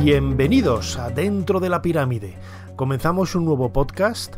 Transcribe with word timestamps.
Bienvenidos 0.00 0.96
a 0.96 1.10
Dentro 1.10 1.58
de 1.58 1.68
la 1.68 1.82
Pirámide. 1.82 2.36
Comenzamos 2.76 3.34
un 3.34 3.44
nuevo 3.44 3.72
podcast 3.72 4.36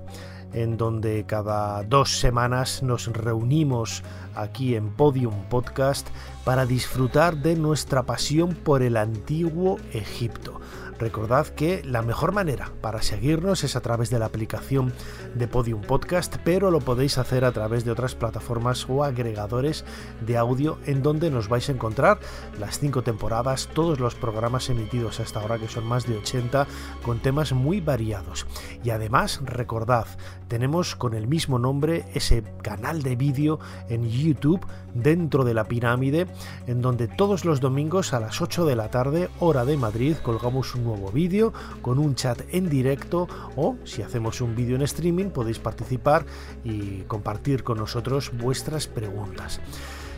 en 0.55 0.79
donde 0.79 1.27
cada 1.27 1.83
dos 1.83 2.19
semanas 2.19 2.83
nos 2.83 3.09
reunimos 3.09 4.03
aquí 4.35 4.75
en 4.75 4.89
Podium 4.89 5.35
Podcast 5.51 6.09
para 6.45 6.65
disfrutar 6.65 7.37
de 7.37 7.57
nuestra 7.57 8.05
pasión 8.05 8.55
por 8.55 8.83
el 8.83 8.97
antiguo 8.97 9.79
Egipto. 9.93 10.61
Recordad 11.01 11.47
que 11.47 11.83
la 11.83 12.03
mejor 12.03 12.33
manera 12.33 12.73
para 12.83 13.01
seguirnos 13.01 13.65
es 13.65 13.75
a 13.75 13.81
través 13.81 14.11
de 14.11 14.19
la 14.19 14.27
aplicación 14.27 14.93
de 15.35 15.49
Podium 15.49 15.81
Podcast, 15.81 16.37
pero 16.45 16.71
lo 16.71 16.81
podéis 16.81 17.17
hacer 17.17 17.47
a 17.47 17.53
través 17.53 17.87
de 17.87 17.91
otras 17.91 18.15
plataformas 18.15 18.85
o 18.87 19.03
agregadores 19.03 19.87
de 20.21 20.37
audio 20.37 20.79
en 20.85 21.03
donde 21.03 21.31
nos 21.31 21.49
vais 21.49 21.67
a 21.71 21.73
encontrar 21.73 22.21
las 22.59 22.79
cinco 22.79 23.01
temporadas, 23.03 23.71
todos 23.73 23.99
los 23.99 24.15
programas 24.15 24.69
emitidos 24.69 25.21
hasta 25.21 25.41
ahora, 25.41 25.59
que 25.59 25.69
son 25.69 25.87
más 25.87 26.07
de 26.07 26.19
80, 26.19 26.67
con 27.03 27.21
temas 27.21 27.55
muy 27.55 27.81
variados. 27.81 28.47
Y 28.85 28.91
además, 28.91 29.41
recordad, 29.43 30.07
tenemos 30.51 30.97
con 30.97 31.15
el 31.15 31.29
mismo 31.29 31.61
nombre 31.61 32.05
ese 32.13 32.43
canal 32.61 33.05
de 33.05 33.15
vídeo 33.15 33.61
en 33.89 34.11
YouTube 34.11 34.67
dentro 34.93 35.45
de 35.45 35.55
la 35.55 35.65
pirámide, 35.65 36.27
en 36.67 36.83
donde 36.83 37.07
todos 37.07 37.45
los 37.45 37.61
domingos 37.61 38.13
a 38.13 38.21
las 38.21 38.43
8 38.43 38.67
de 38.67 38.75
la 38.75 38.91
tarde, 38.91 39.31
hora 39.39 39.65
de 39.65 39.77
Madrid, 39.77 40.17
colgamos 40.21 40.75
un 40.75 40.83
nuevo 40.83 41.13
vídeo 41.13 41.53
con 41.83 42.01
un 42.01 42.17
chat 42.17 42.43
en 42.51 42.69
directo 42.69 43.29
o 43.55 43.77
si 43.85 44.03
hacemos 44.03 44.41
un 44.41 44.57
vídeo 44.57 44.75
en 44.75 44.83
streaming 44.83 45.31
podéis 45.31 45.61
participar 45.61 46.27
y 46.65 47.03
compartir 47.03 47.63
con 47.63 47.79
nosotros 47.79 48.33
vuestras 48.37 48.89
preguntas. 48.89 49.61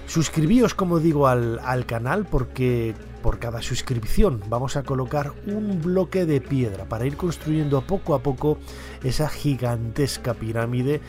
Suscribíos, 0.07 0.75
como 0.75 0.99
digo, 0.99 1.29
al, 1.29 1.59
al, 1.63 1.85
canal 1.85 2.25
porque 2.25 2.95
por 3.23 3.39
cada 3.39 3.63
suscripción 3.63 4.43
vamos 4.49 4.77
a 4.77 4.83
colocar 4.83 5.33
un 5.47 5.81
bloque 5.81 6.27
de 6.27 6.41
piedra 6.41 6.85
para 6.85 7.07
ir 7.07 7.17
construyendo 7.17 7.81
poco 7.83 8.15
a 8.15 8.23
poco 8.23 8.59
esa 9.03 9.29
gigantesca 9.29 10.35
pirámide 10.35 11.01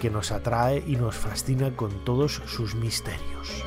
que 0.00 0.10
nos 0.10 0.30
atrae 0.30 0.84
y 0.86 0.96
nos 0.96 1.16
fascina 1.16 1.74
con 1.74 2.04
todos 2.04 2.42
sus 2.46 2.74
misterios. 2.74 3.64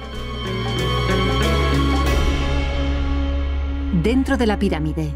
Dentro 4.04 4.38
de 4.38 4.45
la 4.45 4.59
pirámide, 4.59 5.14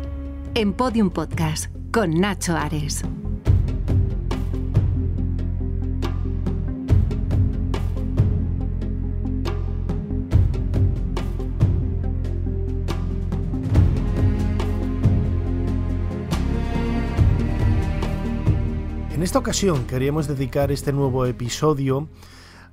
en 0.55 0.73
Podium 0.73 1.11
Podcast, 1.11 1.71
con 1.91 2.19
Nacho 2.19 2.57
Ares. 2.57 3.03
En 19.21 19.25
esta 19.25 19.37
ocasión 19.37 19.85
queríamos 19.85 20.27
dedicar 20.27 20.71
este 20.71 20.91
nuevo 20.91 21.27
episodio 21.27 22.07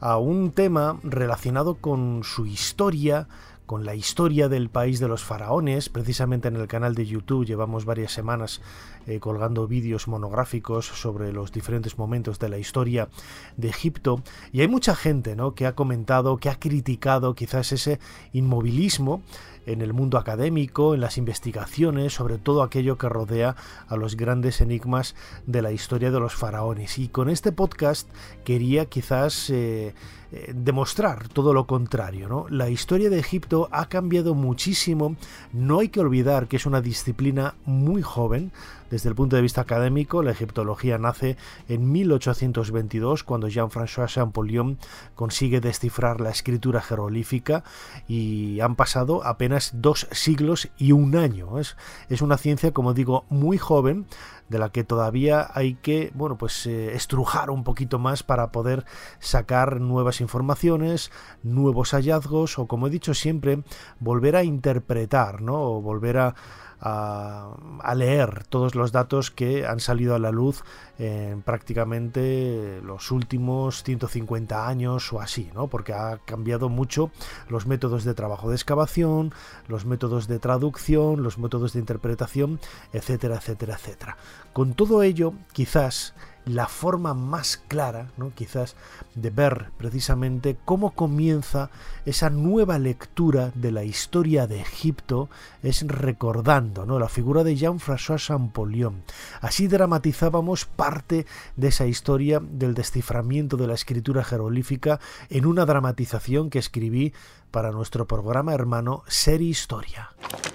a 0.00 0.16
un 0.16 0.50
tema 0.52 0.98
relacionado 1.02 1.74
con 1.74 2.24
su 2.24 2.46
historia, 2.46 3.28
con 3.66 3.84
la 3.84 3.94
historia 3.94 4.48
del 4.48 4.70
país 4.70 4.98
de 4.98 5.08
los 5.08 5.22
faraones. 5.22 5.90
Precisamente 5.90 6.48
en 6.48 6.56
el 6.56 6.66
canal 6.66 6.94
de 6.94 7.04
YouTube 7.04 7.44
llevamos 7.44 7.84
varias 7.84 8.12
semanas 8.12 8.62
eh, 9.08 9.20
colgando 9.20 9.66
vídeos 9.66 10.06
monográficos 10.06 10.86
sobre 10.86 11.32
los 11.32 11.50
diferentes 11.50 11.96
momentos 11.96 12.38
de 12.38 12.48
la 12.48 12.58
historia 12.58 13.08
de 13.56 13.68
Egipto. 13.68 14.22
Y 14.52 14.60
hay 14.60 14.68
mucha 14.68 14.94
gente 14.94 15.34
¿no? 15.34 15.54
que 15.54 15.66
ha 15.66 15.74
comentado, 15.74 16.36
que 16.36 16.50
ha 16.50 16.58
criticado 16.58 17.34
quizás 17.34 17.72
ese 17.72 17.98
inmovilismo 18.32 19.22
en 19.68 19.82
el 19.82 19.92
mundo 19.92 20.18
académico, 20.18 20.94
en 20.94 21.00
las 21.00 21.18
investigaciones, 21.18 22.14
sobre 22.14 22.38
todo 22.38 22.62
aquello 22.62 22.96
que 22.96 23.08
rodea 23.08 23.54
a 23.86 23.96
los 23.96 24.16
grandes 24.16 24.60
enigmas 24.60 25.14
de 25.46 25.62
la 25.62 25.72
historia 25.72 26.10
de 26.10 26.20
los 26.20 26.34
faraones. 26.34 26.98
Y 26.98 27.08
con 27.08 27.28
este 27.28 27.52
podcast 27.52 28.08
quería 28.44 28.86
quizás 28.86 29.50
eh, 29.50 29.94
eh, 30.30 30.52
demostrar 30.54 31.28
todo 31.28 31.54
lo 31.54 31.66
contrario. 31.66 32.28
¿no? 32.28 32.46
La 32.48 32.70
historia 32.70 33.10
de 33.10 33.18
Egipto 33.18 33.68
ha 33.70 33.88
cambiado 33.88 34.34
muchísimo. 34.34 35.16
No 35.52 35.80
hay 35.80 35.88
que 35.88 36.00
olvidar 36.00 36.48
que 36.48 36.56
es 36.56 36.66
una 36.66 36.80
disciplina 36.80 37.54
muy 37.64 38.02
joven. 38.02 38.52
Desde 38.90 39.08
el 39.08 39.14
punto 39.14 39.36
de 39.36 39.42
vista 39.42 39.60
académico, 39.60 40.22
la 40.22 40.30
egiptología 40.30 40.96
nace 40.98 41.36
en 41.68 41.92
1822 41.92 43.22
cuando 43.22 43.48
Jean-François 43.48 44.08
Champollion 44.08 44.78
consigue 45.14 45.60
descifrar 45.60 46.20
la 46.20 46.30
escritura 46.30 46.80
jeroglífica 46.80 47.64
y 48.06 48.60
han 48.60 48.76
pasado 48.76 49.24
apenas 49.24 49.72
dos 49.74 50.08
siglos 50.10 50.70
y 50.78 50.92
un 50.92 51.16
año. 51.16 51.58
Es, 51.58 51.76
es 52.08 52.22
una 52.22 52.38
ciencia, 52.38 52.72
como 52.72 52.94
digo, 52.94 53.24
muy 53.28 53.58
joven 53.58 54.06
de 54.48 54.58
la 54.58 54.70
que 54.70 54.84
todavía 54.84 55.50
hay 55.52 55.74
que, 55.74 56.10
bueno, 56.14 56.38
pues 56.38 56.66
eh, 56.66 56.94
estrujar 56.94 57.50
un 57.50 57.64
poquito 57.64 57.98
más 57.98 58.22
para 58.22 58.50
poder 58.50 58.84
sacar 59.18 59.80
nuevas 59.80 60.20
informaciones, 60.20 61.10
nuevos 61.42 61.90
hallazgos 61.92 62.58
o 62.58 62.66
como 62.66 62.86
he 62.86 62.90
dicho 62.90 63.14
siempre, 63.14 63.62
volver 64.00 64.36
a 64.36 64.44
interpretar, 64.44 65.42
¿no? 65.42 65.60
O 65.60 65.82
volver 65.82 66.18
a 66.18 66.34
a, 66.80 67.56
leer 67.96 68.44
todos 68.44 68.74
los 68.74 68.92
datos 68.92 69.30
que 69.30 69.66
han 69.66 69.80
salido 69.80 70.14
a 70.14 70.18
la 70.18 70.30
luz 70.30 70.62
en 70.98 71.42
prácticamente 71.42 72.80
los 72.82 73.10
últimos 73.10 73.82
150 73.82 74.68
años 74.68 75.12
o 75.12 75.20
así, 75.20 75.50
¿no? 75.54 75.68
Porque 75.68 75.92
ha 75.92 76.18
cambiado 76.24 76.68
mucho 76.68 77.10
los 77.48 77.66
métodos 77.66 78.04
de 78.04 78.14
trabajo 78.14 78.48
de 78.48 78.56
excavación, 78.56 79.32
los 79.66 79.84
métodos 79.84 80.28
de 80.28 80.38
traducción, 80.38 81.22
los 81.22 81.38
métodos 81.38 81.72
de 81.72 81.80
interpretación, 81.80 82.60
etcétera, 82.92 83.36
etcétera, 83.36 83.74
etcétera. 83.74 84.16
Con 84.52 84.74
todo 84.74 85.02
ello, 85.02 85.32
quizás 85.52 86.14
la 86.48 86.66
forma 86.66 87.14
más 87.14 87.56
clara, 87.68 88.10
¿no? 88.16 88.32
quizás, 88.34 88.76
de 89.14 89.30
ver 89.30 89.70
precisamente 89.76 90.56
cómo 90.64 90.92
comienza 90.92 91.70
esa 92.06 92.30
nueva 92.30 92.78
lectura 92.78 93.52
de 93.54 93.72
la 93.72 93.84
historia 93.84 94.46
de 94.46 94.60
Egipto 94.60 95.28
es 95.62 95.86
recordando 95.86 96.86
¿no? 96.86 96.98
la 96.98 97.08
figura 97.08 97.44
de 97.44 97.56
Jean-François 97.56 98.18
Champollion. 98.18 99.02
Así 99.40 99.68
dramatizábamos 99.68 100.64
parte 100.64 101.26
de 101.56 101.68
esa 101.68 101.86
historia 101.86 102.40
del 102.40 102.74
desciframiento 102.74 103.56
de 103.56 103.66
la 103.66 103.74
escritura 103.74 104.24
jeroglífica 104.24 105.00
en 105.30 105.46
una 105.46 105.66
dramatización 105.66 106.50
que 106.50 106.58
escribí 106.58 107.12
para 107.50 107.70
nuestro 107.70 108.06
programa 108.06 108.54
hermano 108.54 109.02
Ser 109.06 109.42
Historia. 109.42 110.10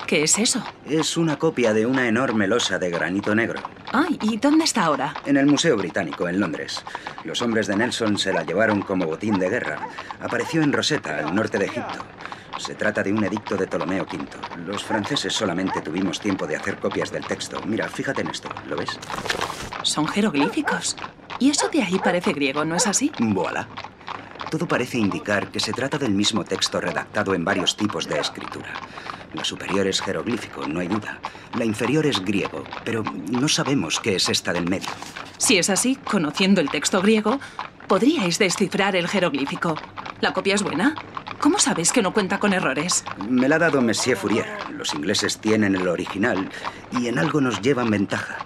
¿Qué 0.07 0.23
es 0.23 0.37
eso? 0.37 0.63
Es 0.85 1.17
una 1.17 1.39
copia 1.39 1.73
de 1.73 1.85
una 1.85 2.07
enorme 2.07 2.47
losa 2.47 2.77
de 2.77 2.89
granito 2.89 3.33
negro. 3.33 3.61
Ay, 3.91 4.19
¿y 4.21 4.37
dónde 4.37 4.65
está 4.65 4.85
ahora? 4.85 5.13
En 5.25 5.37
el 5.37 5.45
Museo 5.45 5.77
Británico, 5.77 6.27
en 6.27 6.39
Londres. 6.39 6.83
Los 7.23 7.41
hombres 7.41 7.67
de 7.67 7.75
Nelson 7.75 8.17
se 8.17 8.33
la 8.33 8.43
llevaron 8.43 8.81
como 8.81 9.05
botín 9.05 9.39
de 9.39 9.49
guerra. 9.49 9.87
Apareció 10.21 10.61
en 10.61 10.73
Rosetta, 10.73 11.19
al 11.19 11.33
norte 11.33 11.57
de 11.57 11.65
Egipto. 11.65 11.99
Se 12.57 12.75
trata 12.75 13.01
de 13.01 13.11
un 13.11 13.23
edicto 13.23 13.57
de 13.57 13.65
Ptolomeo 13.65 14.03
V. 14.03 14.27
Los 14.65 14.83
franceses 14.83 15.33
solamente 15.33 15.81
tuvimos 15.81 16.19
tiempo 16.19 16.45
de 16.45 16.55
hacer 16.55 16.77
copias 16.77 17.11
del 17.11 17.25
texto. 17.25 17.59
Mira, 17.65 17.89
fíjate 17.89 18.21
en 18.21 18.27
esto, 18.27 18.49
¿lo 18.67 18.75
ves? 18.75 18.99
Son 19.81 20.07
jeroglíficos. 20.07 20.95
Y 21.39 21.49
eso 21.49 21.67
de 21.69 21.81
ahí 21.81 21.99
parece 21.99 22.33
griego, 22.33 22.63
¿no 22.63 22.75
es 22.75 22.85
así? 22.85 23.11
Voilà. 23.19 23.67
Todo 24.53 24.67
parece 24.67 24.99
indicar 24.99 25.49
que 25.49 25.59
se 25.59 25.73
trata 25.73 25.97
del 25.97 26.11
mismo 26.11 26.43
texto 26.43 26.79
redactado 26.79 27.33
en 27.33 27.43
varios 27.43 27.75
tipos 27.75 28.07
de 28.07 28.19
escritura. 28.19 28.71
La 29.33 29.43
superior 29.43 29.87
es 29.87 29.99
jeroglífico, 29.99 30.67
no 30.67 30.79
hay 30.79 30.87
duda. 30.87 31.19
La 31.57 31.65
inferior 31.65 32.05
es 32.05 32.23
griego, 32.23 32.63
pero 32.85 33.03
no 33.31 33.47
sabemos 33.47 33.99
qué 33.99 34.17
es 34.17 34.29
esta 34.29 34.53
del 34.53 34.69
medio. 34.69 34.91
Si 35.39 35.57
es 35.57 35.71
así, 35.71 35.95
conociendo 35.95 36.61
el 36.61 36.69
texto 36.69 37.01
griego, 37.01 37.39
podríais 37.87 38.37
descifrar 38.37 38.95
el 38.95 39.07
jeroglífico. 39.07 39.75
¿La 40.21 40.33
copia 40.33 40.53
es 40.53 40.61
buena? 40.61 40.93
¿Cómo 41.39 41.57
sabes 41.57 41.91
que 41.91 42.03
no 42.03 42.13
cuenta 42.13 42.39
con 42.39 42.53
errores? 42.53 43.03
Me 43.27 43.49
la 43.49 43.55
ha 43.55 43.59
dado 43.59 43.81
Monsieur 43.81 44.15
Fourier. 44.15 44.45
Los 44.69 44.93
ingleses 44.93 45.39
tienen 45.39 45.73
el 45.73 45.87
original 45.87 46.47
y 46.91 47.07
en 47.07 47.17
algo 47.17 47.41
nos 47.41 47.59
llevan 47.59 47.89
ventaja. 47.89 48.37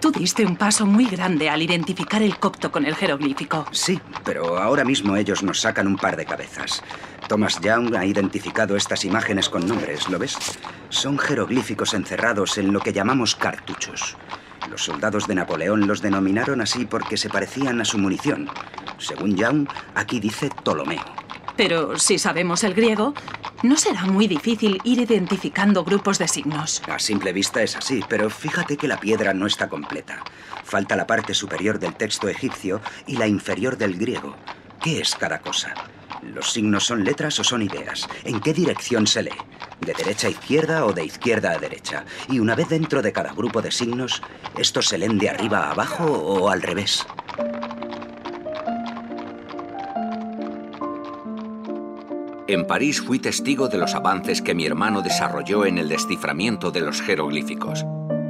Tú 0.00 0.10
diste 0.10 0.46
un 0.46 0.56
paso 0.56 0.86
muy 0.86 1.04
grande 1.04 1.50
al 1.50 1.60
identificar 1.60 2.22
el 2.22 2.38
copto 2.38 2.72
con 2.72 2.86
el 2.86 2.94
jeroglífico. 2.94 3.66
Sí, 3.70 4.00
pero 4.24 4.58
ahora 4.58 4.82
mismo 4.82 5.14
ellos 5.14 5.42
nos 5.42 5.60
sacan 5.60 5.86
un 5.86 5.96
par 5.96 6.16
de 6.16 6.24
cabezas. 6.24 6.82
Thomas 7.28 7.60
Young 7.60 7.94
ha 7.94 8.06
identificado 8.06 8.76
estas 8.76 9.04
imágenes 9.04 9.50
con 9.50 9.66
nombres, 9.68 10.08
¿lo 10.08 10.18
ves? 10.18 10.38
Son 10.88 11.18
jeroglíficos 11.18 11.92
encerrados 11.92 12.56
en 12.56 12.72
lo 12.72 12.80
que 12.80 12.94
llamamos 12.94 13.36
cartuchos. 13.36 14.16
Los 14.70 14.84
soldados 14.84 15.26
de 15.26 15.34
Napoleón 15.34 15.86
los 15.86 16.00
denominaron 16.00 16.62
así 16.62 16.86
porque 16.86 17.18
se 17.18 17.28
parecían 17.28 17.82
a 17.82 17.84
su 17.84 17.98
munición. 17.98 18.48
Según 18.96 19.36
Young, 19.36 19.68
aquí 19.94 20.18
dice 20.18 20.48
Ptolomeo. 20.48 21.19
Pero 21.60 21.98
si 21.98 22.18
sabemos 22.18 22.64
el 22.64 22.72
griego, 22.72 23.12
no 23.62 23.76
será 23.76 24.06
muy 24.06 24.26
difícil 24.26 24.80
ir 24.82 24.98
identificando 24.98 25.84
grupos 25.84 26.18
de 26.18 26.26
signos. 26.26 26.80
A 26.88 26.98
simple 26.98 27.34
vista 27.34 27.62
es 27.62 27.76
así, 27.76 28.02
pero 28.08 28.30
fíjate 28.30 28.78
que 28.78 28.88
la 28.88 28.98
piedra 28.98 29.34
no 29.34 29.46
está 29.46 29.68
completa. 29.68 30.24
Falta 30.64 30.96
la 30.96 31.06
parte 31.06 31.34
superior 31.34 31.78
del 31.78 31.94
texto 31.94 32.30
egipcio 32.30 32.80
y 33.06 33.18
la 33.18 33.26
inferior 33.26 33.76
del 33.76 33.98
griego. 33.98 34.36
¿Qué 34.82 35.02
es 35.02 35.14
cada 35.14 35.40
cosa? 35.40 35.74
¿Los 36.22 36.50
signos 36.50 36.86
son 36.86 37.04
letras 37.04 37.38
o 37.40 37.44
son 37.44 37.60
ideas? 37.60 38.08
¿En 38.24 38.40
qué 38.40 38.54
dirección 38.54 39.06
se 39.06 39.24
lee? 39.24 39.36
¿De 39.82 39.92
derecha 39.92 40.28
a 40.28 40.30
izquierda 40.30 40.86
o 40.86 40.94
de 40.94 41.04
izquierda 41.04 41.50
a 41.50 41.58
derecha? 41.58 42.06
Y 42.30 42.38
una 42.38 42.54
vez 42.54 42.70
dentro 42.70 43.02
de 43.02 43.12
cada 43.12 43.34
grupo 43.34 43.60
de 43.60 43.70
signos, 43.70 44.22
¿estos 44.56 44.88
se 44.88 44.96
leen 44.96 45.18
de 45.18 45.28
arriba 45.28 45.66
a 45.66 45.72
abajo 45.72 46.06
o 46.06 46.48
al 46.48 46.62
revés? 46.62 47.06
En 52.50 52.64
París 52.64 53.00
fui 53.00 53.20
testigo 53.20 53.68
de 53.68 53.78
los 53.78 53.94
avances 53.94 54.42
que 54.42 54.56
mi 54.56 54.66
hermano 54.66 55.02
desarrolló 55.02 55.66
en 55.66 55.78
el 55.78 55.88
desciframiento 55.88 56.72
de 56.72 56.80
los 56.80 57.00
jeroglíficos. 57.00 57.86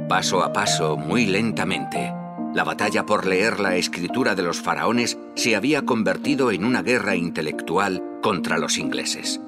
Paso 0.07 0.43
a 0.43 0.53
paso, 0.53 0.95
muy 0.95 1.25
lentamente. 1.25 2.13
La 2.53 2.63
batalla 2.63 3.03
por 3.03 3.25
leer 3.25 3.59
la 3.59 3.77
escritura 3.77 4.35
de 4.35 4.43
los 4.43 4.61
faraones 4.61 5.17
se 5.33 5.55
había 5.55 5.81
convertido 5.87 6.51
en 6.51 6.65
una 6.65 6.83
guerra 6.83 7.15
intelectual 7.15 8.03
contra 8.21 8.59
los 8.59 8.77
ingleses. 8.77 9.41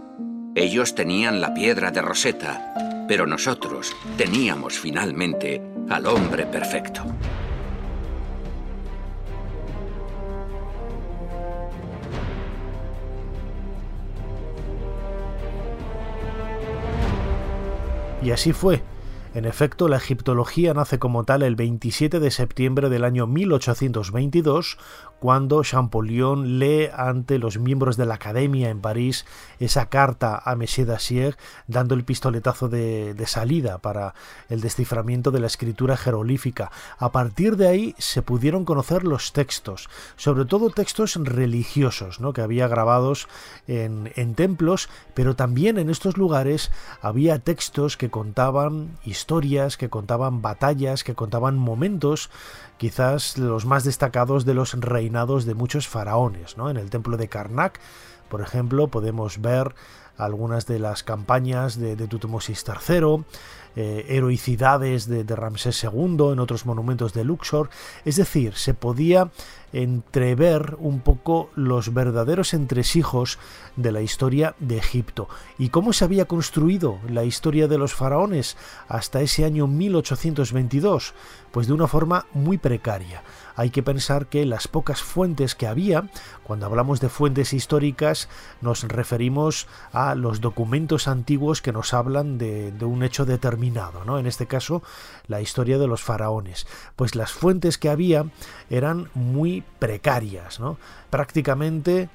Ellos 0.55 0.95
tenían 0.95 1.39
la 1.39 1.53
piedra 1.53 1.91
de 1.91 2.01
Rosetta, 2.01 3.05
pero 3.07 3.27
nosotros 3.27 3.95
teníamos 4.17 4.79
finalmente 4.79 5.61
al 5.87 6.07
hombre 6.07 6.47
perfecto. 6.47 7.05
Y 18.23 18.31
así 18.31 18.53
fue. 18.53 18.81
En 19.35 19.45
efecto, 19.45 19.87
la 19.87 19.97
egiptología 19.97 20.75
nace 20.75 20.99
como 20.99 21.23
tal 21.23 21.41
el 21.41 21.55
27 21.55 22.19
de 22.19 22.29
septiembre 22.29 22.89
del 22.89 23.03
año 23.03 23.25
1822, 23.25 24.77
cuando 25.19 25.63
Champollion 25.63 26.59
lee 26.59 26.89
ante 26.95 27.39
los 27.39 27.57
miembros 27.57 27.97
de 27.97 28.05
la 28.05 28.15
Academia 28.15 28.69
en 28.69 28.81
París 28.81 29.25
esa 29.59 29.87
carta 29.87 30.39
a 30.45 30.55
Monsieur 30.55 30.87
Dacier, 30.87 31.37
dando 31.65 31.95
el 31.95 32.03
pistoletazo 32.03 32.69
de, 32.69 33.15
salida 33.25 33.79
para 33.79 34.13
el 34.49 34.61
desciframiento 34.61 35.31
de 35.31 35.39
la 35.39 35.47
escritura 35.47 35.97
jeroglífica. 35.97 36.71
A 36.99 37.11
partir 37.11 37.55
de 37.57 37.69
ahí 37.69 37.95
se 37.97 38.21
pudieron 38.21 38.65
conocer 38.65 39.03
los 39.03 39.33
textos, 39.33 39.89
sobre 40.15 40.45
todo 40.45 40.69
textos 40.69 41.15
religiosos, 41.15 42.19
¿no? 42.19 42.33
que 42.33 42.41
había 42.41 42.67
grabados 42.67 43.27
en, 43.65 44.11
en 44.15 44.35
templos, 44.35 44.89
pero 45.15 45.35
también 45.35 45.79
en 45.79 45.89
estos 45.89 46.17
lugares 46.17 46.69
había 47.01 47.39
textos 47.39 47.97
que 47.97 48.11
contaban 48.11 48.99
historias 49.05 49.22
historias, 49.23 49.77
que 49.77 49.89
contaban 49.89 50.41
batallas, 50.41 51.05
que 51.05 51.15
contaban 51.15 51.55
momentos, 51.55 52.29
quizás 52.77 53.37
los 53.37 53.65
más 53.65 53.85
destacados 53.85 54.43
de 54.43 54.53
los 54.53 54.73
reinados 54.73 55.45
de 55.45 55.55
muchos 55.55 55.87
faraones. 55.87 56.57
¿no? 56.57 56.69
En 56.69 56.75
el 56.75 56.89
templo 56.89 57.15
de 57.15 57.29
Karnak, 57.29 57.79
por 58.27 58.41
ejemplo, 58.41 58.89
podemos 58.89 59.39
ver 59.39 59.75
algunas 60.17 60.67
de 60.67 60.79
las 60.79 61.03
campañas 61.03 61.79
de, 61.79 61.95
de 61.95 62.07
Tutmosis 62.07 62.65
III, 62.67 63.23
eh, 63.75 64.05
heroicidades 64.09 65.07
de, 65.07 65.23
de, 65.23 65.35
Ramsés 65.35 65.83
II 65.83 66.31
en 66.31 66.39
otros 66.39 66.65
monumentos 66.65 67.13
de 67.13 67.23
Luxor. 67.23 67.69
Es 68.05 68.15
decir, 68.17 68.53
se 68.55 68.73
podía 68.73 69.31
entrever 69.73 70.75
un 70.77 70.99
poco 70.99 71.49
los 71.55 71.93
verdaderos 71.93 72.53
entresijos 72.53 73.39
de 73.75 73.91
la 73.91 74.01
historia 74.01 74.55
de 74.59 74.77
Egipto. 74.77 75.27
Y 75.57 75.69
cómo 75.69 75.93
se 75.93 76.05
había 76.05 76.25
construido 76.25 76.99
la 77.09 77.23
historia 77.23 77.67
de 77.67 77.79
los 77.79 77.93
faraones 77.93 78.55
hasta 78.87 79.21
ese 79.21 79.45
año 79.45 79.67
1822, 79.67 81.13
pues 81.51 81.67
de 81.67 81.73
una 81.73 81.87
forma 81.87 82.27
muy 82.33 82.59
precaria 82.59 83.23
hay 83.55 83.69
que 83.69 83.83
pensar 83.83 84.27
que 84.27 84.45
las 84.45 84.67
pocas 84.67 85.01
fuentes 85.01 85.55
que 85.55 85.67
había, 85.67 86.09
cuando 86.43 86.65
hablamos 86.65 86.99
de 86.99 87.09
fuentes 87.09 87.53
históricas, 87.53 88.29
nos 88.61 88.83
referimos 88.83 89.67
a 89.91 90.15
los 90.15 90.41
documentos 90.41 91.07
antiguos 91.07 91.61
que 91.61 91.71
nos 91.71 91.93
hablan 91.93 92.37
de, 92.37 92.73
un 92.83 93.03
hecho 93.03 93.25
determinado, 93.25 94.05
¿no? 94.05 94.19
En 94.19 94.27
este 94.27 94.47
caso, 94.47 94.83
la 95.27 95.41
historia 95.41 95.77
de 95.77 95.87
los 95.87 96.01
faraones. 96.01 96.67
Pues 96.95 97.15
las 97.15 97.31
fuentes 97.31 97.77
que 97.77 97.89
había 97.89 98.25
eran 98.69 99.09
muy 99.13 99.63
precarias, 99.79 100.59
¿no? 100.59 100.77
Prácticamente 101.09 102.09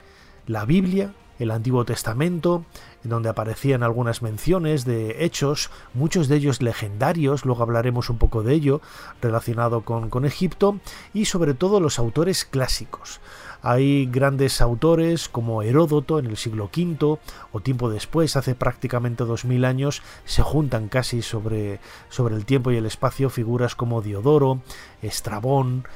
la 0.46 0.64
Biblia, 0.64 1.12
el 1.38 1.50
Antiguo 1.50 1.84
Testamento, 1.84 2.64
en 3.04 3.10
donde 3.10 3.28
aparecían 3.28 3.82
algunas 3.82 4.22
menciones 4.22 4.84
de 4.84 5.24
hechos, 5.24 5.70
muchos 5.94 6.28
de 6.28 6.36
ellos 6.36 6.62
legendarios, 6.62 7.44
luego 7.44 7.62
hablaremos 7.62 8.10
un 8.10 8.18
poco 8.18 8.42
de 8.42 8.54
ello, 8.54 8.80
relacionado 9.22 9.82
con, 9.82 10.10
con 10.10 10.24
Egipto, 10.24 10.78
y 11.14 11.26
sobre 11.26 11.54
todo 11.54 11.80
los 11.80 11.98
autores 11.98 12.44
clásicos. 12.44 13.20
Hay 13.60 14.06
grandes 14.06 14.60
autores 14.60 15.28
como 15.28 15.62
Heródoto 15.62 16.20
en 16.20 16.26
el 16.26 16.36
siglo 16.36 16.70
V 16.74 17.18
o 17.52 17.60
tiempo 17.60 17.90
después, 17.90 18.36
hace 18.36 18.54
prácticamente 18.54 19.24
dos 19.24 19.44
mil 19.44 19.64
años, 19.64 20.02
se 20.24 20.42
juntan 20.42 20.88
casi 20.88 21.22
sobre, 21.22 21.80
sobre 22.08 22.36
el 22.36 22.44
tiempo 22.44 22.70
y 22.70 22.76
el 22.76 22.86
espacio 22.86 23.30
figuras 23.30 23.74
como 23.74 24.00
Diodoro, 24.00 24.60
Estrabón, 25.02 25.88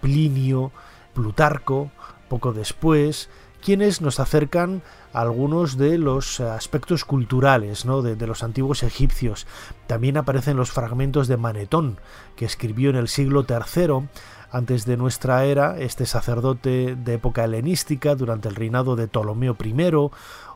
Plinio, 0.00 0.72
Plutarco, 1.12 1.90
poco 2.28 2.52
después, 2.52 3.28
quienes 3.62 4.00
nos 4.00 4.20
acercan 4.20 4.82
a 5.12 5.20
algunos 5.20 5.76
de 5.76 5.98
los 5.98 6.40
aspectos 6.40 7.04
culturales 7.04 7.84
¿no? 7.84 8.02
de, 8.02 8.26
los 8.26 8.42
antiguos 8.42 8.82
egipcios. 8.82 9.46
También 9.86 10.16
aparecen 10.16 10.56
los 10.56 10.70
fragmentos 10.70 11.28
de 11.28 11.36
Manetón, 11.36 11.98
que 12.36 12.44
escribió 12.44 12.90
en 12.90 12.96
el 12.96 13.08
siglo 13.08 13.44
III 13.48 14.08
antes 14.52 14.84
de 14.84 14.96
nuestra 14.96 15.44
era, 15.44 15.78
este 15.78 16.06
sacerdote 16.06 16.96
de 16.96 17.14
época 17.14 17.44
helenística, 17.44 18.16
durante 18.16 18.48
el 18.48 18.56
reinado 18.56 18.96
de 18.96 19.06
Ptolomeo 19.06 19.56
I 19.62 19.92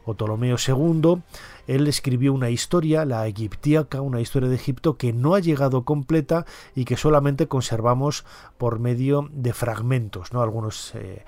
o 0.06 0.14
Ptolomeo 0.14 0.56
II, 0.58 1.22
él 1.66 1.86
escribió 1.86 2.32
una 2.32 2.50
historia, 2.50 3.04
la 3.04 3.26
egiptíaca, 3.26 4.00
una 4.00 4.20
historia 4.20 4.48
de 4.48 4.56
Egipto 4.56 4.96
que 4.96 5.12
no 5.12 5.34
ha 5.34 5.40
llegado 5.40 5.84
completa 5.84 6.44
y 6.74 6.84
que 6.84 6.96
solamente 6.96 7.48
conservamos 7.48 8.24
por 8.58 8.80
medio 8.80 9.30
de 9.32 9.52
fragmentos, 9.52 10.32
¿no? 10.32 10.42
Algunos 10.42 10.94
eh, 10.94 11.24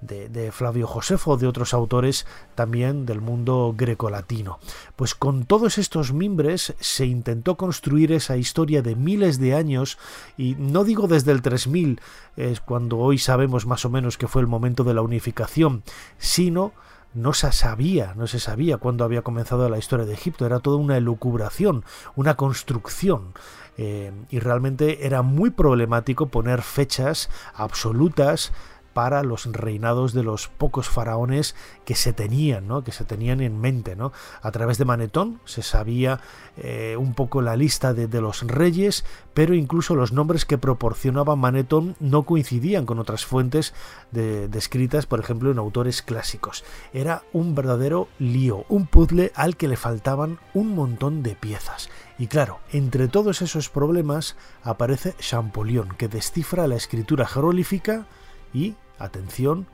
de, 0.00 0.50
Flavio 0.52 0.86
Josefo, 0.86 1.36
de 1.36 1.46
otros 1.46 1.74
autores 1.74 2.26
también 2.54 3.06
del 3.06 3.20
mundo 3.20 3.74
grecolatino. 3.76 4.58
Pues 4.96 5.14
con 5.14 5.44
todos 5.44 5.78
estos 5.78 6.12
mimbres 6.12 6.74
se 6.80 7.06
intentó 7.06 7.56
construir 7.56 8.12
esa 8.12 8.36
historia 8.36 8.82
de 8.82 8.96
miles 8.96 9.38
de 9.38 9.54
años, 9.54 9.98
y 10.36 10.54
no 10.56 10.84
digo 10.84 11.06
desde 11.06 11.32
el 11.32 11.42
3000, 11.42 12.00
es 12.36 12.60
cuando 12.60 12.98
hoy 12.98 13.18
sabemos 13.18 13.66
más 13.66 13.84
o 13.84 13.90
menos 13.90 14.18
que 14.18 14.28
fue 14.28 14.42
el 14.42 14.48
momento 14.48 14.84
de 14.84 14.94
la 14.94 15.02
unificación, 15.02 15.82
sino 16.18 16.72
no 17.12 17.32
se 17.32 17.50
sabía, 17.52 18.14
no 18.16 18.26
se 18.26 18.38
sabía 18.38 18.76
cuándo 18.76 19.04
había 19.04 19.22
comenzado 19.22 19.68
la 19.68 19.78
historia 19.78 20.06
de 20.06 20.14
Egipto, 20.14 20.46
era 20.46 20.60
toda 20.60 20.76
una 20.76 20.96
elucubración, 20.96 21.84
una 22.14 22.36
construcción. 22.36 23.34
Eh, 23.76 24.12
y 24.28 24.40
realmente 24.40 25.06
era 25.06 25.22
muy 25.22 25.50
problemático 25.50 26.26
poner 26.26 26.60
fechas 26.60 27.30
absolutas 27.54 28.52
para 28.92 29.22
los 29.22 29.46
reinados 29.46 30.12
de 30.12 30.22
los 30.22 30.48
pocos 30.48 30.88
faraones 30.88 31.54
que 31.84 31.94
se 31.94 32.12
tenían, 32.12 32.66
¿no? 32.66 32.82
que 32.84 32.92
se 32.92 33.04
tenían 33.04 33.40
en 33.40 33.60
mente. 33.60 33.96
¿no? 33.96 34.12
A 34.42 34.50
través 34.50 34.78
de 34.78 34.84
Manetón 34.84 35.40
se 35.44 35.62
sabía 35.62 36.20
eh, 36.56 36.96
un 36.98 37.14
poco 37.14 37.42
la 37.42 37.56
lista 37.56 37.94
de, 37.94 38.20
los 38.20 38.42
reyes, 38.42 39.04
pero 39.32 39.54
incluso 39.54 39.94
los 39.94 40.12
nombres 40.12 40.44
que 40.44 40.58
proporcionaba 40.58 41.36
Manetón 41.36 41.96
no 42.00 42.24
coincidían 42.24 42.84
con 42.86 42.98
otras 42.98 43.24
fuentes 43.24 43.72
descritas, 44.12 45.06
por 45.06 45.20
ejemplo, 45.20 45.50
en 45.50 45.58
autores 45.58 46.02
clásicos. 46.02 46.64
Era 46.92 47.22
un 47.32 47.54
verdadero 47.54 48.08
lío, 48.18 48.64
un 48.68 48.86
puzzle 48.86 49.32
al 49.34 49.56
que 49.56 49.68
le 49.68 49.76
faltaban 49.76 50.38
un 50.52 50.74
montón 50.74 51.22
de 51.22 51.36
piezas. 51.36 51.88
Y 52.18 52.26
claro, 52.26 52.60
entre 52.72 53.08
todos 53.08 53.40
esos 53.40 53.70
problemas 53.70 54.36
aparece 54.62 55.14
Champollion, 55.18 55.88
que 55.96 56.08
descifra 56.08 56.66
la 56.66 56.76
escritura 56.76 57.26
jeroglífica 57.26 58.06
y, 58.52 58.74
atención, 58.98 59.66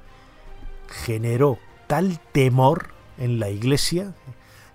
generó 0.89 1.59
tal 1.87 2.21
temor 2.33 2.89
en 3.19 3.39
la 3.39 3.51
iglesia, 3.51 4.15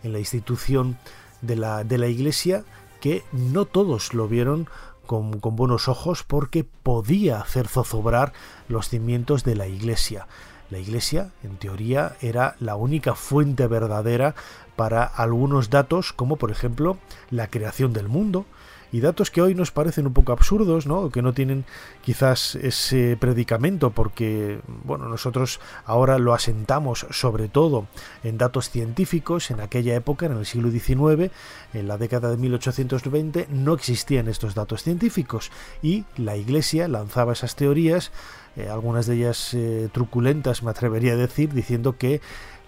en 0.04 0.14
la 0.14 0.20
institución 0.20 0.98
de 1.42 1.56
la, 1.56 1.84
de 1.84 1.98
la 1.98 2.08
iglesia, 2.08 2.64
que 3.00 3.24
no 3.32 3.66
todos 3.66 4.14
lo 4.14 4.28
vieron 4.28 4.68
con, 5.06 5.58
buenos 5.58 5.90
ojos 5.90 6.24
porque 6.24 6.64
podía 6.64 7.42
hacer 7.42 7.68
zozobrar 7.68 8.32
los 8.70 8.88
cimientos 8.88 9.44
de 9.44 9.56
la 9.56 9.68
iglesia. 9.68 10.28
La 10.70 10.80
Iglesia, 10.80 11.32
en 11.44 11.58
teoría, 11.58 12.16
era 12.22 12.56
la 12.62 12.78
única 12.78 13.14
fuente 13.14 13.68
verdadera 13.68 14.36
para 14.78 15.04
algunos 15.04 15.70
datos, 15.70 16.14
como 16.14 16.38
por 16.38 16.50
ejemplo 16.50 16.98
la 17.30 17.48
creación 17.48 17.92
del 17.92 18.08
mundo, 18.08 18.46
y 18.92 19.00
datos 19.00 19.32
que 19.32 19.42
hoy 19.42 19.56
nos 19.56 19.72
parecen 19.72 20.08
un 20.08 20.14
poco 20.14 20.32
absurdos, 20.32 20.86
¿no? 20.86 21.10
que 21.10 21.22
no 21.22 21.34
tienen 21.34 21.66
quizás 22.02 22.56
ese 22.56 23.18
predicamento, 23.18 23.92
porque 23.92 24.60
bueno, 24.84 25.08
nosotros 25.08 25.60
ahora 25.86 26.20
lo 26.20 26.34
asentamos 26.34 27.06
sobre 27.12 27.48
todo 27.48 27.88
en 28.24 28.38
datos 28.38 28.70
científicos. 28.70 29.52
En 29.52 29.62
aquella 29.62 29.96
época, 29.96 30.26
en 30.26 30.34
el 30.34 30.46
siglo 30.46 30.72
XIX, 30.72 31.32
en 31.74 31.88
la 31.88 31.98
década 31.98 32.30
de 32.30 32.38
1820, 32.38 33.48
no 33.50 33.74
existían 33.74 34.28
estos 34.28 34.56
datos 34.56 34.84
científicos 34.84 35.52
y 35.82 36.06
la 36.18 36.36
Iglesia 36.36 36.88
lanzaba 36.88 37.34
esas 37.34 37.56
teorías, 37.56 38.12
eh, 38.58 38.68
algunas 38.68 39.06
de 39.06 39.16
ellas 39.16 39.54
eh, 39.54 39.90
truculentas, 39.94 40.64
me 40.64 40.72
atrevería 40.72 41.14
a 41.14 41.18
decir, 41.18 41.54
diciendo 41.54 41.98
que 41.98 42.20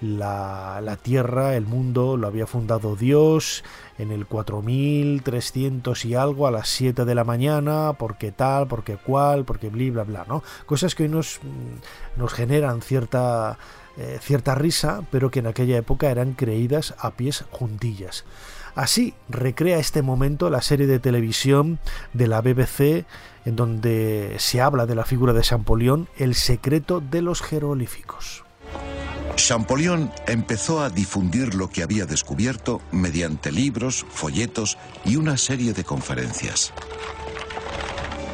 la, 0.03 0.97
tierra, 1.01 1.55
el 1.55 1.65
mundo, 1.65 2.17
lo 2.17 2.27
había 2.27 2.45
fundado 2.45 2.95
Dios 2.95 3.63
en 3.97 4.11
el 4.11 4.25
4300 4.25 6.05
y 6.05 6.15
algo 6.15 6.45
a 6.45 6.51
las 6.51 6.69
7 6.69 7.05
de 7.05 7.15
la 7.15 7.23
mañana, 7.23 7.93
porque 7.97 8.31
tal, 8.31 8.67
porque 8.67 8.97
cual, 8.97 9.45
porque 9.45 9.69
bla, 9.69 9.91
bla, 9.91 10.03
bla, 10.03 10.25
¿no? 10.27 10.43
Cosas 10.65 10.93
que 10.93 11.03
hoy 11.03 11.09
nos, 11.09 11.39
mm, 11.41 12.19
nos 12.19 12.33
generan 12.33 12.81
cierta, 12.81 13.57
eh, 13.97 14.19
cierta 14.21 14.55
risa, 14.55 15.03
pero 15.09 15.31
que 15.31 15.39
en 15.39 15.47
aquella 15.47 15.77
época 15.77 16.11
eran 16.11 16.33
creídas 16.33 16.93
a 16.99 17.11
pies 17.11 17.45
juntillas. 17.51 18.25
Así 18.75 19.13
recrea 19.29 19.77
este 19.77 20.01
momento 20.01 20.49
la 20.49 20.61
serie 20.61 20.87
de 20.87 20.99
televisión 20.99 21.79
de 22.13 22.27
la 22.27 22.41
BBC 22.41 23.05
en 23.45 23.55
donde 23.55 24.35
se 24.39 24.61
habla 24.61 24.85
de 24.85 24.95
la 24.95 25.05
figura 25.05 25.33
de 25.33 25.41
Champollion, 25.41 26.07
El 26.17 26.33
secreto 26.33 27.01
de 27.01 27.21
los 27.21 27.41
jeroglíficos. 27.41 28.43
Champollion 29.35 30.11
empezó 30.27 30.81
a 30.81 30.89
difundir 30.89 31.55
lo 31.55 31.69
que 31.69 31.83
había 31.83 32.05
descubierto 32.05 32.81
mediante 32.91 33.51
libros, 33.51 34.05
folletos 34.09 34.77
y 35.05 35.15
una 35.15 35.37
serie 35.37 35.73
de 35.73 35.83
conferencias. 35.83 36.73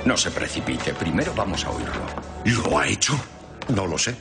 No 0.06 0.18
se 0.18 0.32
precipite, 0.32 0.94
primero 0.94 1.34
vamos 1.36 1.66
a 1.66 1.72
oírlo. 1.72 2.06
¿Lo 2.46 2.80
ha 2.80 2.88
hecho? 2.88 3.20
No 3.70 3.86
lo 3.86 3.98
sé. 3.98 4.16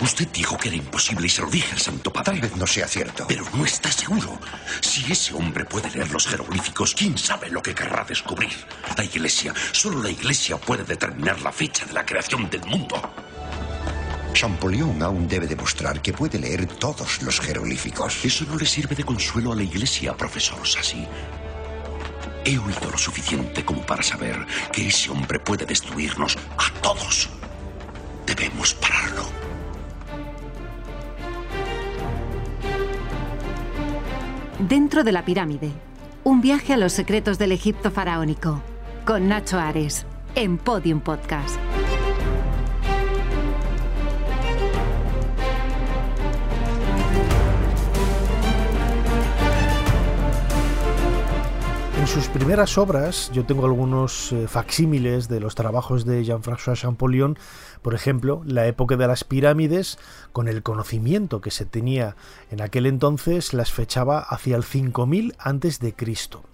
Usted 0.00 0.28
dijo 0.28 0.56
que 0.56 0.68
era 0.68 0.76
imposible 0.76 1.26
y 1.26 1.30
se 1.30 1.42
lo 1.42 1.50
dije 1.50 1.72
al 1.72 1.80
Santo 1.80 2.12
Padre. 2.12 2.32
Tal 2.32 2.40
vez 2.40 2.56
no 2.56 2.66
sea 2.66 2.86
cierto. 2.86 3.26
Pero 3.26 3.44
no 3.54 3.64
está 3.64 3.90
seguro. 3.90 4.38
Si 4.80 5.10
ese 5.10 5.34
hombre 5.34 5.64
puede 5.64 5.90
leer 5.90 6.10
los 6.12 6.26
jeroglíficos, 6.26 6.94
¿quién 6.94 7.18
sabe 7.18 7.50
lo 7.50 7.60
que 7.62 7.74
querrá 7.74 8.04
descubrir? 8.04 8.52
La 8.96 9.04
Iglesia, 9.04 9.52
solo 9.72 10.02
la 10.02 10.10
Iglesia 10.10 10.56
puede 10.56 10.84
determinar 10.84 11.40
la 11.40 11.50
fecha 11.50 11.84
de 11.84 11.94
la 11.94 12.06
creación 12.06 12.48
del 12.48 12.64
mundo. 12.64 13.00
Champollion 14.32 15.02
aún 15.02 15.26
debe 15.26 15.46
demostrar 15.46 16.00
que 16.00 16.12
puede 16.12 16.38
leer 16.38 16.66
todos 16.66 17.22
los 17.22 17.40
jeroglíficos. 17.40 18.24
Eso 18.24 18.44
no 18.48 18.56
le 18.56 18.66
sirve 18.66 18.94
de 18.94 19.04
consuelo 19.04 19.52
a 19.52 19.56
la 19.56 19.62
iglesia, 19.62 20.16
profesor 20.16 20.66
Sassi. 20.66 21.06
He 22.44 22.58
oído 22.58 22.90
lo 22.90 22.98
suficiente 22.98 23.64
como 23.64 23.82
para 23.82 24.02
saber 24.02 24.46
que 24.72 24.88
ese 24.88 25.10
hombre 25.10 25.38
puede 25.38 25.66
destruirnos 25.66 26.36
a 26.56 26.80
todos. 26.80 27.28
Debemos 28.26 28.74
pararlo. 28.74 29.24
Dentro 34.58 35.04
de 35.04 35.12
la 35.12 35.24
pirámide, 35.24 35.70
un 36.24 36.40
viaje 36.40 36.72
a 36.72 36.76
los 36.76 36.92
secretos 36.92 37.38
del 37.38 37.52
Egipto 37.52 37.90
faraónico, 37.90 38.62
con 39.04 39.28
Nacho 39.28 39.58
Ares, 39.58 40.04
en 40.34 40.58
Podium 40.58 41.00
Podcast. 41.00 41.58
Sus 52.08 52.28
primeras 52.28 52.78
obras, 52.78 53.30
yo 53.34 53.44
tengo 53.44 53.66
algunos 53.66 54.32
eh, 54.32 54.48
facsímiles 54.48 55.28
de 55.28 55.40
los 55.40 55.54
trabajos 55.54 56.06
de 56.06 56.24
Jean-François 56.24 56.74
Champollion, 56.74 57.38
por 57.82 57.94
ejemplo, 57.94 58.40
la 58.46 58.66
época 58.66 58.96
de 58.96 59.06
las 59.06 59.24
pirámides, 59.24 59.98
con 60.32 60.48
el 60.48 60.62
conocimiento 60.62 61.42
que 61.42 61.50
se 61.50 61.66
tenía 61.66 62.16
en 62.50 62.62
aquel 62.62 62.86
entonces, 62.86 63.52
las 63.52 63.72
fechaba 63.72 64.20
hacia 64.20 64.56
el 64.56 64.64
5000 64.64 65.34
antes 65.38 65.80
de 65.80 65.92
Cristo. 65.92 66.44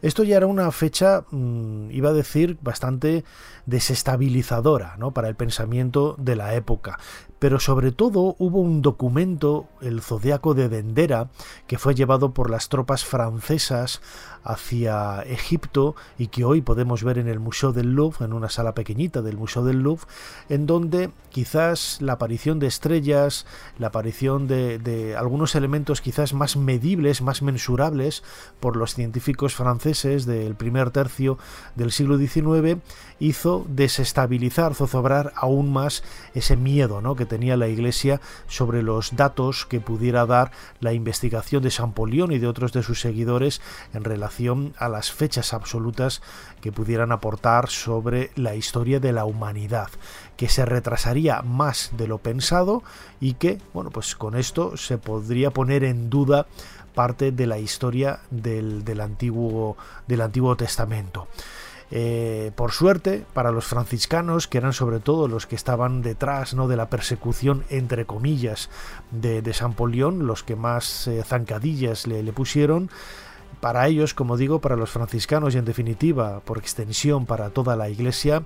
Esto 0.00 0.24
ya 0.24 0.38
era 0.38 0.46
una 0.46 0.72
fecha, 0.72 1.24
mm, 1.30 1.90
iba 1.90 2.08
a 2.08 2.14
decir, 2.14 2.56
bastante 2.62 3.24
desestabilizadora 3.66 4.96
¿no? 4.96 5.12
para 5.12 5.28
el 5.28 5.36
pensamiento 5.36 6.16
de 6.18 6.36
la 6.36 6.54
época. 6.54 6.98
Pero 7.42 7.58
sobre 7.58 7.90
todo 7.90 8.36
hubo 8.38 8.60
un 8.60 8.82
documento, 8.82 9.66
el 9.80 10.00
Zodiaco 10.00 10.54
de 10.54 10.68
Dendera, 10.68 11.28
que 11.66 11.76
fue 11.76 11.96
llevado 11.96 12.32
por 12.34 12.48
las 12.48 12.68
tropas 12.68 13.04
francesas 13.04 14.00
hacia 14.44 15.22
Egipto 15.22 15.96
y 16.18 16.28
que 16.28 16.44
hoy 16.44 16.60
podemos 16.60 17.02
ver 17.02 17.18
en 17.18 17.26
el 17.26 17.40
Museo 17.40 17.72
del 17.72 17.94
Louvre, 17.94 18.26
en 18.26 18.32
una 18.32 18.48
sala 18.48 18.74
pequeñita 18.74 19.22
del 19.22 19.36
Museo 19.36 19.64
del 19.64 19.82
Louvre, 19.82 20.06
en 20.48 20.66
donde 20.66 21.10
quizás 21.30 21.98
la 22.00 22.14
aparición 22.14 22.60
de 22.60 22.66
estrellas, 22.68 23.46
la 23.76 23.88
aparición 23.88 24.46
de, 24.46 24.78
de 24.78 25.16
algunos 25.16 25.56
elementos 25.56 26.00
quizás 26.00 26.34
más 26.34 26.56
medibles, 26.56 27.22
más 27.22 27.42
mensurables 27.42 28.22
por 28.60 28.76
los 28.76 28.94
científicos 28.94 29.54
franceses 29.54 30.26
del 30.26 30.54
primer 30.54 30.90
tercio 30.90 31.38
del 31.74 31.90
siglo 31.90 32.18
XIX, 32.18 32.80
hizo 33.18 33.64
desestabilizar, 33.68 34.74
zozobrar 34.74 35.32
aún 35.36 35.72
más 35.72 36.02
ese 36.34 36.56
miedo 36.56 37.00
¿no? 37.00 37.16
que 37.16 37.31
tenía 37.32 37.56
la 37.56 37.68
Iglesia 37.68 38.20
sobre 38.46 38.82
los 38.82 39.16
datos 39.16 39.64
que 39.64 39.80
pudiera 39.80 40.26
dar 40.26 40.50
la 40.80 40.92
investigación 40.92 41.62
de 41.62 41.70
Champollion 41.70 42.30
y 42.30 42.38
de 42.38 42.46
otros 42.46 42.74
de 42.74 42.82
sus 42.82 43.00
seguidores 43.00 43.62
en 43.94 44.04
relación 44.04 44.74
a 44.76 44.90
las 44.90 45.10
fechas 45.10 45.54
absolutas 45.54 46.20
que 46.60 46.72
pudieran 46.72 47.10
aportar 47.10 47.70
sobre 47.70 48.32
la 48.36 48.54
historia 48.54 49.00
de 49.00 49.12
la 49.12 49.24
humanidad, 49.24 49.88
que 50.36 50.50
se 50.50 50.66
retrasaría 50.66 51.40
más 51.40 51.92
de 51.96 52.06
lo 52.06 52.18
pensado 52.18 52.82
y 53.18 53.32
que, 53.32 53.56
bueno, 53.72 53.88
pues 53.88 54.14
con 54.14 54.36
esto 54.36 54.76
se 54.76 54.98
podría 54.98 55.52
poner 55.52 55.84
en 55.84 56.10
duda 56.10 56.46
parte 56.94 57.32
de 57.32 57.46
la 57.46 57.58
historia 57.58 58.20
del, 58.30 58.84
del 58.84 59.00
antiguo, 59.00 59.78
del 60.06 60.20
Antiguo 60.20 60.54
Testamento. 60.54 61.28
Eh, 61.94 62.52
por 62.56 62.72
suerte, 62.72 63.26
para 63.34 63.52
los 63.52 63.66
franciscanos, 63.66 64.48
que 64.48 64.56
eran 64.56 64.72
sobre 64.72 64.98
todo 64.98 65.28
los 65.28 65.46
que 65.46 65.54
estaban 65.54 66.00
detrás 66.00 66.54
¿no? 66.54 66.66
de 66.66 66.76
la 66.76 66.88
persecución, 66.88 67.64
entre 67.68 68.06
comillas, 68.06 68.70
de, 69.10 69.42
de 69.42 69.52
San 69.52 69.74
los 70.26 70.42
que 70.42 70.56
más 70.56 71.06
eh, 71.06 71.22
zancadillas 71.22 72.06
le, 72.06 72.32
pusieron, 72.32 72.88
para 73.60 73.86
ellos, 73.88 74.14
como 74.14 74.38
digo, 74.38 74.60
para 74.60 74.74
los 74.74 74.88
franciscanos 74.88 75.54
y 75.54 75.58
en 75.58 75.66
definitiva, 75.66 76.40
por 76.40 76.56
extensión, 76.56 77.26
para 77.26 77.50
toda 77.50 77.76
la 77.76 77.90
iglesia, 77.90 78.42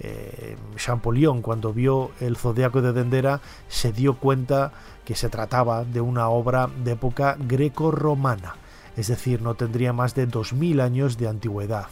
eh, 0.00 0.56
Champollion, 0.76 1.42
cuando 1.42 1.74
vio 1.74 2.12
el 2.20 2.38
Zodiaco 2.38 2.80
de 2.80 2.94
Dendera, 2.94 3.42
se 3.68 3.92
dio 3.92 4.16
cuenta 4.16 4.72
que 5.04 5.14
se 5.14 5.28
trataba 5.28 5.84
de 5.84 6.00
una 6.00 6.30
obra 6.30 6.70
de 6.84 6.92
época 6.92 7.36
greco-romana, 7.38 8.56
es 8.96 9.08
decir, 9.08 9.42
no 9.42 9.56
tendría 9.56 9.92
más 9.92 10.14
de 10.14 10.24
2000 10.24 10.80
años 10.80 11.18
de 11.18 11.28
antigüedad. 11.28 11.88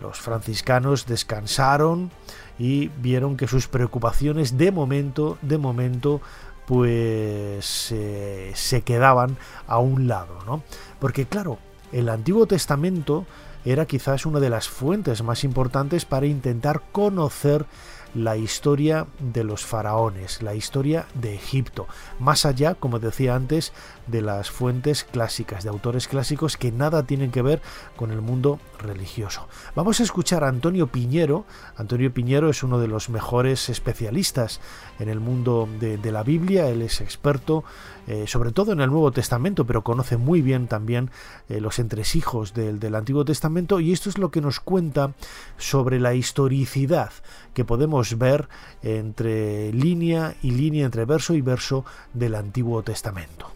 Los 0.00 0.20
franciscanos 0.20 1.06
descansaron 1.06 2.10
y 2.58 2.88
vieron 2.88 3.36
que 3.36 3.48
sus 3.48 3.68
preocupaciones 3.68 4.56
de 4.56 4.72
momento, 4.72 5.38
de 5.42 5.58
momento, 5.58 6.20
pues 6.66 7.92
eh, 7.92 8.52
se 8.54 8.82
quedaban 8.82 9.36
a 9.66 9.78
un 9.78 10.08
lado, 10.08 10.38
¿no? 10.46 10.62
Porque 10.98 11.26
claro, 11.26 11.58
el 11.92 12.08
Antiguo 12.08 12.46
Testamento 12.46 13.26
era 13.64 13.86
quizás 13.86 14.26
una 14.26 14.40
de 14.40 14.50
las 14.50 14.68
fuentes 14.68 15.22
más 15.22 15.44
importantes 15.44 16.04
para 16.04 16.26
intentar 16.26 16.82
conocer 16.92 17.66
la 18.14 18.36
historia 18.36 19.06
de 19.18 19.44
los 19.44 19.64
faraones, 19.64 20.42
la 20.42 20.54
historia 20.54 21.06
de 21.14 21.34
Egipto, 21.34 21.86
más 22.18 22.44
allá, 22.44 22.74
como 22.74 22.98
decía 22.98 23.34
antes, 23.34 23.72
de 24.06 24.20
las 24.20 24.50
fuentes 24.50 25.04
clásicas, 25.04 25.64
de 25.64 25.70
autores 25.70 26.08
clásicos 26.08 26.56
que 26.56 26.72
nada 26.72 27.04
tienen 27.04 27.30
que 27.30 27.42
ver 27.42 27.62
con 27.96 28.10
el 28.10 28.20
mundo 28.20 28.58
religioso. 28.78 29.48
Vamos 29.74 30.00
a 30.00 30.02
escuchar 30.02 30.44
a 30.44 30.48
Antonio 30.48 30.88
Piñero. 30.88 31.44
Antonio 31.76 32.12
Piñero 32.12 32.50
es 32.50 32.62
uno 32.62 32.78
de 32.78 32.88
los 32.88 33.08
mejores 33.08 33.68
especialistas 33.68 34.60
en 34.98 35.08
el 35.08 35.20
mundo 35.20 35.68
de, 35.80 35.98
de 35.98 36.12
la 36.12 36.22
Biblia, 36.22 36.68
él 36.68 36.82
es 36.82 37.00
experto 37.00 37.64
eh, 38.06 38.26
sobre 38.26 38.52
todo 38.52 38.72
en 38.72 38.80
el 38.80 38.90
Nuevo 38.90 39.12
Testamento, 39.12 39.66
pero 39.66 39.82
conoce 39.82 40.16
muy 40.16 40.42
bien 40.42 40.68
también 40.68 41.10
eh, 41.48 41.60
los 41.60 41.78
entresijos 41.78 42.54
del, 42.54 42.80
del 42.80 42.94
Antiguo 42.94 43.24
Testamento 43.24 43.80
y 43.80 43.92
esto 43.92 44.08
es 44.08 44.18
lo 44.18 44.30
que 44.30 44.40
nos 44.40 44.60
cuenta 44.60 45.12
sobre 45.56 46.00
la 46.00 46.14
historicidad 46.14 47.12
que 47.54 47.64
podemos 47.64 48.18
ver 48.18 48.48
entre 48.82 49.72
línea 49.72 50.34
y 50.42 50.50
línea, 50.52 50.84
entre 50.84 51.04
verso 51.04 51.34
y 51.34 51.40
verso 51.40 51.84
del 52.12 52.34
Antiguo 52.34 52.82
Testamento 52.82 53.52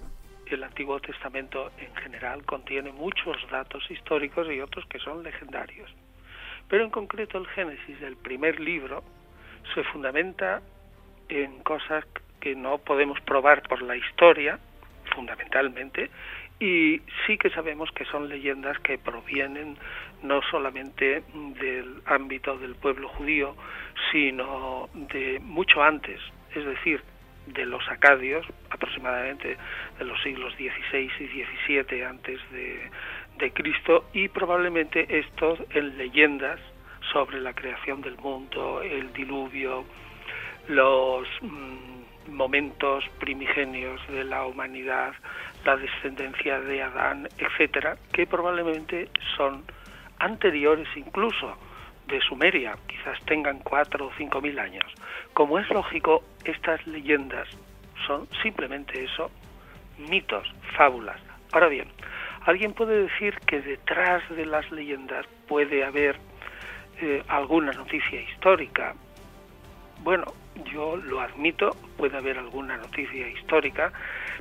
el 0.55 0.63
Antiguo 0.63 1.01
Testamento 1.01 1.71
en 1.79 1.95
general 1.97 2.45
contiene 2.45 2.93
muchos 2.93 3.37
datos 3.51 3.91
históricos 3.91 4.47
y 4.51 4.61
otros 4.61 4.87
que 4.87 4.99
son 4.99 5.23
legendarios. 5.23 5.91
Pero 6.69 6.85
en 6.85 6.91
concreto 6.91 7.39
el 7.39 7.47
Génesis 7.49 8.01
del 8.01 8.17
primer 8.17 8.61
libro 8.61 9.03
se 9.75 9.83
fundamenta 9.85 10.63
en 11.29 11.63
cosas 11.63 12.05
que 12.47 12.55
no 12.55 12.79
podemos 12.79 13.21
probar 13.23 13.61
por 13.63 13.83
la 13.83 13.97
historia, 13.97 14.61
fundamentalmente, 15.17 16.11
y 16.61 17.01
sí 17.27 17.37
que 17.39 17.51
sabemos 17.51 17.91
que 17.91 18.05
son 18.05 18.29
leyendas 18.29 18.79
que 18.79 18.99
provienen 18.99 19.77
no 20.23 20.41
solamente 20.43 21.25
del 21.35 22.03
ámbito 22.07 22.57
del 22.57 22.77
pueblo 22.77 23.09
judío, 23.09 23.57
sino 24.13 24.89
de 24.95 25.41
mucho 25.41 25.83
antes, 25.83 26.21
es 26.55 26.65
decir, 26.65 27.03
de 27.47 27.67
los 27.67 27.83
acadios, 27.89 28.47
aproximadamente 28.71 29.57
de 29.99 30.05
los 30.05 30.23
siglos 30.23 30.55
XVI 30.55 31.11
y 31.19 31.83
XVII 31.83 32.05
antes 32.05 32.39
de, 32.53 32.79
de 33.39 33.53
Cristo, 33.55 34.05
y 34.13 34.29
probablemente 34.29 35.19
estos 35.19 35.59
en 35.71 35.99
leyendas 35.99 36.61
sobre 37.13 37.41
la 37.41 37.55
creación 37.55 38.03
del 38.03 38.17
mundo, 38.19 38.83
el 38.83 39.13
diluvio, 39.13 39.85
los 40.69 41.27
mm, 41.43 41.96
momentos 42.29 43.05
primigenios 43.19 44.01
de 44.09 44.25
la 44.25 44.47
humanidad, 44.47 45.15
la 45.65 45.77
descendencia 45.77 46.61
de 46.61 46.83
Adán, 46.83 47.29
etcétera, 47.39 47.97
que 48.13 48.27
probablemente 48.27 49.09
son 49.37 49.65
anteriores 50.19 50.89
incluso 50.97 51.57
de 52.07 52.21
Sumeria, 52.21 52.77
quizás 52.87 53.19
tengan 53.27 53.59
cuatro 53.59 54.07
o 54.07 54.13
cinco 54.17 54.41
mil 54.41 54.59
años. 54.59 54.87
Como 55.35 55.59
es 55.59 55.69
lógico, 55.71 56.23
estas 56.45 56.87
leyendas 56.87 57.49
son 58.07 58.29
simplemente 58.43 59.05
eso, 59.05 59.31
mitos, 59.99 60.49
fábulas. 60.77 61.21
Ahora 61.53 61.69
bien, 61.69 61.89
alguien 62.45 62.73
puede 62.73 63.03
decir 63.03 63.35
que 63.47 63.61
detrás 63.61 64.23
de 64.31 64.47
las 64.47 64.71
leyendas 64.71 65.27
puede 65.49 65.85
haber 65.85 66.17
eh, 67.01 67.23
alguna 67.29 67.73
noticia 67.73 68.21
histórica. 68.21 68.95
Bueno, 70.07 70.25
yo 70.73 70.95
lo 70.95 71.21
admito, 71.21 71.71
puede 71.97 72.17
haber 72.17 72.39
alguna 72.39 72.77
noticia 72.77 73.29
histórica, 73.29 73.93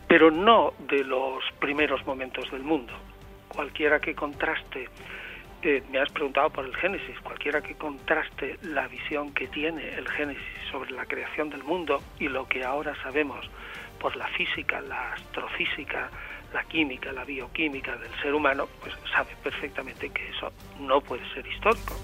pero 0.08 0.30
no 0.30 0.76
de 0.88 1.04
los 1.04 1.44
primeros 1.60 2.06
momentos 2.06 2.52
del 2.52 2.62
mundo. 2.62 2.94
Cualquiera 3.48 4.00
que 4.00 4.14
contraste, 4.14 4.88
eh, 5.64 5.82
me 5.90 5.98
has 5.98 6.12
preguntado 6.12 6.52
por 6.52 6.66
el 6.66 6.76
Génesis, 6.76 7.20
cualquiera 7.22 7.62
que 7.62 7.74
contraste 7.74 8.60
la 8.62 8.88
visión 8.88 9.34
que 9.34 9.48
tiene 9.48 9.96
el 9.96 10.08
Génesis 10.08 10.44
sobre 10.70 10.92
la 10.92 11.08
creación 11.08 11.50
del 11.50 11.64
mundo 11.64 12.00
y 12.20 12.28
lo 12.28 12.48
que 12.48 12.64
ahora 12.64 12.94
sabemos 13.02 13.50
por 14.00 14.16
la 14.18 14.28
física, 14.28 14.82
la 14.82 15.14
astrofísica, 15.14 16.12
la 16.54 16.64
química, 16.66 17.12
la 17.12 17.26
bioquímica 17.26 17.96
del 17.96 18.14
ser 18.22 18.36
humano, 18.36 18.68
pues 18.82 18.94
sabe 19.12 19.32
perfectamente 19.42 20.12
que 20.12 20.30
eso 20.30 20.54
no 20.80 21.02
puede 21.02 21.28
ser 21.34 21.48
histórico. 21.48 21.96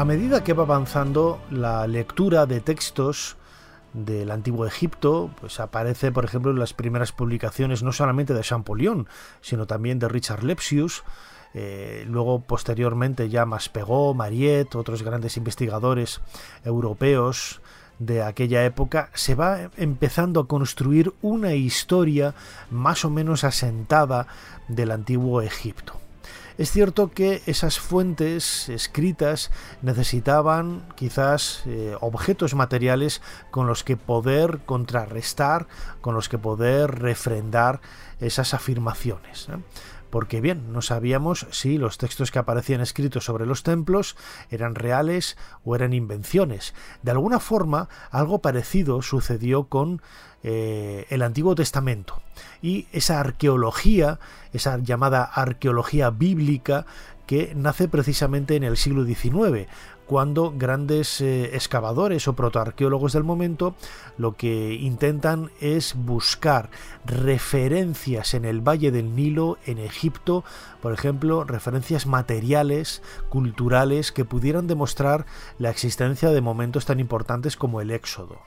A 0.00 0.06
medida 0.06 0.42
que 0.42 0.54
va 0.54 0.62
avanzando 0.62 1.42
la 1.50 1.86
lectura 1.86 2.46
de 2.46 2.62
textos 2.62 3.36
del 3.92 4.30
antiguo 4.30 4.64
Egipto, 4.64 5.30
pues 5.38 5.60
aparece, 5.60 6.10
por 6.10 6.24
ejemplo, 6.24 6.50
en 6.50 6.58
las 6.58 6.72
primeras 6.72 7.12
publicaciones 7.12 7.82
no 7.82 7.92
solamente 7.92 8.32
de 8.32 8.40
Champollion, 8.40 9.08
sino 9.42 9.66
también 9.66 9.98
de 9.98 10.08
Richard 10.08 10.42
Lepsius, 10.42 11.02
eh, 11.52 12.06
luego 12.08 12.40
posteriormente 12.40 13.28
ya 13.28 13.44
Maspegó, 13.44 14.14
Mariette, 14.14 14.74
otros 14.76 15.02
grandes 15.02 15.36
investigadores 15.36 16.22
europeos 16.64 17.60
de 17.98 18.22
aquella 18.22 18.64
época, 18.64 19.10
se 19.12 19.34
va 19.34 19.68
empezando 19.76 20.40
a 20.40 20.48
construir 20.48 21.12
una 21.20 21.52
historia 21.52 22.34
más 22.70 23.04
o 23.04 23.10
menos 23.10 23.44
asentada 23.44 24.28
del 24.66 24.92
antiguo 24.92 25.42
Egipto. 25.42 26.00
Es 26.60 26.72
cierto 26.72 27.10
que 27.10 27.40
esas 27.46 27.78
fuentes 27.78 28.68
escritas 28.68 29.50
necesitaban 29.80 30.86
quizás 30.94 31.62
eh, 31.64 31.96
objetos 32.02 32.54
materiales 32.54 33.22
con 33.50 33.66
los 33.66 33.82
que 33.82 33.96
poder 33.96 34.60
contrarrestar, 34.66 35.68
con 36.02 36.14
los 36.14 36.28
que 36.28 36.36
poder 36.36 37.00
refrendar 37.00 37.80
esas 38.20 38.52
afirmaciones. 38.52 39.48
Porque 40.10 40.40
bien, 40.40 40.72
no 40.72 40.82
sabíamos 40.82 41.46
si 41.50 41.78
los 41.78 41.98
textos 41.98 42.30
que 42.30 42.38
aparecían 42.38 42.80
escritos 42.80 43.24
sobre 43.24 43.46
los 43.46 43.62
templos 43.62 44.16
eran 44.50 44.74
reales 44.74 45.36
o 45.64 45.74
eran 45.74 45.92
invenciones. 45.92 46.74
De 47.02 47.12
alguna 47.12 47.40
forma, 47.40 47.88
algo 48.10 48.40
parecido 48.40 49.02
sucedió 49.02 49.64
con 49.64 50.02
eh, 50.42 51.06
el 51.10 51.22
Antiguo 51.22 51.54
Testamento 51.54 52.22
y 52.62 52.86
esa 52.92 53.20
arqueología, 53.20 54.18
esa 54.52 54.78
llamada 54.78 55.24
arqueología 55.24 56.10
bíblica 56.10 56.86
que 57.26 57.52
nace 57.54 57.86
precisamente 57.86 58.56
en 58.56 58.64
el 58.64 58.76
siglo 58.76 59.04
XIX, 59.04 59.68
cuando 60.10 60.52
grandes 60.56 61.20
eh, 61.20 61.54
excavadores 61.54 62.26
o 62.26 62.32
protoarqueólogos 62.32 63.12
del 63.12 63.22
momento 63.22 63.76
lo 64.18 64.34
que 64.34 64.74
intentan 64.74 65.52
es 65.60 65.94
buscar 65.94 66.68
referencias 67.06 68.34
en 68.34 68.44
el 68.44 68.60
Valle 68.60 68.90
del 68.90 69.14
Nilo, 69.14 69.56
en 69.66 69.78
Egipto, 69.78 70.42
por 70.82 70.92
ejemplo, 70.92 71.44
referencias 71.44 72.06
materiales, 72.06 73.02
culturales, 73.28 74.10
que 74.10 74.24
pudieran 74.24 74.66
demostrar 74.66 75.26
la 75.58 75.70
existencia 75.70 76.30
de 76.30 76.40
momentos 76.40 76.86
tan 76.86 76.98
importantes 76.98 77.56
como 77.56 77.80
el 77.80 77.92
Éxodo. 77.92 78.40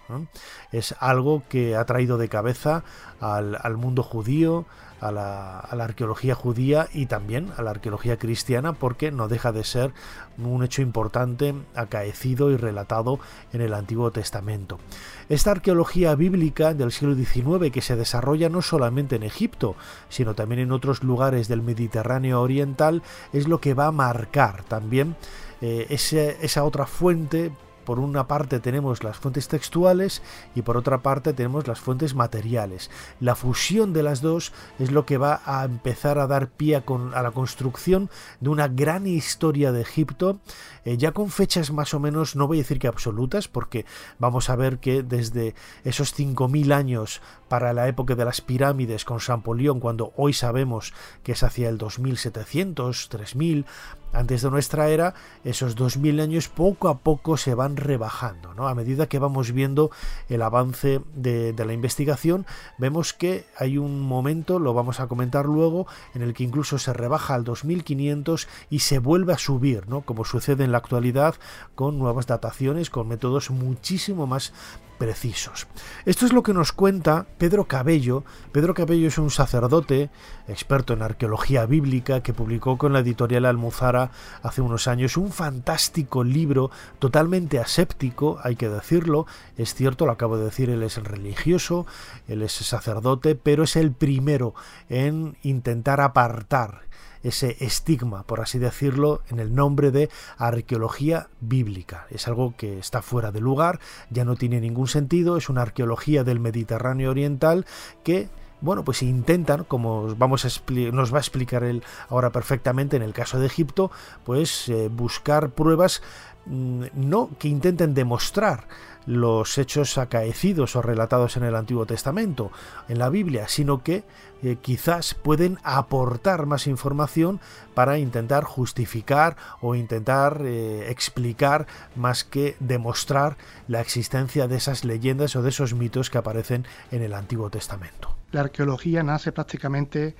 Es 0.73 0.93
algo 0.99 1.43
que 1.47 1.77
ha 1.77 1.85
traído 1.85 2.17
de 2.17 2.27
cabeza 2.27 2.83
al, 3.21 3.57
al 3.61 3.77
mundo 3.77 4.03
judío, 4.03 4.65
a 5.03 5.11
la, 5.11 5.83
arqueología 5.83 6.33
judía 6.33 6.87
y 6.93 7.07
también 7.07 7.51
a 7.57 7.61
la 7.61 7.71
arqueología 7.71 8.17
cristiana 8.17 8.73
porque 8.73 9.11
no 9.11 9.27
deja 9.27 9.51
de 9.51 9.63
ser 9.63 9.93
un 10.37 10.63
hecho 10.63 10.81
importante 10.81 11.53
acaecido 11.75 12.51
y 12.51 12.57
relatado 12.57 13.19
en 13.51 13.61
el 13.61 13.73
Antiguo 13.73 14.11
Testamento. 14.11 14.79
Esta 15.27 15.51
arqueología 15.51 16.15
bíblica 16.15 16.73
del 16.73 16.91
siglo 16.91 17.15
XIX 17.15 17.71
que 17.71 17.81
se 17.81 17.95
desarrolla 17.95 18.49
no 18.49 18.61
solamente 18.61 19.17
en 19.17 19.23
Egipto, 19.23 19.75
sino 20.09 20.35
también 20.35 20.61
en 20.61 20.71
otros 20.71 21.03
lugares 21.03 21.47
del 21.47 21.61
Mediterráneo 21.61 22.41
Oriental, 22.41 23.03
es 23.33 23.47
lo 23.47 23.59
que 23.59 23.73
va 23.73 23.87
a 23.87 23.91
marcar 23.91 24.63
también 24.63 25.15
eh, 25.61 25.87
esa 25.89 26.63
otra 26.63 26.85
fuente 26.85 27.51
por 27.85 27.99
una 27.99 28.27
parte 28.27 28.59
tenemos 28.59 29.03
las 29.03 29.17
fuentes 29.17 29.47
textuales 29.47 30.21
y 30.55 30.61
por 30.61 30.77
otra 30.77 31.01
parte 31.01 31.33
tenemos 31.33 31.67
las 31.67 31.79
fuentes 31.79 32.15
materiales. 32.15 32.89
La 33.19 33.35
fusión 33.35 33.93
de 33.93 34.03
las 34.03 34.21
dos 34.21 34.53
es 34.79 34.91
lo 34.91 35.05
que 35.05 35.17
va 35.17 35.41
a 35.45 35.63
empezar 35.65 36.19
a 36.19 36.27
dar 36.27 36.49
pie 36.49 36.75
a, 36.75 37.21
la 37.21 37.31
construcción 37.31 38.09
de 38.39 38.49
una 38.49 38.67
gran 38.67 39.07
historia 39.07 39.71
de 39.71 39.81
Egipto, 39.81 40.39
eh, 40.85 40.97
ya 40.97 41.11
con 41.11 41.29
fechas 41.29 41.71
más 41.71 41.93
o 41.93 41.99
menos, 41.99 42.35
no 42.35 42.47
voy 42.47 42.57
a 42.57 42.61
decir 42.61 42.79
que 42.79 42.87
absolutas, 42.87 43.47
porque 43.47 43.85
vamos 44.19 44.49
a 44.49 44.55
ver 44.55 44.79
que 44.79 45.03
desde 45.03 45.55
esos 45.83 46.17
5.000 46.17 46.73
años 46.73 47.21
para 47.47 47.73
la 47.73 47.87
época 47.87 48.15
de 48.15 48.25
las 48.25 48.41
pirámides 48.41 49.05
con 49.05 49.19
Champollion, 49.19 49.79
cuando 49.79 50.13
hoy 50.17 50.33
sabemos 50.33 50.93
que 51.23 51.33
es 51.33 51.43
hacia 51.43 51.69
el 51.69 51.77
2700, 51.77 53.09
3000, 53.09 53.65
antes 54.13 54.43
de 54.43 54.51
nuestra 54.51 54.89
era, 54.89 55.15
esos 55.43 55.75
2000 55.75 56.19
años 56.19 56.47
poco 56.47 56.87
a 56.87 56.99
poco 56.99 57.35
se 57.35 57.55
van 57.55 57.75
rebajando. 57.75 58.53
¿no? 58.53 58.67
A 58.67 58.75
medida 58.75 59.07
que 59.07 59.19
vamos 59.19 59.51
viendo 59.51 59.91
el 60.29 60.41
avance 60.41 61.01
de, 61.15 61.53
la 61.57 61.73
investigación, 61.73 62.45
vemos 62.77 63.13
que 63.13 63.45
hay 63.57 63.77
un 63.77 64.01
momento, 64.01 64.59
lo 64.59 64.73
vamos 64.73 64.99
a 64.99 65.07
comentar 65.07 65.45
luego, 65.45 65.87
en 66.13 66.21
el 66.21 66.33
que 66.33 66.43
incluso 66.43 66.77
se 66.77 66.93
rebaja 66.93 67.33
al 67.33 67.43
2500 67.43 68.47
y 68.69 68.79
se 68.79 68.99
vuelve 68.99 69.33
a 69.33 69.37
subir, 69.37 69.87
¿no? 69.89 70.01
como 70.01 70.25
sucede 70.25 70.63
en 70.63 70.71
la 70.71 70.77
actualidad 70.77 71.35
con 71.75 71.97
nuevas 71.97 72.27
dataciones, 72.27 72.89
con 72.89 73.07
métodos 73.07 73.49
muchísimo 73.49 74.27
más 74.27 74.53
precisos. 74.97 75.67
Esto 76.05 76.25
es 76.25 76.33
lo 76.33 76.43
que 76.43 76.53
nos 76.53 76.71
cuenta 76.71 77.25
Pedro 77.37 77.65
Cabello. 77.65 78.23
Pedro 78.51 78.73
Cabello 78.73 79.07
es 79.07 79.17
un 79.17 79.31
sacerdote, 79.31 80.09
experto 80.47 80.93
en 80.93 81.01
arqueología 81.01 81.65
bíblica, 81.65 82.21
que 82.21 82.33
publicó 82.33 82.77
con 82.77 82.93
la 82.93 82.99
editorial 82.99 83.45
Almuzara 83.45 84.11
hace 84.41 84.61
unos 84.61 84.87
años 84.87 85.17
un 85.17 85.31
fantástico 85.31 86.23
libro 86.23 86.71
totalmente 86.99 87.59
aséptico, 87.59 88.39
hay 88.43 88.55
que 88.55 88.69
decirlo. 88.69 89.25
Es 89.57 89.73
cierto, 89.73 90.05
lo 90.05 90.11
acabo 90.11 90.37
de 90.37 90.45
decir, 90.45 90.69
él 90.69 90.83
es 90.83 91.01
religioso, 91.03 91.85
él 92.27 92.41
es 92.41 92.53
sacerdote, 92.53 93.35
pero 93.35 93.63
es 93.63 93.75
el 93.75 93.91
primero 93.91 94.53
en 94.89 95.37
intentar 95.43 96.01
apartar 96.01 96.81
ese 97.23 97.57
estigma, 97.59 98.23
por 98.23 98.41
así 98.41 98.59
decirlo, 98.59 99.21
en 99.29 99.39
el 99.39 99.55
nombre 99.55 99.91
de 99.91 100.09
arqueología 100.37 101.29
bíblica. 101.39 102.05
Es 102.09 102.27
algo 102.27 102.53
que 102.57 102.79
está 102.79 103.01
fuera 103.01 103.31
de 103.31 103.41
lugar, 103.41 103.79
ya 104.09 104.25
no 104.25 104.35
tiene 104.35 104.59
ningún 104.59 104.87
sentido, 104.87 105.37
es 105.37 105.49
una 105.49 105.61
arqueología 105.61 106.23
del 106.23 106.39
Mediterráneo 106.39 107.11
Oriental 107.11 107.65
que 108.03 108.29
bueno, 108.61 108.85
pues 108.85 109.03
intentan, 109.03 109.65
como 109.65 110.15
vamos 110.15 110.45
a 110.45 110.71
nos 110.93 111.13
va 111.13 111.17
a 111.17 111.19
explicar 111.19 111.65
él 111.65 111.83
ahora 112.07 112.31
perfectamente 112.31 112.95
en 112.95 113.01
el 113.01 113.11
caso 113.11 113.37
de 113.37 113.45
Egipto, 113.45 113.91
pues 114.23 114.69
eh, 114.69 114.87
buscar 114.87 115.49
pruebas 115.49 116.01
mm, 116.45 116.85
no 116.93 117.29
que 117.39 117.49
intenten 117.49 117.93
demostrar 117.93 118.65
los 119.05 119.57
hechos 119.57 119.97
acaecidos 119.97 120.75
o 120.75 120.81
relatados 120.81 121.37
en 121.37 121.43
el 121.43 121.55
Antiguo 121.55 121.85
Testamento, 121.85 122.51
en 122.87 122.99
la 122.99 123.09
Biblia, 123.09 123.47
sino 123.47 123.83
que 123.83 124.03
eh, 124.41 124.57
quizás 124.61 125.13
pueden 125.13 125.57
aportar 125.63 126.45
más 126.45 126.67
información 126.67 127.39
para 127.73 127.97
intentar 127.97 128.43
justificar 128.43 129.37
o 129.61 129.75
intentar 129.75 130.41
eh, 130.43 130.89
explicar 130.89 131.67
más 131.95 132.23
que 132.23 132.55
demostrar 132.59 133.37
la 133.67 133.81
existencia 133.81 134.47
de 134.47 134.57
esas 134.57 134.83
leyendas 134.83 135.35
o 135.35 135.41
de 135.41 135.49
esos 135.49 135.73
mitos 135.73 136.09
que 136.09 136.17
aparecen 136.17 136.65
en 136.91 137.03
el 137.03 137.13
Antiguo 137.13 137.49
Testamento. 137.49 138.15
La 138.31 138.41
arqueología 138.41 139.03
nace 139.03 139.31
prácticamente 139.31 140.15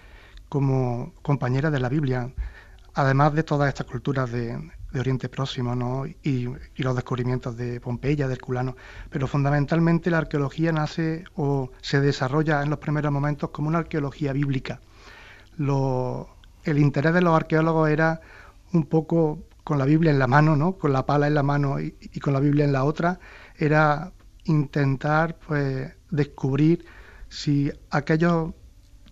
como 0.50 1.13
compañera 1.22 1.72
de 1.72 1.80
la 1.80 1.89
Biblia, 1.89 2.32
además 2.93 3.34
de 3.34 3.43
todas 3.43 3.69
estas 3.69 3.88
culturas 3.88 4.32
de, 4.32 4.72
de 4.93 4.99
Oriente 4.99 5.27
Próximo 5.27 5.75
¿no? 5.75 6.06
y, 6.06 6.47
los 6.77 6.95
descubrimientos 6.95 7.58
de 7.58 7.82
Pompeya, 7.82 8.27
de 8.27 8.34
Herculano, 8.34 8.77
pero 9.10 9.27
fundamentalmente 9.27 10.12
la 10.12 10.19
arqueología 10.19 10.71
nace 10.71 11.25
o 11.36 11.71
se 11.82 11.99
desarrolla 11.99 12.62
en 12.62 12.69
los 12.69 12.79
primeros 12.79 13.12
momentos 13.12 13.49
como 13.49 13.67
una 13.67 13.79
arqueología 13.79 14.32
bíblica. 14.34 14.79
el 15.58 16.77
interés 16.77 17.13
de 17.13 17.21
los 17.21 17.36
arqueólogos 17.36 17.89
era 17.89 18.21
un 18.71 18.86
poco 18.86 19.39
con 19.63 19.79
la 19.79 19.86
Biblia 19.86 20.12
en 20.12 20.19
la 20.19 20.27
mano, 20.27 20.56
¿no? 20.56 20.77
con 20.77 20.93
la 20.93 21.06
pala 21.06 21.27
en 21.27 21.34
la 21.34 21.43
mano 21.43 21.79
y, 21.79 22.19
con 22.19 22.34
la 22.34 22.39
Biblia 22.39 22.65
en 22.65 22.73
la 22.73 22.84
otra, 22.84 23.19
era 23.58 24.13
intentar 24.45 25.38
pues, 25.39 25.91
descubrir 26.12 26.86
si 27.29 27.71
aquellos 27.89 28.53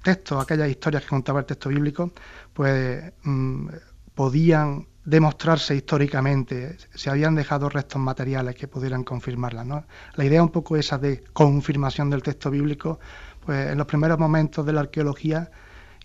textos, 0.04 0.44
aquellas 0.44 0.70
historias 0.70 1.04
que 1.04 1.10
contaba 1.10 1.40
el 1.40 1.46
texto 1.46 1.70
bíblico, 1.70 2.12
pues 2.54 3.14
mm, 3.24 3.70
podían 4.14 4.88
demostrarse 5.04 5.76
históricamente, 5.76 6.78
se 6.94 7.10
habían 7.10 7.36
dejado 7.36 7.70
restos 7.70 8.02
materiales 8.02 8.56
que 8.56 8.68
pudieran 8.68 9.04
confirmarla. 9.04 9.64
¿no? 9.64 9.86
La 10.16 10.26
idea 10.26 10.44
un 10.44 10.50
poco 10.50 10.78
esa 10.78 10.98
de 10.98 11.24
confirmación 11.34 12.10
del 12.10 12.22
texto 12.22 12.52
bíblico, 12.52 13.00
pues 13.46 13.72
en 13.72 13.78
los 13.78 13.88
primeros 13.88 14.20
momentos 14.20 14.66
de 14.66 14.74
la 14.74 14.82
arqueología, 14.82 15.50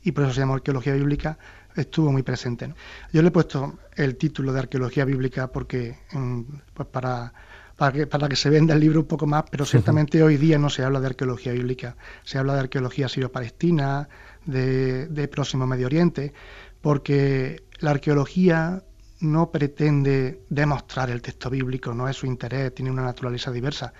y 0.03 0.13
por 0.13 0.25
eso 0.25 0.35
se 0.35 0.41
llama 0.41 0.55
arqueología 0.55 0.95
bíblica, 0.95 1.39
estuvo 1.75 2.11
muy 2.11 2.23
presente. 2.23 2.73
Yo 3.13 3.23
le 3.23 3.29
he 3.29 3.31
puesto 3.31 3.79
el 3.95 4.17
título 4.17 4.53
de 4.53 4.61
arqueología 4.61 5.05
bíblica 5.05 5.49
porque 5.49 5.99
pues 6.73 6.89
para, 6.89 7.35
para, 7.77 7.93
que, 7.93 8.07
para 8.07 8.29
que 8.29 8.37
se 8.37 8.49
venda 8.49 8.75
el 8.75 8.81
libro 8.81 9.01
un 9.01 9.07
poco 9.07 9.27
más, 9.27 9.45
pero 9.51 9.67
ciertamente 9.67 10.23
hoy 10.23 10.39
día 10.39 10.59
no 10.59 10.71
se 10.71 10.85
habla 10.85 11.01
de 11.01 11.09
arqueología 11.09 11.53
bíblica, 11.53 11.97
se 12.25 12.39
habla 12.39 12.55
de 12.55 12.61
arqueología 12.61 13.09
sirio-palestina, 13.09 14.09
de, 14.47 15.09
de 15.09 15.29
Próximo 15.29 15.67
Medio 15.67 15.87
Oriente, 15.87 16.33
porque 16.81 17.65
la 17.81 17.91
arqueología 17.91 18.83
no 19.21 19.51
pretende 19.51 20.43
demostrar 20.49 21.11
el 21.11 21.23
texto 21.23 21.51
bíblico, 21.51 21.95
no 21.95 22.09
es 22.09 22.17
su 22.17 22.27
interés, 22.27 22.75
tiene 22.75 22.91
una 22.91 23.03
naturaleza 23.03 23.51
diversa, 23.51 23.93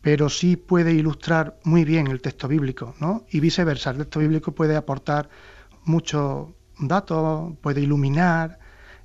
pero 0.00 0.28
sí 0.28 0.56
puede 0.56 0.92
ilustrar 0.92 1.58
muy 1.64 1.84
bien 1.84 2.06
el 2.08 2.20
texto 2.20 2.46
bíblico, 2.48 2.94
¿no? 3.00 3.24
Y 3.30 3.40
viceversa, 3.40 3.90
el 3.90 3.98
texto 3.98 4.20
bíblico 4.20 4.52
puede 4.52 4.76
aportar 4.76 5.28
muchos 5.84 6.48
datos, 6.78 7.54
puede 7.60 7.80
iluminar 7.80 8.58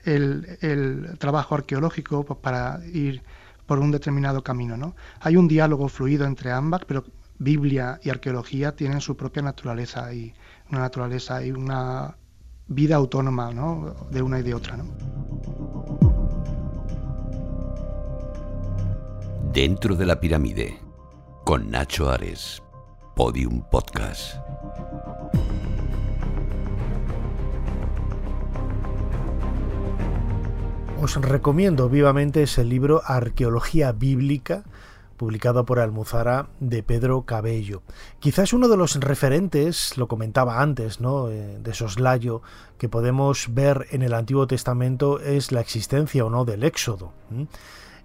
el, 0.03 1.15
trabajo 1.17 1.55
arqueológico 1.55 2.25
pues, 2.25 2.39
para 2.39 2.79
ir 2.85 3.23
por 3.65 3.79
un 3.79 3.91
determinado 3.91 4.43
camino, 4.43 4.77
¿no? 4.77 4.95
Hay 5.21 5.37
un 5.37 5.47
diálogo 5.47 5.87
fluido 5.87 6.25
entre 6.25 6.51
ambas, 6.51 6.83
pero 6.85 7.05
Biblia 7.39 7.99
y 8.03 8.09
arqueología 8.09 8.75
tienen 8.75 9.01
su 9.01 9.17
propia 9.17 9.41
naturaleza 9.41 10.13
y 10.13 10.33
una 10.69 10.79
naturaleza 10.81 11.43
y 11.43 11.51
una 11.51 12.15
vida 12.67 12.95
autónoma 12.95 13.51
¿no? 13.51 13.95
de 14.09 14.21
una 14.21 14.39
y 14.39 14.43
de 14.43 14.53
otra. 14.53 14.77
¿no? 14.77 14.85
Dentro 19.51 19.95
de 19.95 20.05
la 20.05 20.19
pirámide, 20.19 20.79
con 21.43 21.69
Nacho 21.69 22.09
Ares, 22.09 22.63
Podium 23.15 23.61
Podcast. 23.69 24.37
Os 31.03 31.15
recomiendo 31.15 31.89
vivamente 31.89 32.43
ese 32.43 32.63
libro 32.63 33.01
Arqueología 33.05 33.91
Bíblica 33.91 34.63
publicado 35.17 35.65
por 35.65 35.79
Almuzara 35.79 36.49
de 36.59 36.83
Pedro 36.83 37.23
Cabello. 37.23 37.81
Quizás 38.19 38.53
uno 38.53 38.67
de 38.67 38.77
los 38.77 38.95
referentes, 38.95 39.97
lo 39.97 40.07
comentaba 40.07 40.61
antes, 40.61 40.99
¿no? 40.99 41.29
Eh, 41.29 41.59
de 41.61 41.73
soslayo, 41.73 42.41
que 42.77 42.89
podemos 42.89 43.53
ver 43.53 43.87
en 43.91 44.01
el 44.01 44.13
Antiguo 44.13 44.47
Testamento 44.47 45.19
es 45.19 45.51
la 45.51 45.61
existencia 45.61 46.25
o 46.25 46.29
no 46.29 46.45
del 46.45 46.63
Éxodo. 46.63 47.13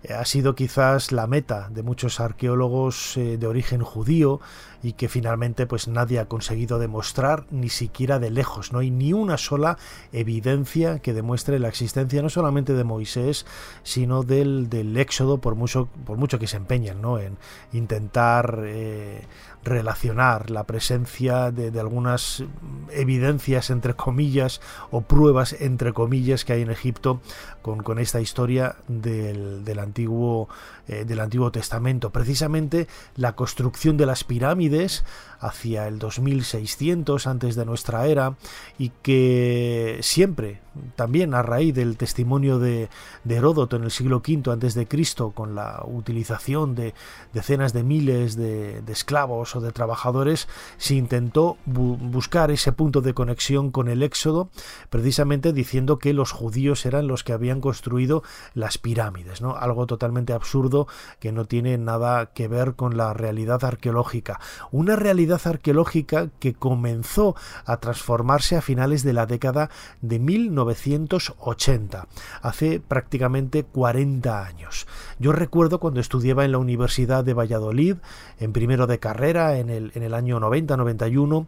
Ha 0.08 0.24
sido 0.24 0.54
quizás 0.54 1.10
la 1.10 1.26
meta 1.26 1.68
de 1.70 1.82
muchos 1.82 2.20
arqueólogos 2.20 3.16
eh, 3.16 3.36
de 3.36 3.46
origen 3.46 3.82
judío 3.82 4.40
y 4.82 4.92
que 4.92 5.08
finalmente 5.08 5.66
pues 5.66 5.88
nadie 5.88 6.20
ha 6.20 6.28
conseguido 6.28 6.78
demostrar 6.78 7.46
ni 7.50 7.68
siquiera 7.68 8.18
de 8.20 8.30
lejos. 8.30 8.72
No 8.72 8.78
hay 8.78 8.90
ni 8.90 9.12
una 9.12 9.38
sola 9.38 9.76
evidencia 10.12 11.00
que 11.00 11.14
demuestre 11.14 11.58
la 11.58 11.68
existencia 11.68 12.22
no 12.22 12.28
solamente 12.28 12.74
de 12.74 12.84
Moisés, 12.84 13.44
sino 13.82 14.22
del, 14.22 14.68
del 14.68 14.96
éxodo, 14.96 15.38
por 15.38 15.56
mucho, 15.56 15.88
por 16.04 16.16
mucho 16.16 16.38
que 16.38 16.46
se 16.46 16.58
empeñen 16.58 17.02
¿no? 17.02 17.18
en 17.18 17.36
intentar 17.72 18.62
eh, 18.64 19.26
relacionar 19.64 20.50
la 20.50 20.64
presencia 20.64 21.50
de, 21.50 21.78
algunas 21.78 22.44
evidencias 22.90 23.70
entre 23.70 23.94
comillas 23.94 24.60
o 24.90 25.02
pruebas 25.02 25.54
entre 25.60 25.92
comillas 25.92 26.44
que 26.44 26.54
hay 26.54 26.62
en 26.62 26.70
Egipto 26.70 27.20
con, 27.62 27.82
con 27.82 27.98
esta 27.98 28.20
historia 28.20 28.76
del, 28.88 29.64
del 29.64 29.78
antiguo 29.78 30.48
eh, 30.88 31.04
del 31.04 31.20
Antiguo 31.20 31.52
Testamento. 31.52 32.10
Precisamente 32.10 32.88
la 33.14 33.34
construcción 33.34 33.96
de 33.96 34.06
las 34.06 34.24
pirámides 34.24 35.04
hacia 35.40 35.86
el 35.86 35.98
2600 35.98 37.26
antes 37.26 37.54
de 37.56 37.64
nuestra 37.64 38.06
era 38.06 38.36
y 38.78 38.90
que 39.02 39.98
siempre, 40.02 40.60
también 40.96 41.34
a 41.34 41.42
raíz 41.42 41.74
del 41.74 41.96
testimonio 41.96 42.58
de, 42.58 42.88
Heródoto 43.28 43.76
en 43.76 43.84
el 43.84 43.90
siglo 43.90 44.16
V 44.16 44.50
antes 44.50 44.74
de 44.74 44.88
Cristo, 44.88 45.30
con 45.30 45.54
la 45.54 45.84
utilización 45.86 46.74
de 46.74 46.94
decenas 47.34 47.72
de 47.72 47.82
miles 47.84 48.36
de, 48.36 48.82
esclavos 48.88 49.54
o 49.54 49.60
de 49.60 49.70
trabajadores, 49.70 50.48
se 50.78 50.94
intentó 50.94 51.58
buscar 51.66 52.50
ese 52.50 52.72
punto 52.72 53.00
de 53.00 53.14
conexión 53.14 53.70
con 53.70 53.88
el 53.88 54.02
Éxodo, 54.02 54.48
precisamente 54.90 55.52
diciendo 55.52 55.98
que 55.98 56.14
los 56.14 56.32
judíos 56.32 56.86
eran 56.86 57.06
los 57.06 57.22
que 57.22 57.32
habían 57.32 57.60
construido 57.60 58.22
las 58.54 58.78
pirámides, 58.78 59.40
¿no? 59.40 59.56
Algo 59.56 59.86
totalmente 59.86 60.32
absurdo 60.32 60.77
que 61.18 61.32
no 61.32 61.46
tiene 61.46 61.78
nada 61.78 62.26
que 62.26 62.48
ver 62.48 62.74
con 62.74 62.96
la 62.96 63.12
realidad 63.14 63.64
arqueológica. 63.64 64.40
Una 64.70 64.96
realidad 64.96 65.40
arqueológica 65.44 66.28
que 66.38 66.54
comenzó 66.54 67.34
a 67.64 67.78
transformarse 67.78 68.56
a 68.56 68.62
finales 68.62 69.02
de 69.02 69.12
la 69.12 69.26
década 69.26 69.70
de 70.00 70.18
1980, 70.18 72.06
hace 72.42 72.80
prácticamente 72.80 73.64
40 73.64 74.44
años. 74.44 74.86
Yo 75.18 75.32
recuerdo 75.32 75.80
cuando 75.80 76.00
estudiaba 76.00 76.44
en 76.44 76.52
la 76.52 76.58
Universidad 76.58 77.24
de 77.24 77.34
Valladolid, 77.34 77.96
en 78.38 78.52
primero 78.52 78.86
de 78.86 78.98
carrera, 78.98 79.58
en 79.58 79.70
el, 79.70 79.92
en 79.94 80.02
el 80.02 80.14
año 80.14 80.38
90-91, 80.40 81.46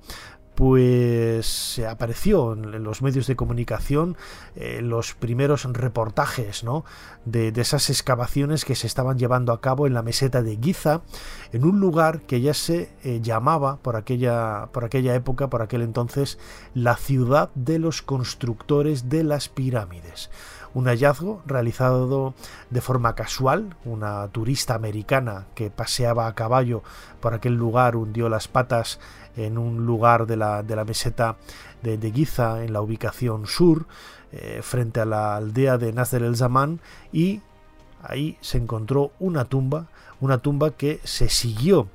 pues 0.55 1.81
apareció 1.89 2.53
en 2.53 2.83
los 2.85 3.03
medios 3.03 3.27
de 3.27 3.37
comunicación 3.37 4.17
eh, 4.57 4.81
los 4.83 5.15
primeros 5.15 5.65
reportajes 5.65 6.65
¿no? 6.65 6.85
de, 7.25 7.53
esas 7.57 7.89
excavaciones 7.89 8.65
que 8.65 8.75
se 8.75 8.87
estaban 8.87 9.19
llevando 9.19 9.53
a 9.53 9.61
cabo 9.61 9.87
en 9.87 9.95
la 9.95 10.03
meseta 10.03 10.43
de 10.43 10.59
Giza, 10.61 11.03
en 11.53 11.65
un 11.65 11.81
lugar 11.81 12.23
que 12.23 12.41
ya 12.41 12.55
se 12.55 12.91
eh, 13.05 13.21
llamaba 13.23 13.77
por 13.77 13.97
aquella, 13.97 14.69
por 14.73 14.85
aquella 14.85 15.15
época, 15.15 15.49
por 15.49 15.63
aquel 15.63 15.83
entonces, 15.83 16.39
la 16.75 16.97
ciudad 16.97 17.51
de 17.55 17.79
los 17.79 18.03
constructores 18.03 19.09
de 19.09 19.25
las 19.25 19.49
pirámides 19.49 20.31
un 20.75 20.87
hallazgo 20.87 21.43
realizado 21.47 22.35
de 22.71 22.81
forma 22.81 23.15
casual. 23.15 23.77
Una 23.85 24.29
turista 24.29 24.75
americana 24.75 25.47
que 25.55 25.71
paseaba 25.71 26.27
a 26.27 26.35
caballo 26.35 26.83
por 27.21 27.35
aquel 27.35 27.55
lugar 27.55 27.97
hundió 27.97 28.29
las 28.29 28.49
patas 28.49 29.01
en 29.37 29.59
un 29.59 29.87
lugar 29.87 30.27
de 30.27 30.37
la, 30.37 30.63
de 30.63 30.77
la 30.77 30.85
meseta 30.85 31.37
de, 31.83 31.99
de, 31.99 32.13
Giza, 32.13 32.63
en 32.65 32.73
la 32.73 32.81
ubicación 32.81 33.47
sur, 33.47 33.87
eh, 34.33 34.61
frente 34.63 35.01
a 35.01 35.05
la 35.05 35.37
aldea 35.37 35.79
de 35.79 35.93
Nasser 35.93 36.23
el 36.23 36.37
Zaman, 36.37 36.81
y 37.13 37.41
ahí 38.03 38.37
se 38.41 38.59
encontró 38.59 39.13
una 39.19 39.45
tumba, 39.45 39.87
una 40.21 40.39
tumba 40.39 40.71
que 40.71 41.01
se 41.05 41.29
siguió 41.29 41.89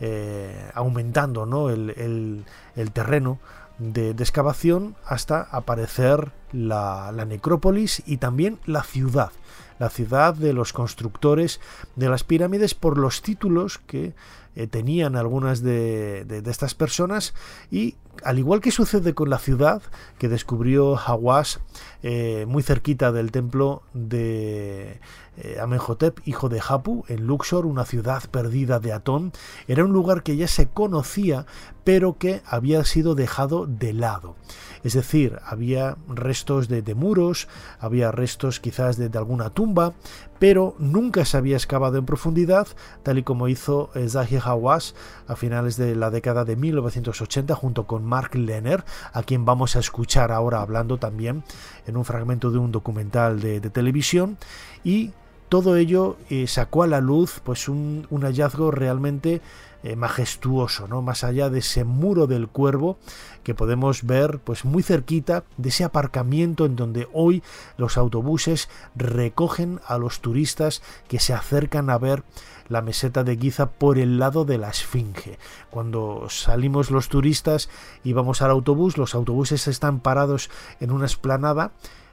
eh, 0.00 0.70
aumentando 0.74 1.46
¿no? 1.46 1.70
el, 1.70 1.90
el, 1.90 2.44
el 2.76 2.92
terreno 2.92 3.38
de, 3.80 4.10
excavación 4.10 4.94
hasta 5.06 5.42
aparecer 5.42 6.32
la, 6.52 7.12
necrópolis 7.26 8.02
y 8.06 8.18
también 8.18 8.58
la 8.66 8.82
ciudad, 8.82 9.32
la 9.78 9.88
ciudad 9.88 10.34
de 10.34 10.52
los 10.52 10.72
constructores 10.72 11.60
de 11.96 12.08
las 12.08 12.22
pirámides 12.22 12.74
por 12.74 12.98
los 12.98 13.22
títulos 13.22 13.78
que 13.78 14.14
eh, 14.56 14.66
tenían 14.66 15.16
algunas 15.16 15.62
de, 15.62 16.42
estas 16.46 16.74
personas 16.74 17.34
y 17.70 17.94
al 18.22 18.38
igual 18.38 18.60
que 18.60 18.70
sucede 18.70 19.14
con 19.14 19.30
la 19.30 19.38
ciudad 19.38 19.82
que 20.18 20.28
descubrió 20.28 20.96
Hawass 20.96 21.60
eh, 22.02 22.46
muy 22.48 22.62
cerquita 22.62 23.12
del 23.12 23.30
templo 23.30 23.82
de 23.92 25.00
eh, 25.36 25.58
Amenhotep, 25.60 26.18
hijo 26.26 26.48
de 26.48 26.60
Hapu, 26.66 27.04
en 27.08 27.26
Luxor, 27.26 27.66
una 27.66 27.84
ciudad 27.84 28.22
perdida 28.30 28.80
de 28.80 28.92
Atón, 28.92 29.32
era 29.68 29.84
un 29.84 29.92
lugar 29.92 30.22
que 30.22 30.36
ya 30.36 30.48
se 30.48 30.68
conocía, 30.68 31.46
pero 31.84 32.18
que 32.18 32.42
había 32.46 32.84
sido 32.84 33.14
dejado 33.14 33.66
de 33.66 33.92
lado. 33.92 34.36
Es 34.82 34.94
decir, 34.94 35.38
había 35.44 35.96
restos 36.08 36.68
de, 36.68 36.94
muros, 36.94 37.48
había 37.78 38.10
restos 38.12 38.60
quizás 38.60 38.96
de, 38.96 39.10
alguna 39.16 39.50
tumba, 39.50 39.92
pero 40.38 40.74
nunca 40.78 41.26
se 41.26 41.36
había 41.36 41.56
excavado 41.56 41.98
en 41.98 42.06
profundidad, 42.06 42.66
tal 43.02 43.18
y 43.18 43.22
como 43.22 43.48
hizo 43.48 43.90
Zahi 43.94 44.38
Hawass 44.42 44.94
a 45.26 45.36
finales 45.36 45.76
de 45.76 45.94
la 45.96 46.10
década 46.10 46.46
de 46.46 46.56
1980 46.56 47.54
junto 47.54 47.86
con 47.86 48.04
Mark 48.10 48.34
Lenner, 48.34 48.84
a 49.12 49.22
quien 49.22 49.44
vamos 49.44 49.76
a 49.76 49.78
escuchar 49.78 50.32
ahora 50.32 50.60
hablando 50.60 50.98
también 50.98 51.44
en 51.86 51.96
un 51.96 52.04
fragmento 52.04 52.50
de 52.50 52.58
un 52.58 52.72
documental 52.72 53.40
de, 53.40 53.60
televisión 53.70 54.36
y 54.82 55.12
todo 55.48 55.76
ello 55.76 56.16
eh, 56.28 56.46
sacó 56.46 56.82
a 56.82 56.86
la 56.86 57.00
luz 57.00 57.40
pues 57.44 57.68
un, 57.68 58.06
hallazgo 58.10 58.70
realmente 58.70 59.40
eh, 59.82 59.96
majestuoso, 59.96 60.88
¿no? 60.88 61.02
Más 61.02 61.24
allá 61.24 61.48
de 61.50 61.60
ese 61.60 61.84
muro 61.84 62.26
del 62.26 62.48
cuervo 62.48 62.98
que 63.44 63.54
podemos 63.54 64.04
ver 64.04 64.38
pues 64.38 64.64
muy 64.64 64.82
cerquita 64.82 65.44
de 65.56 65.70
ese 65.70 65.84
aparcamiento 65.84 66.66
en 66.66 66.76
donde 66.76 67.08
hoy 67.12 67.42
los 67.78 67.96
autobuses 67.96 68.68
recogen 68.94 69.80
a 69.86 69.98
los 69.98 70.20
turistas 70.20 70.82
que 71.08 71.18
se 71.18 71.32
acercan 71.32 71.90
a 71.90 71.98
ver 71.98 72.24
la 72.70 72.80
meseta 72.80 73.22
de 73.24 73.36
Giza 73.36 73.72
por 73.72 73.98
el 73.98 74.18
lado 74.18 74.46
de 74.46 74.56
la 74.56 74.70
Esfinge. 74.70 75.38
Cuando 75.68 76.28
salimos 76.30 76.90
los 76.90 77.10
turistas 77.10 77.68
y 78.02 78.14
vamos 78.14 78.40
al 78.40 78.50
autobús, 78.50 78.96
los 78.96 79.14
autobuses 79.14 79.68
están 79.68 80.00
parados 80.00 80.48
en 80.80 80.92
una 80.92 81.04
esplanada 81.04 81.72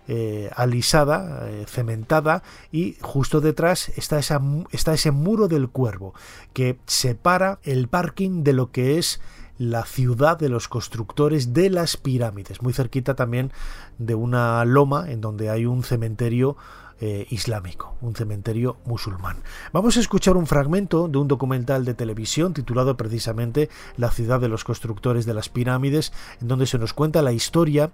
eh, 0.09 0.49
alisada, 0.55 1.49
eh, 1.49 1.65
cementada, 1.67 2.41
y 2.71 2.95
justo 3.01 3.41
detrás 3.41 3.89
está, 3.97 4.17
esa, 4.17 4.41
está 4.71 4.93
ese 4.93 5.11
muro 5.11 5.47
del 5.49 5.69
cuervo 5.69 6.13
que 6.53 6.79
separa 6.85 7.59
el 7.63 7.89
parking 7.89 8.43
de 8.43 8.53
lo 8.53 8.71
que 8.71 8.97
es 8.97 9.19
la 9.57 9.83
ciudad 9.83 10.37
de 10.37 10.49
los 10.49 10.69
constructores 10.69 11.53
de 11.53 11.69
las 11.69 11.97
pirámides, 11.97 12.61
muy 12.61 12.71
cerquita 12.73 13.15
también 13.15 13.51
de 13.97 14.15
una 14.15 14.63
loma 14.63 15.11
en 15.11 15.19
donde 15.19 15.49
hay 15.49 15.65
un 15.65 15.83
cementerio 15.83 16.55
eh, 16.99 17.27
islámico, 17.29 17.95
un 18.01 18.15
cementerio 18.15 18.77
musulmán. 18.85 19.37
Vamos 19.71 19.97
a 19.97 19.99
escuchar 19.99 20.37
un 20.37 20.47
fragmento 20.47 21.07
de 21.07 21.17
un 21.17 21.27
documental 21.27 21.85
de 21.85 21.93
televisión 21.93 22.53
titulado 22.53 22.97
precisamente 22.97 23.69
La 23.97 24.09
ciudad 24.09 24.39
de 24.39 24.47
los 24.49 24.63
constructores 24.63 25.25
de 25.25 25.33
las 25.33 25.49
pirámides, 25.49 26.11
en 26.41 26.47
donde 26.47 26.65
se 26.65 26.79
nos 26.79 26.93
cuenta 26.93 27.21
la 27.21 27.33
historia 27.33 27.91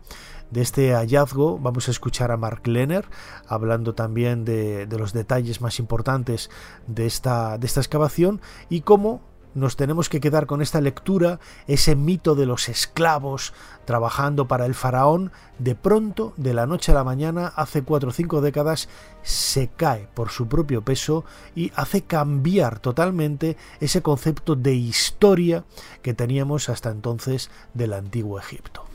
de 0.52 0.62
este 0.62 0.94
hallazgo. 0.94 1.60
Vamos 1.60 1.88
a 1.88 1.92
escuchar 1.92 2.32
a 2.32 2.38
Mark 2.38 2.68
Lenner 2.68 3.06
hablando 3.48 3.94
también 3.94 4.46
de, 4.46 4.86
de 4.86 4.98
los 4.98 5.14
detalles 5.14 5.62
más 5.62 5.80
importantes 5.80 6.50
de 6.88 7.06
esta, 7.06 7.58
de 7.58 7.68
esta 7.68 7.82
excavación 7.82 8.42
y 8.70 8.82
cómo 8.82 9.33
nos 9.54 9.76
tenemos 9.76 10.10
que 10.10 10.20
quedar 10.20 10.46
con 10.46 10.62
esta 10.62 10.82
lectura, 10.82 11.40
ese 11.68 11.96
mito 11.96 12.36
de 12.36 12.46
los 12.46 12.70
esclavos 12.70 13.54
trabajando 13.86 14.48
para 14.48 14.66
el 14.66 14.74
faraón, 14.74 15.32
de 15.60 15.76
pronto, 15.76 16.34
de 16.38 16.54
la 16.54 16.66
noche 16.66 16.92
a 16.92 16.96
la 16.96 17.04
mañana, 17.04 17.48
hace 17.56 17.84
cuatro 17.84 18.10
o 18.10 18.14
cinco 18.14 18.42
décadas, 18.42 18.90
se 19.22 19.68
cae 19.68 20.08
por 20.14 20.30
su 20.30 20.48
propio 20.48 20.82
peso 20.82 21.26
y 21.56 21.72
hace 21.76 22.04
cambiar 22.04 22.80
totalmente 22.80 23.58
ese 23.80 24.02
concepto 24.02 24.56
de 24.56 24.74
historia 24.74 25.64
que 26.02 26.14
teníamos 26.14 26.70
hasta 26.70 26.90
entonces 26.90 27.52
del 27.74 27.94
antiguo 27.94 28.40
Egipto. 28.40 28.86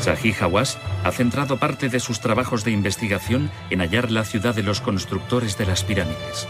Zahi 0.00 0.34
Hawass 0.40 0.78
ha 1.04 1.10
centrado 1.10 1.58
parte 1.58 1.88
de 1.88 2.00
sus 2.00 2.20
trabajos 2.20 2.64
de 2.64 2.70
investigación 2.70 3.50
en 3.70 3.80
hallar 3.80 4.10
la 4.10 4.24
ciudad 4.24 4.54
de 4.54 4.62
los 4.62 4.80
constructores 4.80 5.56
de 5.58 5.66
las 5.66 5.84
pirámides. 5.84 6.46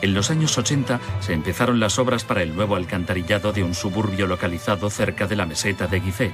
En 0.00 0.14
los 0.14 0.30
años 0.30 0.56
80 0.56 1.00
se 1.20 1.32
empezaron 1.32 1.80
las 1.80 1.98
obras 1.98 2.24
para 2.24 2.42
el 2.42 2.54
nuevo 2.54 2.76
alcantarillado 2.76 3.52
de 3.52 3.64
un 3.64 3.74
suburbio 3.74 4.26
localizado 4.26 4.90
cerca 4.90 5.26
de 5.26 5.36
la 5.36 5.46
meseta 5.46 5.86
de 5.88 6.00
Gizeh. 6.00 6.32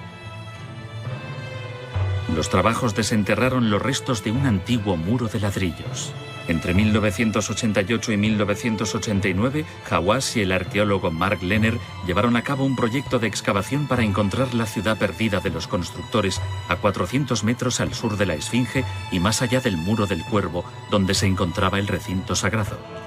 Los 2.35 2.51
trabajos 2.51 2.95
desenterraron 2.95 3.71
los 3.71 3.81
restos 3.81 4.25
de 4.25 4.33
un 4.33 4.47
antiguo 4.47 4.97
muro 4.97 5.29
de 5.29 5.41
ladrillos. 5.41 6.13
Entre 6.47 6.75
1988 6.75 8.13
y 8.13 8.17
1989, 8.19 9.65
Hawass 9.89 10.37
y 10.37 10.43
el 10.43 10.53
arqueólogo 10.53 11.11
Mark 11.11 11.43
Lenner 11.43 11.79
llevaron 12.07 12.37
a 12.37 12.43
cabo 12.43 12.65
un 12.65 12.77
proyecto 12.77 13.19
de 13.19 13.29
excavación 13.29 13.87
para 13.87 14.03
encontrar 14.03 14.53
la 14.53 14.67
ciudad 14.67 14.99
perdida 14.99 15.41
de 15.41 15.51
los 15.51 15.69
constructores 15.69 16.43
a 16.69 16.77
400 16.77 17.45
metros 17.45 17.81
al 17.81 17.95
sur 17.95 18.19
de 18.19 18.27
la 18.27 18.35
Esfinge 18.35 18.85
y 19.11 19.21
más 19.21 19.41
allá 19.41 19.61
del 19.61 19.79
muro 19.79 20.07
del 20.07 20.23
Cuervo, 20.25 20.65
donde 20.91 21.15
se 21.15 21.27
encontraba 21.27 21.79
el 21.79 21.87
recinto 21.87 22.37
sagrado. 22.37 23.04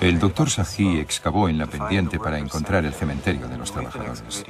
El 0.00 0.18
doctor 0.18 0.50
Sahi 0.50 0.98
excavó 1.00 1.48
en 1.48 1.58
la 1.58 1.66
pendiente 1.66 2.18
para 2.18 2.38
encontrar 2.38 2.84
el 2.84 2.92
cementerio 2.92 3.48
de 3.48 3.58
los 3.58 3.72
trabajadores. 3.72 4.44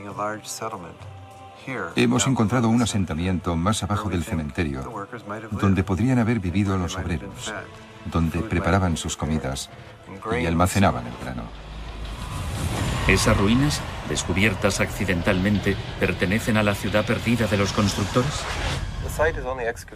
Hemos 1.97 2.27
encontrado 2.27 2.69
un 2.69 2.83
asentamiento 2.83 3.57
más 3.57 3.83
abajo 3.83 4.09
del 4.09 4.25
cementerio, 4.25 5.07
donde 5.53 5.85
podrían 5.85 6.19
haber 6.19 6.41
vivido 6.41 6.77
los 6.77 6.97
obreros, 6.97 7.55
donde 8.07 8.41
preparaban 8.41 8.97
sus 8.97 9.17
comidas 9.17 9.71
y 10.41 10.47
almacenaban 10.47 11.07
el 11.07 11.17
grano. 11.23 11.45
¿Esas 13.09 13.37
ruinas, 13.37 13.81
descubiertas 14.09 14.81
accidentalmente, 14.81 15.77
pertenecen 15.99 16.57
a 16.57 16.63
la 16.63 16.75
ciudad 16.75 17.05
perdida 17.05 17.47
de 17.47 17.57
los 17.57 17.73
constructores? 17.73 18.45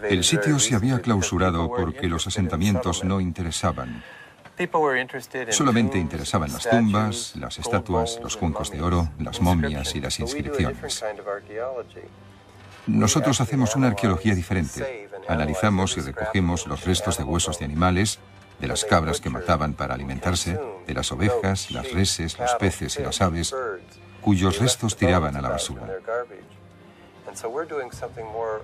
El 0.09 0.23
sitio 0.23 0.59
se 0.59 0.75
había 0.75 0.99
clausurado 0.99 1.67
porque 1.69 2.07
los 2.07 2.27
asentamientos 2.27 3.03
no 3.03 3.19
interesaban 3.21 4.03
Solamente 5.49 5.97
interesaban 5.97 6.51
las 6.51 6.69
tumbas, 6.69 7.35
las 7.35 7.59
estatuas, 7.59 8.19
los 8.23 8.35
juncos 8.35 8.71
de 8.71 8.81
oro, 8.81 9.09
las 9.19 9.41
momias 9.41 9.95
y 9.95 10.01
las 10.01 10.19
inscripciones. 10.19 11.03
Nosotros 12.87 13.41
hacemos 13.41 13.75
una 13.75 13.87
arqueología 13.87 14.33
diferente. 14.33 15.09
Analizamos 15.27 15.97
y 15.97 16.01
recogemos 16.01 16.67
los 16.67 16.85
restos 16.85 17.17
de 17.17 17.23
huesos 17.23 17.59
de 17.59 17.65
animales, 17.65 18.19
de 18.59 18.67
las 18.67 18.85
cabras 18.85 19.21
que 19.21 19.29
mataban 19.29 19.73
para 19.73 19.93
alimentarse, 19.93 20.59
de 20.87 20.93
las 20.93 21.11
ovejas, 21.11 21.69
las 21.71 21.91
reses, 21.91 22.39
los 22.39 22.55
peces 22.55 22.97
y 22.97 23.03
las 23.03 23.21
aves, 23.21 23.53
cuyos 24.21 24.59
restos 24.59 24.95
tiraban 24.95 25.35
a 25.35 25.41
la 25.41 25.49
basura. 25.49 25.99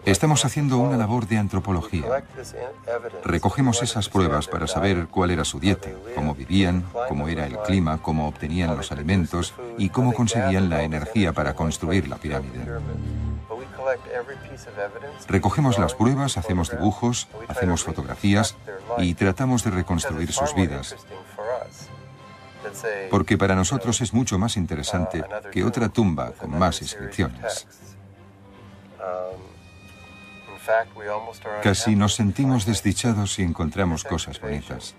Estamos 0.05 0.45
haciendo 0.45 0.77
una 0.77 0.97
labor 0.97 1.27
de 1.27 1.37
antropología. 1.37 2.23
Recogemos 3.23 3.81
esas 3.81 4.09
pruebas 4.09 4.47
para 4.47 4.67
saber 4.67 5.07
cuál 5.07 5.31
era 5.31 5.45
su 5.45 5.59
dieta, 5.59 5.89
cómo 6.15 6.33
vivían, 6.33 6.85
cómo 7.07 7.27
era 7.27 7.45
el 7.45 7.57
clima, 7.59 7.99
cómo 8.01 8.27
obtenían 8.27 8.75
los 8.75 8.91
alimentos 8.91 9.53
y 9.77 9.89
cómo 9.89 10.13
conseguían 10.13 10.69
la 10.69 10.83
energía 10.83 11.33
para 11.33 11.55
construir 11.55 12.07
la 12.07 12.17
pirámide. 12.17 12.65
Recogemos 15.27 15.77
las 15.77 15.93
pruebas, 15.93 16.37
hacemos 16.37 16.71
dibujos, 16.71 17.27
hacemos 17.47 17.83
fotografías 17.83 18.55
y 18.97 19.13
tratamos 19.13 19.63
de 19.63 19.71
reconstruir 19.71 20.31
sus 20.31 20.55
vidas. 20.55 20.95
Porque 23.09 23.37
para 23.37 23.55
nosotros 23.55 24.01
es 24.01 24.13
mucho 24.13 24.39
más 24.39 24.57
interesante 24.57 25.23
que 25.51 25.63
otra 25.63 25.89
tumba 25.89 26.31
con 26.31 26.57
más 26.57 26.81
inscripciones. 26.81 27.67
Casi 31.61 31.95
nos 31.95 32.15
sentimos 32.15 32.65
desdichados 32.65 33.33
si 33.33 33.43
encontramos 33.43 34.03
cosas 34.03 34.39
bonitas. 34.39 34.95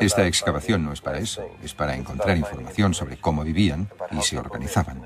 Esta 0.00 0.26
excavación 0.26 0.84
no 0.84 0.92
es 0.92 1.00
para 1.00 1.18
eso, 1.18 1.48
es 1.62 1.74
para 1.74 1.94
encontrar 1.96 2.36
información 2.36 2.94
sobre 2.94 3.16
cómo 3.16 3.42
vivían 3.44 3.88
y 4.12 4.22
se 4.22 4.38
organizaban. 4.38 5.02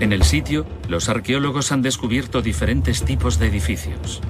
En 0.00 0.12
el 0.12 0.24
sitio, 0.24 0.66
los 0.88 1.08
arqueólogos 1.08 1.70
han 1.70 1.80
descubierto 1.80 2.42
diferentes 2.42 3.04
tipos 3.04 3.38
de 3.38 3.46
edificios. 3.46 4.20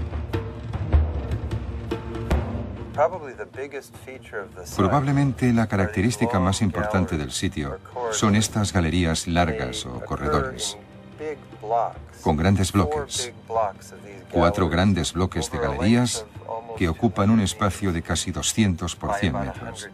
Probablemente 4.76 5.52
la 5.52 5.66
característica 5.66 6.38
más 6.38 6.60
importante 6.62 7.16
del 7.16 7.30
sitio 7.30 7.78
son 8.10 8.36
estas 8.36 8.72
galerías 8.72 9.26
largas 9.26 9.86
o 9.86 10.00
corredores, 10.00 10.76
con 12.22 12.36
grandes 12.36 12.72
bloques, 12.72 13.32
cuatro 14.30 14.68
grandes 14.68 15.12
bloques 15.12 15.50
de 15.50 15.58
galerías 15.58 16.26
que 16.76 16.88
ocupan 16.88 17.30
un 17.30 17.40
espacio 17.40 17.92
de 17.92 18.02
casi 18.02 18.30
200 18.30 18.96
por 18.96 19.14
100 19.14 19.32
metros. 19.32 19.88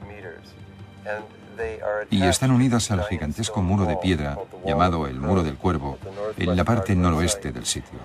y 2.10 2.22
están 2.22 2.52
unidas 2.52 2.90
al 2.90 3.04
gigantesco 3.04 3.62
muro 3.62 3.84
de 3.84 3.96
piedra 3.96 4.38
llamado 4.64 5.06
el 5.06 5.20
Muro 5.20 5.42
del 5.42 5.56
Cuervo 5.56 5.98
en 6.36 6.56
la 6.56 6.64
parte 6.64 6.94
noroeste 6.94 7.50
del 7.52 7.66
sitio. 7.66 7.98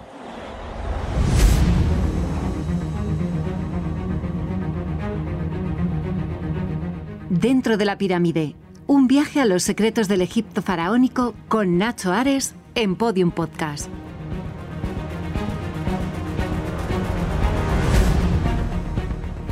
Dentro 7.41 7.78
de 7.78 7.86
la 7.86 7.98
pirámide, 7.98 8.56
un 8.86 9.08
viaje 9.08 9.41
a 9.41 9.46
los 9.46 9.63
secretos 9.63 10.08
del 10.08 10.22
Egipto 10.22 10.62
faraónico 10.62 11.34
con 11.48 11.80
Nacho 11.80 12.13
Ares 12.13 12.54
en 12.76 12.96
Podium 12.96 13.32
Podcast. 13.32 13.89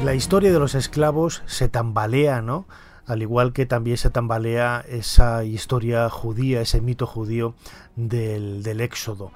La 0.06 0.14
historia 0.14 0.54
de 0.54 0.60
los 0.60 0.76
esclavos 0.76 1.42
se 1.48 1.70
tambalea, 1.70 2.44
¿no? 2.44 2.68
Al 3.08 3.24
igual 3.24 3.52
que 3.52 3.66
también 3.66 3.98
se 3.98 4.12
tambalea 4.12 4.86
esa 4.88 5.44
historia 5.44 6.08
judía, 6.08 6.62
ese 6.62 6.82
mito 6.82 7.08
judío 7.08 7.56
del, 7.96 8.62
del 8.62 8.80
Éxodo. 8.80 9.32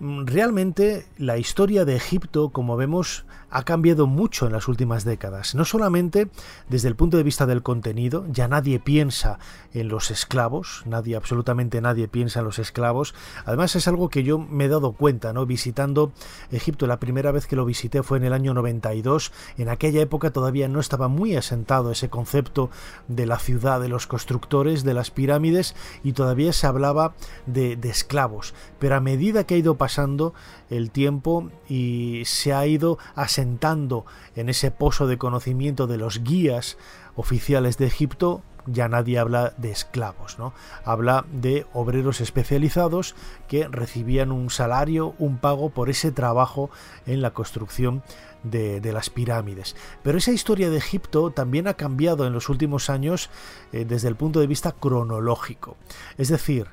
Mm, 0.00 0.26
realmente 0.26 1.06
la 1.16 1.38
historia 1.38 1.86
de 1.86 1.96
Egipto, 1.96 2.50
como 2.50 2.76
vemos, 2.76 3.24
ha 3.50 3.62
cambiado 3.64 4.06
mucho 4.06 4.46
en 4.46 4.52
las 4.52 4.68
últimas 4.68 5.04
décadas. 5.04 5.54
No 5.54 5.64
solamente 5.64 6.28
desde 6.68 6.88
el 6.88 6.96
punto 6.96 7.16
de 7.16 7.22
vista 7.22 7.46
del 7.46 7.62
contenido, 7.62 8.26
ya 8.30 8.48
nadie 8.48 8.80
piensa 8.80 9.38
en 9.72 9.88
los 9.88 10.10
esclavos, 10.10 10.82
nadie, 10.86 11.16
absolutamente 11.16 11.80
nadie 11.80 12.08
piensa 12.08 12.40
en 12.40 12.46
los 12.46 12.58
esclavos. 12.58 13.14
Además 13.44 13.76
es 13.76 13.88
algo 13.88 14.08
que 14.08 14.24
yo 14.24 14.38
me 14.38 14.64
he 14.64 14.68
dado 14.68 14.92
cuenta, 14.92 15.32
¿no? 15.32 15.46
Visitando 15.46 16.12
Egipto, 16.50 16.86
la 16.86 16.98
primera 16.98 17.32
vez 17.32 17.46
que 17.46 17.56
lo 17.56 17.64
visité 17.64 18.02
fue 18.02 18.18
en 18.18 18.24
el 18.24 18.32
año 18.32 18.54
92. 18.54 19.32
En 19.58 19.68
aquella 19.68 20.00
época 20.00 20.30
todavía 20.30 20.68
no 20.68 20.80
estaba 20.80 21.08
muy 21.08 21.36
asentado 21.36 21.90
ese 21.90 22.08
concepto 22.08 22.70
de 23.08 23.26
la 23.26 23.38
ciudad, 23.38 23.80
de 23.80 23.88
los 23.88 24.06
constructores, 24.06 24.82
de 24.82 24.94
las 24.94 25.10
pirámides, 25.10 25.74
y 26.02 26.12
todavía 26.12 26.52
se 26.52 26.66
hablaba 26.66 27.14
de, 27.46 27.76
de 27.76 27.88
esclavos. 27.90 28.54
Pero 28.78 28.96
a 28.96 29.00
medida 29.00 29.44
que 29.44 29.54
ha 29.54 29.58
ido 29.58 29.76
pasando 29.76 30.34
el 30.70 30.90
tiempo 30.90 31.50
y 31.68 32.22
se 32.24 32.52
ha 32.52 32.66
ido 32.66 32.98
asentando 33.14 33.35
en 33.38 34.48
ese 34.48 34.70
pozo 34.70 35.06
de 35.06 35.18
conocimiento 35.18 35.86
de 35.86 35.98
los 35.98 36.22
guías 36.22 36.76
oficiales 37.14 37.78
de 37.78 37.86
Egipto, 37.86 38.42
ya 38.66 38.88
nadie 38.88 39.18
habla 39.18 39.54
de 39.56 39.70
esclavos, 39.70 40.38
¿no? 40.38 40.52
Habla 40.84 41.24
de 41.30 41.66
obreros 41.72 42.20
especializados 42.20 43.14
que 43.48 43.68
recibían 43.68 44.32
un 44.32 44.50
salario, 44.50 45.14
un 45.18 45.38
pago 45.38 45.70
por 45.70 45.88
ese 45.88 46.10
trabajo 46.12 46.70
en 47.06 47.22
la 47.22 47.30
construcción 47.30 48.02
de, 48.42 48.92
las 48.92 49.10
pirámides. 49.10 49.74
Pero 50.02 50.18
esa 50.18 50.30
historia 50.30 50.70
de 50.70 50.78
Egipto 50.78 51.30
también 51.30 51.66
ha 51.66 51.74
cambiado 51.74 52.26
en 52.26 52.32
los 52.32 52.48
últimos 52.48 52.90
años 52.90 53.30
eh, 53.72 53.84
desde 53.84 54.08
el 54.08 54.16
punto 54.16 54.40
de 54.40 54.46
vista 54.46 54.72
cronológico. 54.72 55.76
Es 56.16 56.28
decir, 56.28 56.68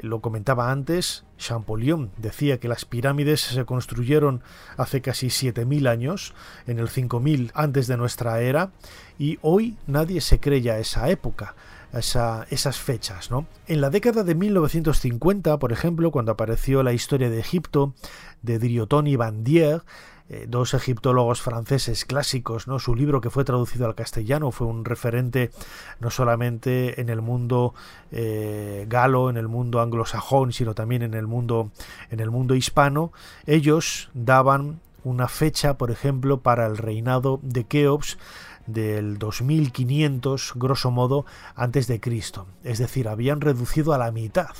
lo 0.00 0.20
comentaba 0.20 0.70
antes, 0.70 1.24
Champollion 1.38 2.10
decía 2.16 2.58
que 2.58 2.68
las 2.68 2.84
pirámides 2.84 3.40
se 3.40 3.64
construyeron 3.64 4.42
hace 4.76 5.00
casi 5.00 5.28
7.000 5.28 5.88
años, 5.88 6.34
en 6.66 6.78
el 6.78 6.88
5.000 6.88 7.50
antes 7.54 7.86
de 7.86 7.96
nuestra 7.96 8.40
era, 8.40 8.70
y 9.18 9.38
hoy 9.42 9.76
nadie 9.86 10.20
se 10.20 10.40
cree 10.40 10.70
a 10.70 10.78
esa 10.78 11.08
época. 11.10 11.54
Esa, 11.92 12.46
esas 12.50 12.76
fechas. 12.76 13.30
¿no? 13.30 13.46
En 13.68 13.80
la 13.80 13.88
década 13.88 14.22
de 14.22 14.34
1950, 14.34 15.58
por 15.58 15.72
ejemplo, 15.72 16.10
cuando 16.10 16.32
apareció 16.32 16.82
la 16.82 16.92
historia 16.92 17.30
de 17.30 17.38
Egipto 17.38 17.94
de 18.42 18.58
Driotoni 18.58 19.16
Bandier, 19.16 19.82
eh, 20.28 20.46
dos 20.48 20.74
egiptólogos 20.74 21.40
franceses 21.40 22.04
clásicos, 22.04 22.66
¿no? 22.66 22.80
Su 22.80 22.96
libro 22.96 23.20
que 23.20 23.30
fue 23.30 23.44
traducido 23.44 23.86
al 23.86 23.94
castellano 23.94 24.50
fue 24.50 24.66
un 24.66 24.84
referente 24.84 25.52
no 26.00 26.10
solamente 26.10 27.00
en 27.00 27.08
el 27.10 27.22
mundo 27.22 27.74
eh, 28.10 28.86
galo, 28.88 29.30
en 29.30 29.36
el 29.36 29.46
mundo 29.46 29.80
anglosajón, 29.80 30.52
sino 30.52 30.74
también 30.74 31.02
en 31.02 31.14
el 31.14 31.28
mundo 31.28 31.70
en 32.10 32.18
el 32.18 32.30
mundo 32.30 32.56
hispano. 32.56 33.12
Ellos 33.46 34.10
daban 34.14 34.80
una 35.04 35.28
fecha, 35.28 35.78
por 35.78 35.92
ejemplo, 35.92 36.40
para 36.40 36.66
el 36.66 36.76
reinado 36.76 37.38
de 37.42 37.62
Keops 37.62 38.18
del 38.66 39.18
2500, 39.18 40.54
grosso 40.56 40.90
modo, 40.90 41.24
antes 41.54 41.86
de 41.86 42.00
Cristo. 42.00 42.48
Es 42.64 42.78
decir, 42.78 43.06
habían 43.06 43.40
reducido 43.40 43.92
a 43.92 43.98
la 43.98 44.10
mitad 44.10 44.50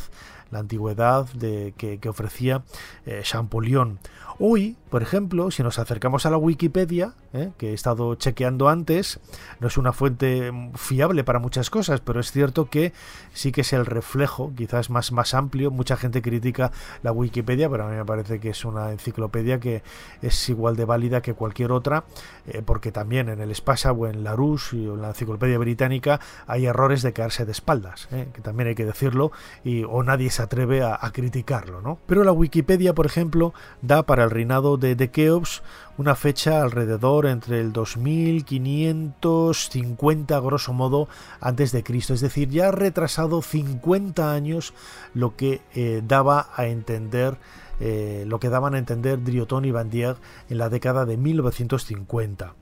la 0.50 0.60
antigüedad 0.60 1.26
de, 1.32 1.74
que, 1.76 2.08
ofrecía 2.08 2.62
eh, 3.04 3.22
Champollion. 3.24 3.98
Hoy, 4.38 4.76
por 4.90 5.02
ejemplo, 5.02 5.50
si 5.50 5.62
nos 5.62 5.78
acercamos 5.78 6.26
a 6.26 6.30
la 6.30 6.36
Wikipedia, 6.36 7.14
¿eh? 7.32 7.52
que 7.56 7.70
he 7.70 7.72
estado 7.72 8.14
chequeando 8.16 8.68
antes, 8.68 9.18
no 9.60 9.68
es 9.68 9.78
una 9.78 9.94
fuente 9.94 10.52
fiable 10.74 11.24
para 11.24 11.38
muchas 11.38 11.70
cosas, 11.70 12.00
pero 12.00 12.20
es 12.20 12.32
cierto 12.32 12.68
que 12.68 12.92
sí 13.32 13.50
que 13.50 13.62
es 13.62 13.72
el 13.72 13.86
reflejo, 13.86 14.52
quizás 14.54 14.90
más, 14.90 15.10
más 15.10 15.32
amplio. 15.32 15.70
Mucha 15.70 15.96
gente 15.96 16.20
critica 16.20 16.70
la 17.02 17.12
Wikipedia, 17.12 17.70
pero 17.70 17.86
a 17.86 17.88
mí 17.88 17.96
me 17.96 18.04
parece 18.04 18.38
que 18.38 18.50
es 18.50 18.64
una 18.66 18.92
enciclopedia 18.92 19.58
que 19.58 19.82
es 20.20 20.48
igual 20.50 20.76
de 20.76 20.84
válida 20.84 21.22
que 21.22 21.32
cualquier 21.32 21.72
otra, 21.72 22.04
eh, 22.46 22.62
porque 22.64 22.92
también 22.92 23.30
en 23.30 23.40
el 23.40 23.50
Espasa 23.50 23.92
o 23.92 24.06
en 24.06 24.22
Larousse 24.22 24.74
o 24.74 24.94
en 24.94 25.02
la 25.02 25.08
enciclopedia 25.08 25.56
británica 25.56 26.20
hay 26.46 26.66
errores 26.66 27.00
de 27.00 27.14
quedarse 27.14 27.46
de 27.46 27.52
espaldas, 27.52 28.08
¿eh? 28.12 28.28
que 28.34 28.42
también 28.42 28.68
hay 28.68 28.74
que 28.74 28.84
decirlo, 28.84 29.32
y, 29.64 29.84
o 29.84 30.02
nadie 30.02 30.28
se 30.28 30.42
atreve 30.42 30.82
a, 30.82 30.98
a 31.00 31.10
criticarlo. 31.10 31.80
¿no? 31.80 31.98
Pero 32.06 32.22
la 32.22 32.32
Wikipedia, 32.32 32.94
por 32.94 33.06
ejemplo, 33.06 33.54
da 33.80 34.02
para 34.02 34.25
el 34.26 34.30
reinado 34.30 34.76
de, 34.76 34.94
de 34.94 35.10
Keops 35.10 35.62
una 35.98 36.14
fecha 36.14 36.62
alrededor 36.62 37.26
entre 37.26 37.60
el 37.60 37.72
2550 37.72 40.38
grosso 40.40 40.72
modo 40.72 41.08
antes 41.40 41.72
de 41.72 41.82
Cristo, 41.82 42.14
es 42.14 42.20
decir, 42.20 42.50
ya 42.50 42.68
ha 42.68 42.72
retrasado 42.72 43.42
50 43.42 44.32
años 44.32 44.72
lo 45.14 45.34
que 45.36 45.62
eh, 45.74 46.02
daba 46.06 46.50
a 46.54 46.66
entender 46.66 47.38
eh, 47.78 48.24
lo 48.26 48.40
que 48.40 48.48
daban 48.48 48.74
a 48.74 48.78
entender 48.78 49.22
Drioton 49.22 49.66
y 49.66 49.70
Bandier 49.70 50.16
en 50.48 50.56
la 50.58 50.70
década 50.70 51.04
de 51.04 51.18
1950. 51.18 52.54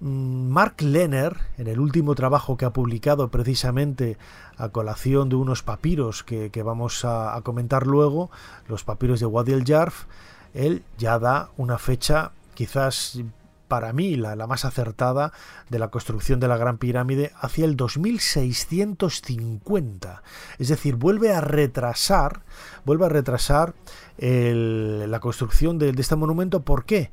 Mm, 0.00 0.48
Mark 0.48 0.82
Lenner, 0.82 1.36
en 1.56 1.68
el 1.68 1.78
último 1.78 2.16
trabajo 2.16 2.56
que 2.56 2.64
ha 2.64 2.72
publicado 2.72 3.28
precisamente 3.28 4.18
a 4.56 4.70
colación 4.70 5.28
de 5.28 5.36
unos 5.36 5.62
papiros 5.62 6.24
que, 6.24 6.50
vamos 6.64 7.04
a, 7.04 7.36
a, 7.36 7.42
comentar 7.42 7.86
luego, 7.86 8.32
los 8.66 8.82
papiros 8.82 9.20
de 9.20 9.26
Wadi 9.26 9.52
el 9.52 9.64
Jarf, 9.64 10.06
él 10.54 10.84
ya 10.96 11.18
da 11.18 11.50
una 11.56 11.78
fecha 11.78 12.30
quizás 12.54 13.18
para 13.68 13.92
mí 13.92 14.16
la, 14.16 14.34
más 14.46 14.64
acertada 14.64 15.34
de 15.68 15.78
la 15.78 15.88
construcción 15.88 16.40
de 16.40 16.48
la 16.48 16.56
Gran 16.56 16.78
Pirámide 16.78 17.32
hacia 17.40 17.64
el 17.64 17.76
2650. 17.76 20.22
Es 20.58 20.68
decir, 20.68 20.96
vuelve 20.96 21.32
a 21.32 21.40
retrasar, 21.40 22.42
vuelve 22.84 23.06
a 23.06 23.08
retrasar 23.08 23.74
la 24.16 25.20
construcción 25.20 25.78
de, 25.78 25.92
de 25.92 26.00
este 26.00 26.16
monumento. 26.16 26.62
¿Por 26.62 26.84
qué? 26.84 27.10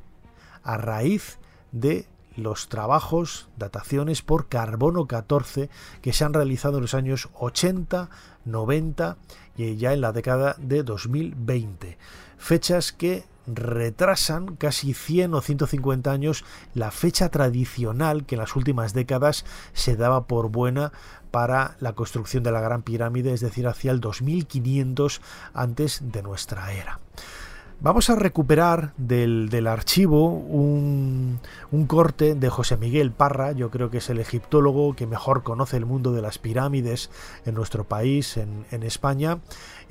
A 0.63 0.77
raíz 0.77 1.39
de 1.71 2.08
los 2.36 2.69
trabajos, 2.69 3.49
dataciones 3.58 4.21
por 4.21 4.47
carbono 4.47 5.08
14 5.08 5.69
que 6.01 6.13
se 6.13 6.23
han 6.23 6.34
realizado 6.34 6.77
en 6.77 6.82
los 6.82 6.93
años 6.93 7.30
80, 7.34 8.10
90 8.45 9.17
y 9.58 9.75
ya 9.75 9.93
en 9.93 10.01
la 10.01 10.12
década 10.12 10.56
de 10.60 10.84
2020. 10.84 11.97
Fechas 12.41 12.91
que 12.91 13.23
retrasan 13.45 14.56
casi 14.56 14.95
100 14.95 15.36
o 15.36 15.41
150 15.41 16.12
años 16.12 16.43
la 16.73 16.89
fecha 16.89 17.30
tradicional 17.30 18.25
que 18.25 18.34
en 18.34 18.39
las 18.41 18.56
últimas 18.56 18.95
décadas 18.95 19.45
se 19.73 19.95
daba 19.95 20.25
por 20.25 20.49
buena 20.49 20.91
para 21.30 21.77
la 21.80 21.93
construcción 21.93 22.41
de 22.41 22.51
la 22.51 22.60
Gran 22.60 22.82
Pirámide, 22.82 23.32
es 23.32 23.41
decir, 23.41 23.67
hacia 23.67 23.91
el 23.91 23.99
2500 23.99 25.21
antes 25.54 25.99
de 26.12 26.23
nuestra 26.23 26.73
era. 26.73 26.99
Vamos 27.84 28.12
a 28.12 28.15
recuperar 28.15 28.94
del, 28.98 29.65
archivo 29.65 30.28
un, 30.28 31.39
corte 31.88 32.36
de 32.36 32.48
José 32.48 32.78
Miguel 32.78 33.12
Parra, 33.12 33.54
yo 33.54 33.72
creo 33.72 33.89
que 33.89 33.98
es 33.98 34.10
el 34.12 34.20
egiptólogo 34.20 34.96
que 34.96 35.08
mejor 35.08 35.41
conoce 35.41 35.78
el 35.78 35.88
mundo 35.88 36.13
de 36.13 36.22
las 36.22 36.38
pirámides 36.38 37.10
en 37.44 37.56
nuestro 37.56 37.86
país, 37.86 38.38
en, 38.38 38.67
en 38.70 38.84
España, 38.84 39.39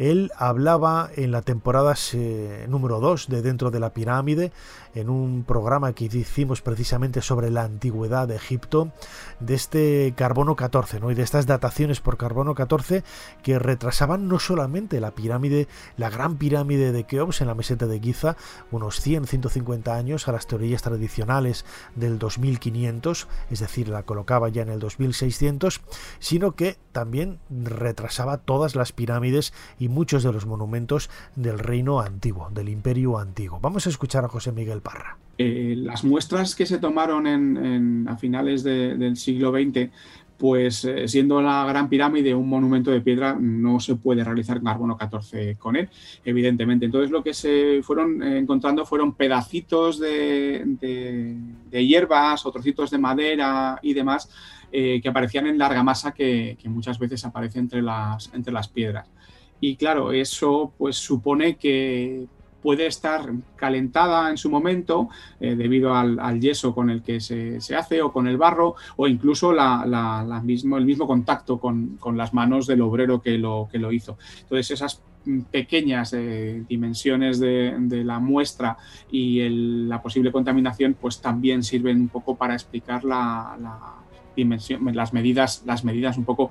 él 0.00 0.30
hablaba 0.38 1.10
en 1.14 1.30
la 1.30 1.42
temporada 1.42 1.94
eh, 2.14 2.64
número 2.70 3.00
2 3.00 3.28
de 3.28 3.42
Dentro 3.42 3.70
de 3.70 3.80
la 3.80 3.92
Pirámide, 3.92 4.50
en 4.94 5.10
un 5.10 5.44
programa 5.44 5.92
que 5.92 6.06
hicimos 6.06 6.62
precisamente 6.62 7.20
sobre 7.20 7.50
la 7.50 7.64
antigüedad 7.64 8.26
de 8.26 8.36
Egipto, 8.36 8.92
de 9.40 9.54
este 9.54 10.14
carbono 10.16 10.56
14, 10.56 11.00
¿no? 11.00 11.10
y 11.10 11.14
de 11.14 11.22
estas 11.22 11.44
dataciones 11.44 12.00
por 12.00 12.16
carbono 12.16 12.54
14 12.54 13.04
que 13.42 13.58
retrasaban 13.58 14.26
no 14.26 14.38
solamente 14.38 15.00
la 15.00 15.10
pirámide, 15.10 15.68
la 15.98 16.08
gran 16.08 16.38
pirámide 16.38 16.92
de 16.92 17.04
Keops 17.04 17.42
en 17.42 17.48
la 17.48 17.54
meseta 17.54 17.79
de 17.86 18.00
Giza, 18.00 18.36
unos 18.70 19.04
100-150 19.06 19.88
años 19.92 20.28
a 20.28 20.32
las 20.32 20.46
teorías 20.46 20.82
tradicionales 20.82 21.64
del 21.94 22.18
2500, 22.18 23.28
es 23.50 23.60
decir, 23.60 23.88
la 23.88 24.02
colocaba 24.02 24.48
ya 24.48 24.62
en 24.62 24.70
el 24.70 24.80
2600, 24.80 25.80
sino 26.18 26.52
que 26.52 26.76
también 26.92 27.38
retrasaba 27.50 28.38
todas 28.38 28.74
las 28.76 28.92
pirámides 28.92 29.52
y 29.78 29.88
muchos 29.88 30.22
de 30.22 30.32
los 30.32 30.46
monumentos 30.46 31.10
del 31.36 31.58
reino 31.58 32.00
antiguo, 32.00 32.50
del 32.50 32.68
imperio 32.68 33.18
antiguo. 33.18 33.60
Vamos 33.60 33.86
a 33.86 33.90
escuchar 33.90 34.24
a 34.24 34.28
José 34.28 34.52
Miguel 34.52 34.80
Parra. 34.80 35.18
Eh, 35.42 35.74
las 35.74 36.04
muestras 36.04 36.54
que 36.54 36.66
se 36.66 36.76
tomaron 36.76 38.06
a 38.06 38.16
finales 38.18 38.62
del 38.62 39.16
siglo 39.16 39.50
XX 39.52 39.90
pues 40.40 40.86
eh, 40.86 41.06
siendo 41.06 41.42
la 41.42 41.66
Gran 41.66 41.90
Pirámide 41.90 42.34
un 42.34 42.48
monumento 42.48 42.90
de 42.90 43.02
piedra, 43.02 43.36
no 43.38 43.78
se 43.78 43.96
puede 43.96 44.24
realizar 44.24 44.62
carbono 44.62 44.96
14 44.96 45.56
con 45.58 45.76
él, 45.76 45.90
evidentemente. 46.24 46.86
Entonces 46.86 47.10
lo 47.10 47.22
que 47.22 47.34
se 47.34 47.82
fueron 47.82 48.22
encontrando 48.22 48.86
fueron 48.86 49.14
pedacitos 49.14 50.00
de, 50.00 51.36
hierbas 51.70 52.46
o 52.46 52.50
trocitos 52.50 52.90
de 52.90 52.96
madera 52.96 53.78
y 53.82 53.92
demás 53.92 54.30
que 54.72 55.02
aparecían 55.04 55.48
en 55.48 55.58
larga 55.58 55.82
masa 55.82 56.12
que, 56.12 56.56
que, 56.60 56.68
muchas 56.68 56.96
veces 56.98 57.24
aparece 57.24 57.58
entre 57.58 57.82
las, 57.82 58.32
entre 58.32 58.52
las 58.52 58.68
piedras. 58.68 59.10
Y 59.60 59.76
claro, 59.76 60.12
eso 60.12 60.72
pues 60.78 60.96
supone 60.96 61.56
que 61.56 62.26
puede 62.62 62.86
estar 62.86 63.30
calentada 63.56 64.30
en 64.30 64.36
su 64.36 64.50
momento 64.50 65.08
eh, 65.40 65.54
debido 65.54 65.94
al, 65.94 66.40
yeso 66.40 66.74
con 66.74 66.90
el 66.90 67.02
que 67.02 67.20
se, 67.20 67.58
hace 67.76 68.02
o 68.02 68.12
con 68.12 68.26
el 68.26 68.36
barro 68.36 68.74
o 68.96 69.06
incluso 69.06 69.52
la, 69.52 70.42
mismo, 70.44 70.76
el 70.76 70.84
mismo 70.84 71.06
contacto 71.06 71.58
con, 71.58 71.98
las 72.14 72.34
manos 72.34 72.66
del 72.66 72.82
obrero 72.82 73.20
que 73.20 73.38
lo, 73.38 73.68
que 73.70 73.78
lo 73.78 73.92
hizo. 73.92 74.18
Entonces 74.42 74.70
esas 74.70 75.02
pequeñas 75.50 76.12
eh, 76.12 76.64
dimensiones 76.68 77.38
de, 77.40 78.04
la 78.04 78.18
muestra 78.18 78.76
y 79.10 79.46
la 79.86 80.00
posible 80.00 80.32
contaminación 80.32 80.96
pues 80.98 81.20
también 81.20 81.62
sirven 81.62 82.00
un 82.00 82.08
poco 82.08 82.36
para 82.36 82.54
explicar 82.54 83.04
la, 83.04 83.56
dimensión, 84.36 84.94
las 84.94 85.12
medidas, 85.12 85.62
las 85.66 85.84
medidas 85.84 86.16
un 86.16 86.24
poco 86.24 86.50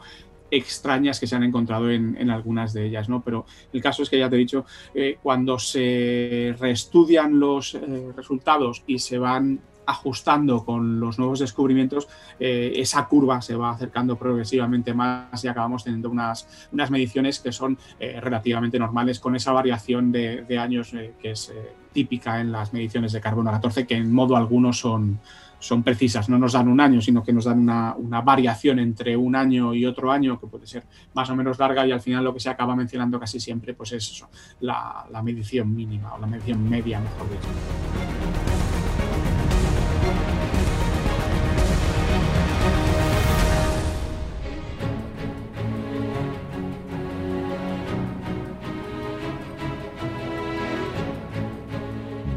extrañas 0.52 1.20
que 1.20 1.28
se 1.28 1.36
han 1.36 1.44
encontrado 1.44 1.90
en, 1.90 2.30
algunas 2.30 2.74
de 2.74 2.86
ellas, 2.86 3.10
¿no? 3.10 3.22
Pero 3.22 3.46
el 3.74 3.82
caso 3.82 4.04
es 4.04 4.10
que 4.10 4.20
ya 4.20 4.30
te 4.30 4.36
he 4.36 4.40
dicho, 4.40 4.66
eh, 4.94 5.18
cuando 5.22 5.60
se 5.60 6.56
reestudian 6.60 7.40
los 7.40 7.76
eh, 7.76 8.12
resultados 8.16 8.84
y 8.88 9.00
se 9.00 9.18
van 9.18 9.60
ajustando 9.86 10.64
con 10.64 11.00
los 11.00 11.18
nuevos 11.18 11.40
descubrimientos, 11.40 12.08
eh, 12.40 12.74
esa 12.76 13.08
curva 13.08 13.42
se 13.42 13.56
va 13.56 13.72
acercando 13.72 14.16
progresivamente 14.18 14.94
más 14.94 15.44
y 15.44 15.48
acabamos 15.48 15.84
teniendo 15.84 16.12
unas, 16.12 16.68
unas 16.72 16.92
mediciones 16.92 17.40
que 17.40 17.52
son 17.52 17.76
relativamente 18.00 18.78
normales 18.78 19.20
con 19.20 19.36
esa 19.36 19.52
variación 19.52 20.12
de, 20.12 20.60
años 20.60 20.92
que 21.20 21.32
es 21.32 21.52
típica 21.92 22.40
en 22.40 22.52
las 22.52 22.72
mediciones 22.72 23.14
de 23.14 23.22
carbono 23.22 23.50
14, 23.50 23.88
que 23.88 23.96
en 23.96 24.14
modo 24.14 24.36
alguno 24.36 24.74
son, 24.74 25.20
son 25.60 25.84
precisas, 25.84 26.30
no 26.30 26.40
nos 26.40 26.54
dan 26.54 26.68
un 26.68 26.80
año, 26.80 27.02
sino 27.02 27.24
que 27.24 27.34
nos 27.34 27.46
dan 27.46 27.60
una, 27.60 28.22
variación 28.22 28.80
entre 28.80 29.16
un 29.16 29.36
año 29.36 29.74
y 29.74 29.86
otro 29.86 30.12
año 30.12 30.40
que 30.40 30.48
puede 30.48 30.66
ser 30.66 30.84
más 31.14 31.30
o 31.30 31.36
menos 31.36 31.60
larga 31.60 31.86
y 31.86 31.92
al 31.92 32.02
final 32.02 32.24
lo 32.24 32.34
que 32.34 32.40
se 32.40 32.50
acaba 32.50 32.76
mencionando 32.76 33.20
casi 33.20 33.40
siempre 33.40 33.74
pues 33.74 33.92
es 33.92 34.10
eso, 34.10 34.30
la, 34.62 35.06
la 35.12 35.22
medición 35.22 35.76
mínima 35.76 36.14
o 36.14 36.20
la 36.20 36.28
medición 36.28 36.68
media, 36.68 37.00
mejor 37.00 37.30
dicho. 37.30 37.48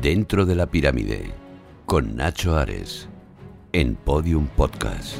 Dentro 0.00 0.44
de 0.44 0.56
la 0.56 0.66
pirámide, 0.66 1.32
con 1.86 2.16
Nacho 2.16 2.56
Ares 2.56 3.08
en 3.72 3.96
Podium 3.96 4.46
Podcast. 4.48 5.16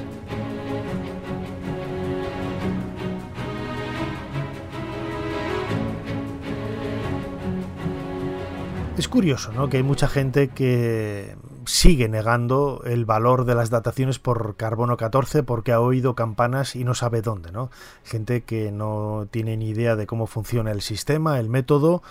Es 8.99 9.09
curioso, 9.09 9.53
¿no? 9.53 9.69
Que 9.69 9.79
hay 9.79 9.83
mucha 9.83 10.07
gente 10.07 10.49
que 10.49 11.35
sigue 11.65 12.09
negando 12.09 12.83
el 12.85 13.05
valor 13.05 13.45
de 13.45 13.55
las 13.55 13.71
dataciones 13.71 14.19
por 14.19 14.57
carbono 14.57 14.97
14 14.97 15.43
porque 15.43 15.73
ha 15.73 15.81
oído 15.81 16.15
campanas 16.15 16.77
y 16.77 16.85
no 16.85 16.95
sabe 16.95 17.23
dónde, 17.23 17.53
¿no? 17.53 17.71
Gente 18.05 18.43
que 18.43 18.71
no 18.71 19.27
tiene 19.31 19.57
ni 19.57 19.71
idea 19.71 19.97
de 19.97 20.07
cómo 20.07 20.27
funciona 20.27 20.71
el 20.73 20.83
sistema, 20.83 21.39
el 21.41 21.49
método, 21.49 22.03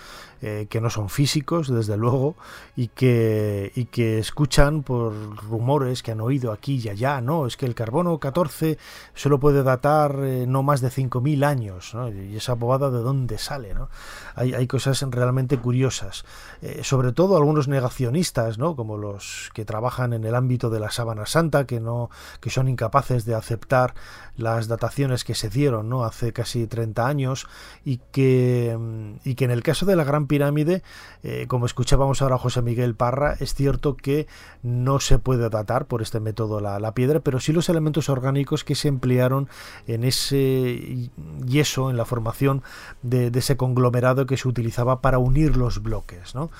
eh, 0.42 0.66
que 0.68 0.80
no 0.80 0.90
son 0.90 1.08
físicos, 1.08 1.68
desde 1.68 1.96
luego, 1.96 2.34
y 2.74 2.88
que, 2.88 3.70
y 3.76 3.84
que 3.84 4.18
escuchan 4.18 4.82
por 4.82 5.14
rumores 5.36 6.02
que 6.02 6.10
han 6.10 6.20
oído 6.20 6.50
aquí 6.50 6.80
y 6.82 6.88
allá, 6.88 7.20
¿no? 7.20 7.46
Es 7.46 7.56
que 7.56 7.64
el 7.64 7.76
carbono 7.76 8.18
14 8.18 8.76
solo 9.14 9.38
puede 9.38 9.62
datar 9.62 10.18
eh, 10.20 10.46
no 10.48 10.64
más 10.64 10.80
de 10.80 10.88
5.000 10.88 11.44
años, 11.44 11.94
¿no? 11.94 12.08
Y 12.08 12.36
esa 12.36 12.54
bobada 12.54 12.90
de 12.90 12.98
dónde 12.98 13.38
sale, 13.38 13.72
¿no? 13.72 13.88
Hay, 14.34 14.52
hay 14.52 14.66
cosas 14.66 15.00
realmente 15.10 15.58
curiosas. 15.58 16.24
Eh, 16.60 16.80
sobre 16.82 17.12
todo 17.12 17.36
algunos 17.36 17.68
negacionistas, 17.68 18.58
¿no? 18.58 18.74
Como 18.74 18.96
los 18.96 19.50
que 19.54 19.64
trabajan 19.64 20.12
en 20.12 20.24
el 20.24 20.34
ámbito 20.34 20.70
de 20.70 20.80
la 20.80 20.90
sábana 20.90 21.26
santa, 21.26 21.66
que, 21.66 21.78
no, 21.78 22.10
que 22.40 22.50
son 22.50 22.68
incapaces 22.68 23.24
de 23.24 23.36
aceptar 23.36 23.94
las 24.36 24.66
dataciones 24.66 25.24
que 25.24 25.34
se 25.34 25.50
dieron, 25.50 25.88
¿no? 25.88 26.04
Hace 26.04 26.32
casi 26.32 26.66
30 26.66 27.06
años, 27.06 27.46
y 27.84 28.00
que, 28.10 28.76
y 29.24 29.34
que 29.34 29.44
en 29.44 29.50
el 29.50 29.62
caso 29.62 29.86
de 29.86 29.96
la 29.96 30.04
Gran 30.04 30.26
pirámide, 30.32 30.82
eh, 31.24 31.44
como 31.46 31.66
escuchábamos 31.66 32.22
ahora 32.22 32.38
José 32.38 32.62
Miguel 32.62 32.94
Parra, 32.94 33.36
es 33.38 33.52
cierto 33.52 33.98
que 33.98 34.26
no 34.62 34.98
se 34.98 35.18
puede 35.18 35.50
datar 35.50 35.84
por 35.84 36.00
este 36.00 36.20
método 36.20 36.58
la, 36.58 36.94
piedra, 36.94 37.20
pero 37.20 37.38
sí 37.38 37.52
los 37.52 37.68
elementos 37.68 38.08
orgánicos 38.08 38.64
que 38.64 38.74
se 38.74 38.88
emplearon 38.88 39.50
en 39.86 40.04
ese 40.04 41.10
yeso, 41.44 41.90
en 41.90 41.98
la 41.98 42.06
formación 42.06 42.62
de, 43.02 43.30
ese 43.34 43.58
conglomerado 43.58 44.24
que 44.24 44.38
se 44.38 44.48
utilizaba 44.48 45.02
para 45.02 45.18
unir 45.18 45.58
los 45.58 45.82
bloques, 45.82 46.34
¿no? 46.34 46.50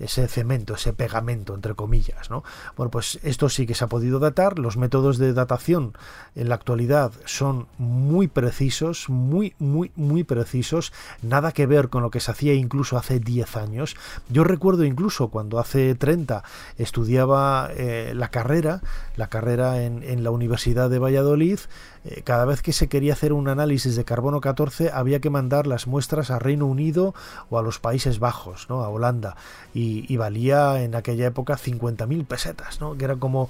Ese 0.00 0.26
cemento, 0.26 0.74
ese 0.74 0.92
pegamento, 0.92 1.54
entre 1.54 1.74
comillas. 1.74 2.30
¿no? 2.30 2.42
Bueno, 2.76 2.90
pues 2.90 3.20
esto 3.22 3.48
sí 3.48 3.66
que 3.66 3.74
se 3.74 3.84
ha 3.84 3.88
podido 3.88 4.18
datar. 4.18 4.58
Los 4.58 4.76
métodos 4.76 5.18
de 5.18 5.32
datación 5.32 5.92
en 6.34 6.48
la 6.48 6.54
actualidad 6.56 7.12
son 7.26 7.68
muy 7.78 8.26
precisos, 8.26 9.08
muy, 9.08 9.54
muy, 9.58 9.92
muy 9.94 10.24
precisos. 10.24 10.92
Nada 11.22 11.52
que 11.52 11.66
ver 11.66 11.88
con 11.88 12.02
lo 12.02 12.10
que 12.10 12.20
se 12.20 12.30
hacía 12.30 12.54
incluso 12.54 12.96
hace 12.96 13.20
10 13.20 13.56
años. 13.56 13.96
Yo 14.28 14.44
recuerdo 14.44 14.84
incluso 14.84 15.28
cuando 15.28 15.58
hace 15.58 15.94
30 15.94 16.42
estudiaba 16.78 17.70
eh, 17.76 18.12
la 18.14 18.30
carrera, 18.30 18.80
la 19.16 19.28
carrera 19.28 19.82
en, 19.82 20.02
en 20.02 20.24
la 20.24 20.30
Universidad 20.30 20.88
de 20.88 20.98
Valladolid, 20.98 21.60
eh, 22.04 22.22
cada 22.24 22.44
vez 22.44 22.62
que 22.62 22.72
se 22.72 22.88
quería 22.88 23.12
hacer 23.12 23.32
un 23.32 23.48
análisis 23.48 23.96
de 23.96 24.04
carbono 24.04 24.40
14 24.40 24.90
había 24.92 25.20
que 25.20 25.30
mandar 25.30 25.66
las 25.66 25.86
muestras 25.86 26.30
a 26.30 26.38
Reino 26.38 26.66
Unido 26.66 27.14
o 27.50 27.58
a 27.58 27.62
los 27.62 27.78
Países 27.78 28.18
Bajos, 28.18 28.66
¿no? 28.68 28.82
a 28.82 28.88
Holanda, 28.88 29.36
y, 29.74 30.16
valía 30.20 30.82
en 30.82 30.94
aquella 30.94 31.26
época 31.26 31.56
50.000 31.56 32.26
pesetas, 32.26 32.78
¿no? 32.78 32.94
que 32.98 33.06
era 33.06 33.16
como 33.16 33.48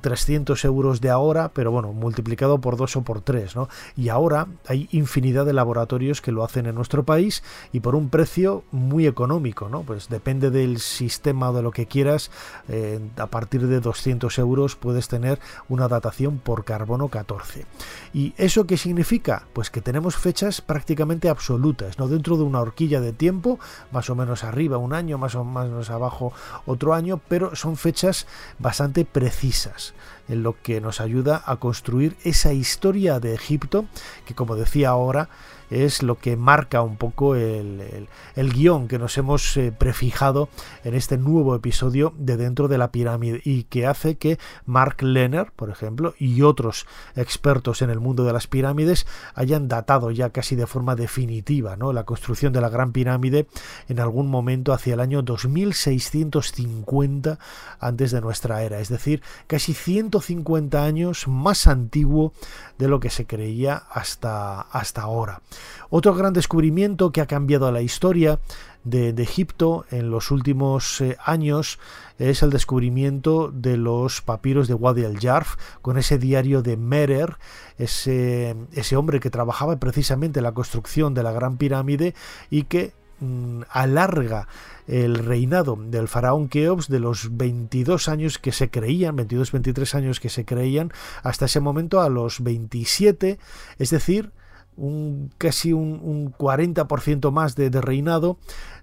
300 0.00 0.64
eh, 0.64 0.66
euros 0.66 1.02
de 1.02 1.10
ahora, 1.10 1.50
pero 1.52 1.70
bueno, 1.70 1.92
multiplicado 1.92 2.62
por 2.62 2.78
dos 2.78 2.96
o 2.96 3.02
por 3.02 3.20
tres. 3.20 3.54
¿no? 3.54 3.68
Y 3.94 4.08
ahora 4.08 4.46
hay 4.66 4.88
infinidad 4.90 5.44
de 5.44 5.52
laboratorios 5.52 6.22
que 6.22 6.32
lo 6.32 6.44
hacen 6.44 6.64
en 6.64 6.74
nuestro 6.74 7.04
país 7.04 7.42
y 7.72 7.80
por 7.80 7.94
un 7.94 8.08
precio 8.08 8.64
muy 8.72 9.06
económico, 9.06 9.68
¿no? 9.68 9.82
pues 9.82 10.08
depende 10.08 10.50
del 10.50 10.78
sistema 10.78 11.50
o 11.50 11.52
de 11.52 11.62
lo 11.62 11.72
que 11.72 11.86
quieras, 11.86 12.30
eh, 12.68 13.00
a 13.18 13.26
partir 13.26 13.66
de 13.66 13.80
200 13.80 14.38
euros 14.38 14.76
puedes 14.76 15.08
tener 15.08 15.38
una 15.68 15.88
datación 15.88 16.38
por 16.38 16.64
carbono 16.64 17.08
14. 17.08 17.66
¿Y 18.12 18.34
eso 18.36 18.66
qué 18.66 18.76
significa? 18.76 19.46
Pues 19.52 19.70
que 19.70 19.80
tenemos 19.80 20.16
fechas 20.16 20.60
prácticamente 20.60 21.28
absolutas, 21.28 21.98
no 21.98 22.08
dentro 22.08 22.36
de 22.36 22.42
una 22.42 22.60
horquilla 22.60 23.00
de 23.00 23.12
tiempo, 23.12 23.58
más 23.92 24.10
o 24.10 24.14
menos 24.14 24.44
arriba 24.44 24.78
un 24.78 24.94
año, 24.94 25.18
más 25.18 25.34
o 25.34 25.44
menos 25.44 25.90
abajo 25.90 26.32
otro 26.66 26.94
año, 26.94 27.20
pero 27.28 27.54
son 27.56 27.76
fechas 27.76 28.26
bastante 28.58 29.04
precisas 29.04 29.94
en 30.28 30.42
lo 30.42 30.60
que 30.62 30.80
nos 30.80 31.00
ayuda 31.00 31.42
a 31.46 31.56
construir 31.56 32.16
esa 32.24 32.52
historia 32.52 33.20
de 33.20 33.34
Egipto 33.34 33.86
que 34.24 34.34
como 34.34 34.56
decía 34.56 34.90
ahora 34.90 35.28
es 35.70 36.02
lo 36.02 36.18
que 36.18 36.36
marca 36.36 36.82
un 36.82 36.96
poco 36.96 37.34
el, 37.34 38.08
guion 38.36 38.88
que 38.88 38.98
nos 38.98 39.16
hemos 39.18 39.56
eh, 39.56 39.72
prefijado 39.72 40.48
en 40.84 40.94
este 40.94 41.18
nuevo 41.18 41.54
episodio 41.54 42.14
de 42.16 42.36
Dentro 42.36 42.68
de 42.68 42.78
la 42.78 42.90
Pirámide 42.90 43.40
y 43.44 43.64
que 43.64 43.86
hace 43.86 44.16
que 44.16 44.38
Mark 44.64 45.02
Lenner, 45.02 45.52
por 45.52 45.70
ejemplo, 45.70 46.14
y 46.18 46.42
otros 46.42 46.86
expertos 47.16 47.82
en 47.82 47.90
el 47.90 48.00
mundo 48.00 48.24
de 48.24 48.32
las 48.32 48.46
pirámides 48.46 49.06
hayan 49.34 49.68
datado 49.68 50.10
ya 50.10 50.30
casi 50.30 50.56
de 50.56 50.66
forma 50.66 50.96
definitiva 50.96 51.76
¿no? 51.76 51.92
la 51.92 52.04
construcción 52.04 52.52
de 52.52 52.60
la 52.60 52.68
Gran 52.68 52.92
Pirámide 52.92 53.46
en 53.88 54.00
algún 54.00 54.28
momento 54.28 54.72
hacia 54.72 54.94
el 54.94 55.00
año 55.00 55.22
2650 55.22 57.38
antes 57.80 58.10
de 58.10 58.20
nuestra 58.20 58.62
era, 58.62 58.80
es 58.80 58.88
decir, 58.88 59.22
casi 59.46 59.74
150 59.74 60.82
años 60.82 61.28
más 61.28 61.66
antiguo 61.66 62.32
de 62.78 62.88
lo 62.88 63.00
que 63.00 63.10
se 63.10 63.26
creía 63.26 63.76
hasta, 63.90 64.60
hasta 64.60 65.02
ahora. 65.02 65.42
Otro 65.90 66.14
gran 66.14 66.32
descubrimiento 66.32 67.12
que 67.12 67.20
ha 67.20 67.26
cambiado 67.26 67.70
la 67.72 67.82
historia 67.82 68.40
de, 68.84 69.08
Egipto 69.18 69.84
en 69.90 70.10
los 70.10 70.30
últimos 70.30 71.00
eh, 71.00 71.16
años 71.24 71.78
es 72.18 72.42
el 72.42 72.50
descubrimiento 72.50 73.50
de 73.52 73.76
los 73.76 74.22
papiros 74.22 74.68
de 74.68 74.74
Wadi 74.74 75.04
al-Jarf 75.04 75.56
con 75.82 75.98
ese 75.98 76.18
diario 76.18 76.62
de 76.62 76.76
Merer, 76.76 77.36
ese, 77.76 78.56
ese 78.72 78.96
hombre 78.96 79.20
que 79.20 79.30
trabajaba 79.30 79.76
precisamente 79.76 80.40
en 80.40 80.44
la 80.44 80.52
construcción 80.52 81.14
de 81.14 81.22
la 81.22 81.32
Gran 81.32 81.58
Pirámide 81.58 82.14
y 82.50 82.64
que 82.64 82.94
mm, 83.20 83.62
alarga 83.70 84.48
el 84.86 85.16
reinado 85.16 85.76
del 85.78 86.08
faraón 86.08 86.48
Keops 86.48 86.88
de 86.88 86.98
los 86.98 87.36
22 87.36 88.08
años 88.08 88.38
que 88.38 88.52
se 88.52 88.70
creían, 88.70 89.16
22-23 89.16 89.94
años 89.94 90.20
que 90.20 90.30
se 90.30 90.44
creían, 90.44 90.92
hasta 91.22 91.44
ese 91.44 91.60
momento 91.60 92.00
a 92.00 92.08
los 92.08 92.42
27, 92.42 93.38
es 93.78 93.90
decir, 93.90 94.32
un, 94.78 95.30
casi 95.38 95.72
un, 95.72 96.32
40% 96.32 97.30
más 97.32 97.54
de, 97.54 97.68
de, 97.68 97.80
reinado 97.80 98.38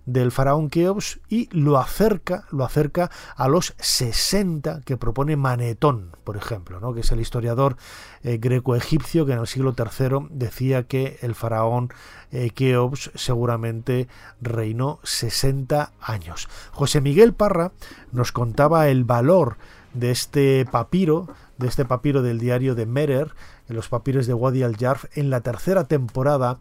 del 0.06 0.32
faraón 0.32 0.70
Keops 0.70 1.20
y 1.30 1.49
lo 1.51 1.78
acerca, 1.78 2.45
lo 2.51 2.64
acerca 2.64 3.10
a 3.36 3.47
los 3.47 3.74
60 3.80 4.82
que 4.82 4.97
propone 4.97 5.36
Manetón, 5.36 6.12
por 6.24 6.38
ejemplo, 6.38 6.80
¿no? 6.80 6.93
que 6.93 7.01
es 7.01 7.12
el 7.12 7.20
historiador 7.20 7.78
eh, 8.24 8.38
greco-egipcio 8.38 9.26
que 9.26 9.34
en 9.34 9.39
el 9.39 9.47
siglo 9.47 9.76
III 9.78 10.28
decía 10.30 10.84
que 10.84 11.18
el 11.22 11.36
faraón 11.36 11.89
eh, 12.32 12.49
Keops 12.51 13.12
seguramente 13.16 14.08
reinó 14.41 14.99
60 15.03 15.91
años. 15.99 16.47
José 16.72 17.01
Miguel 17.01 17.34
Parra 17.34 17.72
nos 18.12 18.32
contaba 18.32 18.88
el 18.89 19.03
valor 19.03 19.58
de 19.93 20.12
este 20.12 20.66
papiro, 20.70 21.28
de 21.58 21.68
este 21.68 21.86
papiro 21.86 22.22
del 22.22 22.39
diario 22.39 22.76
de 22.76 22.86
Merer, 22.86 23.34
en 23.68 23.76
los 23.76 23.89
papiros 23.89 24.28
de 24.28 24.34
Wadi 24.34 24.64
al-Jarf, 24.64 25.06
en 25.18 25.30
la 25.30 25.41
tercera 25.41 25.86
temporada, 25.86 26.60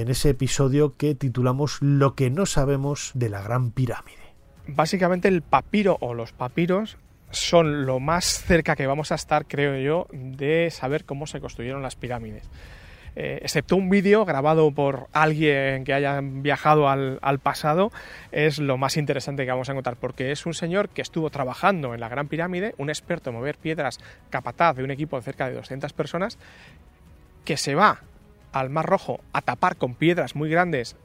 en 0.00 0.08
ese 0.08 0.30
episodio 0.30 0.96
que 0.96 1.14
titulamos 1.14 1.78
Lo 1.80 2.14
que 2.14 2.30
no 2.30 2.46
sabemos 2.46 3.12
de 3.14 3.28
la 3.28 3.42
Gran 3.42 3.70
Pirámide. 3.70 4.34
Básicamente 4.66 5.28
el 5.28 5.42
papiro 5.42 5.98
o 6.00 6.14
los 6.14 6.32
papiros 6.32 6.96
son 7.30 7.86
lo 7.86 8.00
más 8.00 8.24
cerca 8.24 8.76
que 8.76 8.86
vamos 8.86 9.12
a 9.12 9.16
estar, 9.16 9.46
creo 9.46 9.76
yo, 9.78 10.06
de 10.12 10.70
saber 10.70 11.04
cómo 11.04 11.26
se 11.26 11.40
construyeron 11.40 11.82
las 11.82 11.96
pirámides. 11.96 12.48
Eh, 13.16 13.38
excepto 13.42 13.76
un 13.76 13.90
vídeo 13.90 14.24
grabado 14.24 14.72
por 14.72 15.06
alguien 15.12 15.84
que 15.84 15.94
haya 15.94 16.20
viajado 16.20 16.88
al, 16.88 17.38
pasado, 17.40 17.92
es 18.32 18.58
lo 18.58 18.76
más 18.76 18.96
interesante 18.96 19.44
que 19.44 19.50
vamos 19.52 19.68
a 19.68 19.72
encontrar, 19.72 19.96
porque 19.96 20.32
es 20.32 20.46
un 20.46 20.54
señor 20.54 20.88
que 20.88 21.02
estuvo 21.02 21.30
trabajando 21.30 21.94
en 21.94 22.00
la 22.00 22.08
Gran 22.08 22.26
Pirámide, 22.26 22.74
un 22.78 22.90
experto 22.90 23.30
en 23.30 23.36
mover 23.36 23.56
piedras 23.56 24.00
capataz 24.30 24.76
de 24.76 24.84
un 24.84 24.90
equipo 24.90 25.16
de 25.16 25.22
cerca 25.22 25.48
de 25.48 25.54
200 25.54 25.92
personas, 25.92 26.38
que 27.44 27.56
se 27.56 27.74
va 27.74 28.00
al 28.54 28.70
Mar 28.70 28.86
Rojo 28.86 29.20
a 29.32 29.42
tapar 29.42 29.76
con 29.76 29.94
piedras 29.94 30.36
muy 30.36 30.48
grandes 30.48 30.96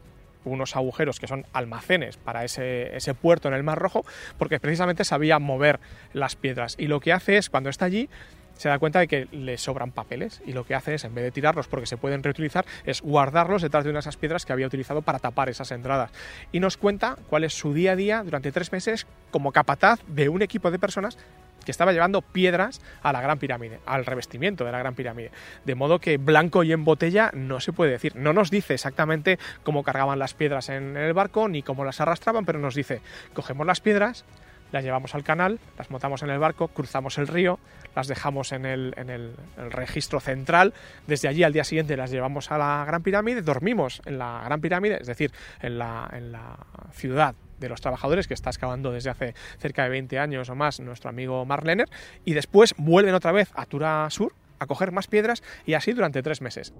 unos 0.45 0.75
agujeros 0.75 1.19
que 1.19 1.27
son 1.27 1.45
almacenes 1.51 2.15
para 2.15 2.45
ese, 2.45 3.13
puerto 3.21 3.47
en 3.49 3.53
el 3.53 3.63
Mar 3.63 3.77
Rojo, 3.77 4.05
porque 4.37 4.59
precisamente 4.59 5.03
sabía 5.03 5.37
mover 5.39 5.79
las 6.13 6.35
piedras. 6.35 6.75
Y 6.77 6.87
lo 6.87 7.01
que 7.01 7.11
hace 7.11 7.37
es, 7.37 7.49
cuando 7.49 7.69
está 7.69 7.85
allí, 7.85 8.09
se 8.55 8.69
da 8.69 8.79
cuenta 8.79 8.99
de 8.99 9.07
que 9.07 9.27
le 9.31 9.57
sobran 9.57 9.91
papeles 9.91 10.41
y 10.45 10.53
lo 10.53 10.65
que 10.65 10.75
hace 10.75 10.93
es, 10.93 11.03
en 11.05 11.15
vez 11.15 11.23
de 11.23 11.31
tirarlos 11.31 11.67
porque 11.67 11.85
se 11.85 11.97
pueden 11.97 12.23
reutilizar, 12.23 12.65
es 12.85 13.01
guardarlos 13.01 13.61
detrás 13.61 13.83
de 13.83 13.89
una 13.89 13.97
de 13.97 14.01
esas 14.01 14.17
piedras 14.17 14.45
que 14.45 14.53
había 14.53 14.67
utilizado 14.67 15.01
para 15.01 15.19
tapar 15.19 15.49
esas 15.49 15.71
entradas. 15.71 16.11
Y 16.51 16.59
nos 16.59 16.77
cuenta 16.77 17.17
cuál 17.29 17.43
es 17.43 17.53
su 17.53 17.73
día 17.73 17.93
a 17.93 17.95
día 17.95 18.23
durante 18.23 18.51
tres 18.51 18.71
meses 18.71 19.07
como 19.31 19.51
capataz 19.51 19.99
de 20.07 20.29
un 20.29 20.41
equipo 20.41 20.71
de 20.71 20.79
personas 20.79 21.17
que 21.65 21.71
estaba 21.71 21.91
llevando 21.91 22.21
piedras 22.21 22.81
a 23.01 23.11
la 23.13 23.21
Gran 23.21 23.39
Pirámide, 23.39 23.79
al 23.85 24.05
revestimiento 24.05 24.65
de 24.65 24.71
la 24.71 24.79
Gran 24.79 24.95
Pirámide. 24.95 25.31
De 25.65 25.75
modo 25.75 25.99
que 25.99 26.17
blanco 26.17 26.63
y 26.63 26.71
en 26.71 26.85
botella 26.85 27.31
no 27.33 27.59
se 27.59 27.73
puede 27.73 27.91
decir. 27.91 28.15
No 28.15 28.33
nos 28.33 28.51
dice 28.51 28.73
exactamente 28.73 29.39
cómo 29.63 29.83
cargaban 29.83 30.19
las 30.19 30.33
piedras 30.33 30.69
en 30.69 30.97
el 30.97 31.13
barco 31.13 31.47
ni 31.47 31.63
cómo 31.63 31.85
las 31.85 32.01
arrastraban, 32.01 32.45
pero 32.45 32.59
nos 32.59 32.75
dice, 32.75 33.01
cogemos 33.33 33.65
las 33.65 33.81
piedras, 33.81 34.25
las 34.71 34.83
llevamos 34.83 35.15
al 35.15 35.23
canal, 35.23 35.59
las 35.77 35.89
montamos 35.89 36.21
en 36.23 36.29
el 36.29 36.39
barco, 36.39 36.67
cruzamos 36.67 37.17
el 37.17 37.27
río, 37.27 37.59
las 37.95 38.07
dejamos 38.07 38.51
en 38.51 38.65
el, 38.65 38.93
en 38.97 39.09
el, 39.09 39.35
registro 39.69 40.19
central, 40.19 40.73
desde 41.07 41.27
allí 41.27 41.43
al 41.43 41.53
día 41.53 41.63
siguiente 41.63 41.97
las 41.97 42.11
llevamos 42.11 42.51
a 42.51 42.57
la 42.57 42.83
Gran 42.85 43.01
Pirámide, 43.01 43.41
dormimos 43.41 44.01
en 44.05 44.19
la 44.19 44.41
Gran 44.45 44.61
Pirámide, 44.61 44.97
es 45.01 45.07
decir, 45.07 45.31
en 45.61 45.79
la, 45.79 46.09
en 46.13 46.31
la 46.31 46.57
ciudad 46.91 47.35
de 47.59 47.69
los 47.69 47.81
trabajadores 47.81 48.27
que 48.27 48.33
está 48.33 48.49
excavando 48.49 48.91
desde 48.91 49.09
hace 49.09 49.35
cerca 49.57 49.83
de 49.83 49.89
20 49.89 50.19
años 50.19 50.49
o 50.49 50.55
más 50.55 50.79
nuestro 50.79 51.09
amigo 51.09 51.45
Mark 51.45 51.65
Lenner, 51.65 51.89
y 52.25 52.33
después 52.33 52.73
vuelven 52.77 53.15
otra 53.15 53.31
vez 53.31 53.51
a 53.55 53.65
Tura 53.65 54.07
Sur 54.09 54.33
a 54.59 54.67
coger 54.67 54.91
más 54.91 55.07
piedras 55.07 55.43
y 55.65 55.73
así 55.73 55.93
durante 55.93 56.21
tres 56.21 56.41
meses. 56.41 56.73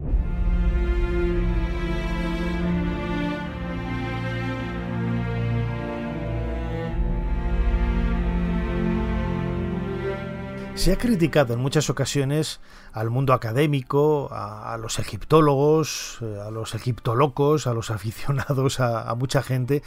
Se 10.80 10.93
ha 10.93 10.97
criticado 10.97 11.53
en 11.53 11.59
muchas 11.59 11.89
ocasiones 11.89 12.61
al 12.93 13.09
mundo 13.09 13.34
académico, 13.34 14.30
a, 14.32 14.77
los 14.77 14.97
egiptólogos, 14.97 16.19
eh, 16.21 16.39
a 16.41 16.51
los 16.51 16.73
egiptolocos, 16.73 17.67
a 17.67 17.73
los 17.73 17.91
aficionados, 17.91 18.80
a, 18.80 19.13
mucha 19.15 19.43
gente, 19.43 19.84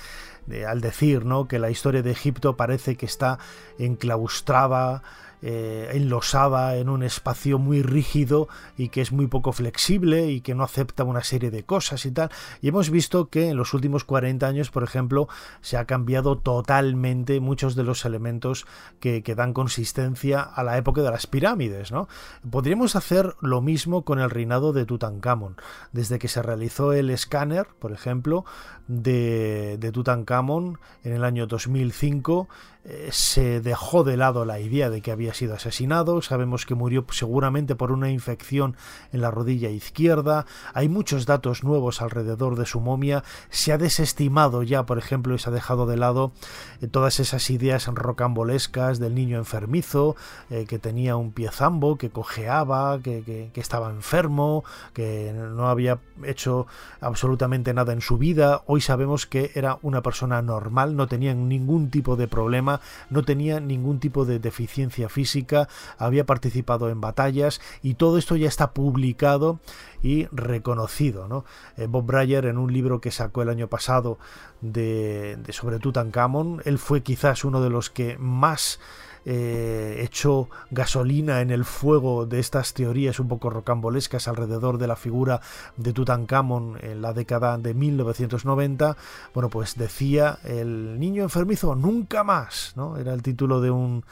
al 0.69 0.83
decir 0.83 1.25
¿no? 1.25 1.49
que 1.49 1.59
la 1.59 1.71
historia 1.71 2.03
de 2.03 2.11
Egipto 2.11 2.59
parece 2.59 2.97
que 2.97 3.07
está 3.07 3.39
enclaustrada 3.79 5.03
eh, 5.43 5.91
enlosada 5.93 6.77
en 6.77 6.89
un 6.89 7.03
espacio 7.03 7.59
muy 7.59 7.83
rígido 7.83 8.49
y 8.77 8.89
que 8.89 9.01
es 9.01 9.11
muy 9.11 9.27
poco 9.27 9.53
flexible 9.53 10.31
y 10.31 10.41
que 10.41 10.55
no 10.55 10.63
acepta 10.63 11.05
una 11.05 11.25
serie 11.25 11.51
de 11.51 11.65
cosas 11.65 12.07
y 12.07 12.13
tal. 12.13 12.31
Y 12.61 12.69
hemos 12.69 12.91
visto 12.91 13.29
que 13.29 13.49
en 13.49 13.57
los 13.57 13.75
últimos 13.75 14.05
40 14.05 14.47
años, 14.47 14.71
por 14.71 14.85
ejemplo, 14.85 15.29
se 15.61 15.77
ha 15.77 15.85
cambiado 15.85 16.39
totalmente 16.39 17.41
muchos 17.41 17.75
de 17.75 17.83
los 17.83 18.05
elementos 18.05 18.67
que, 19.01 19.23
que 19.23 19.35
dan 19.35 19.53
consistencia 19.53 20.41
a 20.41 20.63
la 20.63 20.79
época 20.79 21.03
de 21.03 21.11
las 21.11 21.27
pirámides. 21.27 21.93
¿no? 21.93 22.09
Podríamos 22.49 22.97
hacer 22.97 23.35
lo 23.41 23.61
mismo 23.61 24.03
con 24.05 24.21
el 24.21 24.31
reinado 24.31 24.73
de 24.73 24.85
Tutankamón. 24.85 25.57
Desde 25.93 26.19
que 26.19 26.29
se 26.29 26.43
realizó 26.43 26.93
el 26.93 27.11
escáner, 27.11 27.67
por 27.79 27.93
ejemplo, 27.93 28.45
de, 28.87 29.77
de 29.79 29.93
Tutankamón 29.93 30.79
en 31.05 31.15
el 31.15 31.25
año 31.25 31.47
2005, 31.47 32.49
eh, 32.85 33.11
se 33.13 33.61
dejó 33.61 34.03
de 34.03 34.17
lado 34.17 34.45
la 34.45 34.59
idea 34.59 34.91
de 34.91 35.03
que 35.03 35.13
había 35.13 35.35
sido 35.35 35.55
asesinado, 35.55 36.21
sabemos 36.21 36.67
que 36.67 36.75
murió 36.75 37.07
seguramente 37.13 37.77
por 37.77 37.93
una 37.93 38.11
infección 38.11 38.77
en 39.13 39.21
la 39.21 39.31
rodilla 39.31 39.71
izquierda, 39.71 40.47
hay 40.75 40.89
muchos 40.89 41.25
datos 41.25 41.63
nuevos 41.63 42.03
alrededor 42.03 42.57
de 42.57 42.67
su 42.67 42.81
momia, 42.81 43.23
se 43.51 43.73
ha 43.73 43.79
desestimado 43.79 44.65
ya, 44.65 44.85
por 44.85 44.99
ejemplo, 44.99 45.37
y 45.37 45.39
se 45.39 45.49
ha 45.49 45.53
dejado 45.53 45.87
de 45.87 45.97
lado 45.97 46.33
eh, 46.81 46.89
todas 46.89 47.21
esas 47.21 47.51
ideas 47.51 47.87
rocambolescas 47.87 48.99
del 48.99 49.15
niño 49.15 49.39
enfermizo, 49.39 50.17
eh, 50.51 50.67
que 50.67 50.81
tenía 50.81 51.15
un 51.15 51.31
pie 51.31 51.51
zambo, 51.53 51.97
que 51.97 52.11
cojeaba, 52.11 53.01
que, 53.01 53.51
que 53.53 53.61
estaba 53.61 53.91
enfermo, 53.91 54.65
que 54.93 55.33
no 55.33 55.69
había 55.69 56.01
hecho 56.25 56.67
absolutamente 57.01 57.75
nada 57.75 57.93
en 57.93 58.01
su 58.01 58.19
vida, 58.19 58.63
hoy 58.67 58.81
sabemos 58.81 59.27
que 59.27 59.53
era 59.55 59.79
una 59.83 60.03
persona 60.03 60.43
normal, 60.43 60.97
no 60.97 61.07
tenía 61.07 61.33
ningún 61.33 61.89
tipo 61.89 62.17
de 62.17 62.27
problema, 62.27 62.72
no 63.11 63.23
tenía 63.23 63.61
ningún 63.61 64.01
tipo 64.01 64.25
de 64.25 64.39
deficiencia 64.39 65.09
física, 65.09 65.69
había 65.99 66.25
participado 66.25 66.89
en 66.89 67.01
batallas 67.01 67.61
y 67.83 67.95
todo 67.95 68.19
esto 68.19 68.37
ya 68.37 68.49
está 68.49 68.73
publicado 68.73 69.59
y 70.03 70.27
reconocido. 70.33 71.29
¿no? 71.29 71.45
Eh, 71.77 71.87
Bob 71.87 72.07
Breyer 72.07 72.47
en 72.47 72.59
un 72.59 72.73
libro 72.73 73.01
que 73.01 73.11
sacó 73.11 73.43
el 73.43 73.49
año 73.49 73.69
pasado 73.69 74.19
de, 74.61 75.37
de 75.37 75.53
sobre 75.53 75.79
Tutankamón, 75.79 76.63
él 76.65 76.79
fue 76.79 77.03
quizás 77.03 77.45
uno 77.45 77.61
de 77.61 77.71
los 77.71 77.91
que 77.91 78.17
más 78.19 78.81
eh, 79.25 80.01
echó 80.03 80.49
gasolina 80.71 81.41
en 81.41 81.51
el 81.51 81.65
fuego 81.65 82.27
de 82.27 82.41
estas 82.41 82.75
teorías 82.75 83.21
un 83.21 83.29
poco 83.29 83.51
rocambolescas 83.51 84.29
alrededor 84.29 84.79
de 84.79 84.87
la 84.87 84.97
figura 84.97 85.41
de 85.77 85.93
Tutankamón 85.93 86.79
en 86.81 87.03
la 87.03 87.13
década 87.13 87.59
de 87.59 87.75
1990, 87.75 88.97
bueno, 89.35 89.49
pues 89.49 89.77
decía 89.77 90.39
el 90.45 90.99
niño 90.99 91.23
enfermizo 91.23 91.75
nunca 91.75 92.25
más, 92.25 92.73
¿no? 92.77 92.97
Era 92.97 93.15
el 93.15 93.23
título 93.23 93.61
de 93.61 93.71
un 93.71 94.05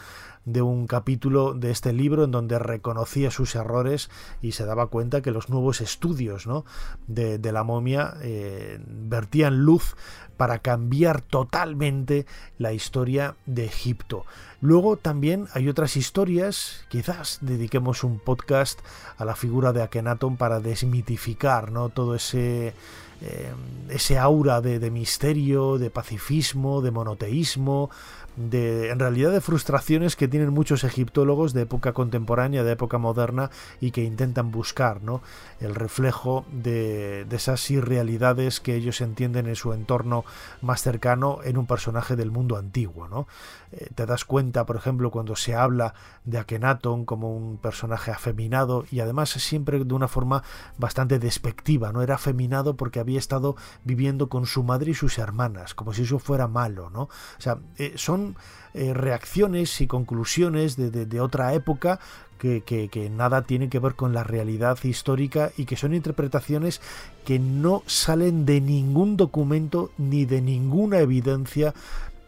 de 0.45 0.63
un 0.63 0.87
capítulo 0.87 1.55
de 1.55 1.71
este 1.71 1.93
libro 1.93 2.25
en 2.25 2.31
donde 2.31 2.59
reconocía 2.59 3.31
sus 3.31 3.55
errores 3.55 4.11
y 4.41 4.53
se 4.53 4.65
daba 4.65 4.87
cuenta 4.87 5.21
que 5.21 5.31
los 5.31 5.49
nuevos 5.49 5.81
estudios 5.81 6.47
¿no? 6.47 6.65
de, 7.07 7.39
la 7.53 7.65
momia 7.65 8.15
eh, 8.23 8.81
vertían 8.87 9.65
luz 9.65 9.97
para 10.37 10.61
cambiar 10.61 11.21
totalmente 11.21 12.25
la 12.57 12.73
historia 12.73 13.37
de 13.45 13.67
Egipto. 13.67 14.25
Luego 14.63 14.97
también 14.97 15.49
hay 15.53 15.69
otras 15.69 15.99
historias, 15.99 16.87
quizás 16.89 17.39
dediquemos 17.43 18.05
un 18.05 18.19
podcast 18.19 18.81
a 19.19 19.27
la 19.27 19.37
figura 19.37 19.75
de 19.75 19.83
Akenatón 19.83 20.39
para 20.39 20.61
desmitificar 20.61 21.71
¿no? 21.73 21.91
todo 21.91 22.15
ese, 22.15 22.75
eh, 23.21 23.53
ese 23.91 24.19
aura 24.19 24.63
de, 24.63 24.79
de 24.79 24.91
misterio, 24.91 25.77
de 25.77 25.91
pacifismo, 25.91 26.81
de 26.81 26.91
monoteísmo, 26.91 27.91
de, 28.37 28.91
en 28.91 28.99
realidad 28.99 29.31
de 29.31 29.43
frustraciones 29.43 30.17
que 30.17 30.29
tienen 30.29 30.51
muchos 30.51 30.83
egiptólogos 30.83 31.53
de 31.53 31.63
época 31.63 31.93
contemporánea, 31.93 32.65
de 32.65 32.73
época 32.73 32.97
moderna 32.97 33.51
y 33.81 33.91
que 33.91 34.03
intentan 34.03 34.51
buscar 34.51 35.03
¿no? 35.03 35.21
el 35.61 35.75
reflejo 35.75 36.47
de, 36.51 37.27
de 37.29 37.37
esas 37.37 37.71
irrealidades 37.71 38.61
que 38.61 38.75
ellos 38.75 39.01
entienden 39.03 39.47
en 39.47 39.57
su 39.57 39.73
entorno 39.75 40.25
más 40.63 40.83
cercano 40.83 41.41
en 41.45 41.59
un 41.59 41.67
personaje 41.67 42.17
del 42.17 42.31
mundo 42.31 42.57
antiguo. 42.57 43.07
¿no? 43.07 43.27
Eh, 43.73 43.89
te 43.95 44.07
das 44.07 44.25
cuenta, 44.25 44.65
por 44.65 44.77
ejemplo, 44.77 45.11
cuando 45.11 45.37
se 45.37 45.55
habla 45.55 45.93
de 46.25 46.39
Akenatón 46.39 47.05
como 47.05 47.37
un 47.37 47.59
personaje 47.59 48.11
afeminado 48.11 48.85
y 48.91 49.01
además 49.01 49.31
siempre 49.31 49.85
de 49.85 49.95
una 49.95 50.09
forma 50.09 50.43
bastante 50.79 51.19
despectiva, 51.19 51.93
¿no? 51.93 52.03
Era 52.03 52.15
afeminado 52.17 52.77
porque 52.77 53.01
había 53.01 53.11
había 53.11 53.19
estado 53.19 53.57
viviendo 53.85 54.29
con 54.29 54.47
su 54.47 54.63
madre 54.63 54.93
y 54.93 54.95
sus 54.95 55.19
hermanas, 55.19 55.75
como 55.75 55.93
si 55.93 56.03
eso 56.03 56.21
fuera 56.21 56.47
malo, 56.47 56.91
¿no? 56.91 57.03
O 57.03 57.41
sea, 57.41 57.59
eh, 57.77 57.95
son 57.97 58.20
eh, 58.75 58.95
reacciones 58.95 59.81
y 59.81 59.87
conclusiones 59.87 60.77
de, 60.77 61.21
otra 61.21 61.55
época 61.55 61.99
que, 62.39 63.11
nada 63.15 63.43
tienen 63.43 63.69
que 63.69 63.81
ver 63.81 63.95
con 63.95 64.15
la 64.15 64.25
realidad 64.25 64.79
histórica 64.83 65.51
y 65.57 65.67
que 65.67 65.77
son 65.77 65.93
interpretaciones 65.93 66.81
que 67.25 67.39
no 67.39 67.83
salen 67.87 68.47
de 68.47 68.61
ningún 68.61 69.17
documento 69.17 69.91
ni 69.99 70.25
de 70.25 70.41
ninguna 70.41 71.01
evidencia 71.01 71.75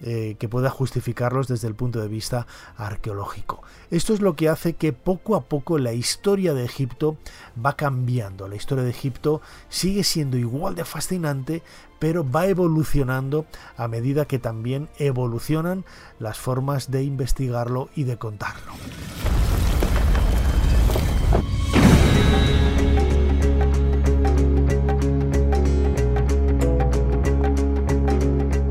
eh, 0.04 0.34
que 0.40 0.48
pueda 0.48 0.68
justificarlos 0.68 1.46
desde 1.46 1.68
el 1.68 1.76
punto 1.76 2.00
de 2.00 2.08
vista 2.08 2.48
arqueológico. 2.76 3.62
Esto 3.92 4.12
es 4.12 4.20
lo 4.20 4.34
que 4.34 4.48
hace 4.48 4.72
que 4.72 4.92
poco 4.92 5.36
a 5.36 5.42
poco 5.42 5.78
la 5.78 5.92
historia 5.92 6.54
de 6.54 6.64
Egipto 6.64 7.18
va 7.64 7.76
cambiando. 7.76 8.48
La 8.48 8.56
historia 8.56 8.82
de 8.82 8.90
Egipto 8.90 9.42
sigue 9.68 10.02
siendo 10.02 10.36
igual 10.36 10.74
de 10.74 10.84
fascinante, 10.84 11.62
pero 12.02 12.28
va 12.28 12.48
evolucionando 12.48 13.46
a 13.76 13.86
medida 13.86 14.24
que 14.24 14.40
también 14.40 14.88
evolucionan 14.98 15.84
las 16.18 16.36
formas 16.36 16.90
de 16.90 17.04
investigarlo 17.04 17.90
y 17.94 18.02
de 18.02 18.16
contarlo. 18.16 18.72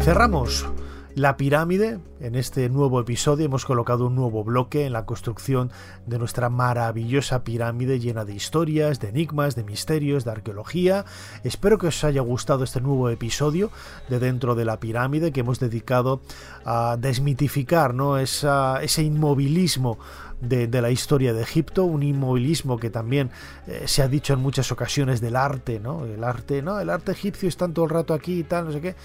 Cerramos 0.02 0.66
la 1.16 1.38
pirámide, 1.38 2.00
en 2.20 2.36
este 2.36 2.70
nuevo 2.70 3.00
episodio 3.00 3.46
hemos 3.46 3.66
colocado 3.66 4.08
un 4.08 4.16
nuevo 4.16 4.44
bloque 4.44 4.86
en 4.86 4.94
la 4.94 5.06
construcción 5.06 5.72
de 6.06 6.20
nuestra 6.20 6.50
maravillosa 6.50 7.44
pirámide 7.44 8.00
llena 8.00 8.26
de 8.26 8.34
historias, 8.34 9.00
de 9.00 9.10
enigmas, 9.10 9.56
de 9.56 9.64
misterios, 9.64 10.24
de 10.24 10.32
arqueología. 10.32 11.06
Espero 11.44 11.78
que 11.78 11.88
os 11.88 12.04
haya 12.04 12.22
gustado 12.22 12.64
este 12.64 12.82
nuevo 12.82 13.10
episodio 13.10 13.72
de 14.10 14.20
Dentro 14.20 14.56
de 14.56 14.66
la 14.66 14.80
pirámide 14.80 15.32
que 15.32 15.42
hemos 15.42 15.60
dedicado 15.60 16.22
a 16.64 16.98
desmitificar 17.00 17.94
¿no? 17.94 18.18
ese 18.18 19.02
inmovilismo 19.02 19.98
de, 20.42 20.82
la 20.82 20.90
historia 20.90 21.34
de 21.34 21.42
Egipto, 21.42 21.84
un 21.84 22.04
inmovilismo 22.04 22.78
que 22.78 22.90
también 22.90 23.30
eh, 23.68 23.84
se 23.86 24.02
ha 24.02 24.08
dicho 24.08 24.34
en 24.34 24.40
muchas 24.40 24.72
ocasiones 24.72 25.22
del 25.22 25.36
arte, 25.36 25.80
¿no? 25.80 26.06
El 26.06 26.24
arte, 26.24 26.62
no, 26.62 26.80
el 26.80 26.90
arte 26.90 27.12
egipcio 27.12 27.48
está 27.48 27.68
todo 27.68 27.86
el 27.86 27.92
rato 27.92 28.14
aquí 28.14 28.40
y 28.40 28.44
tal, 28.44 28.66
no 28.66 28.72
sé 28.72 28.82
qué. 28.82 28.96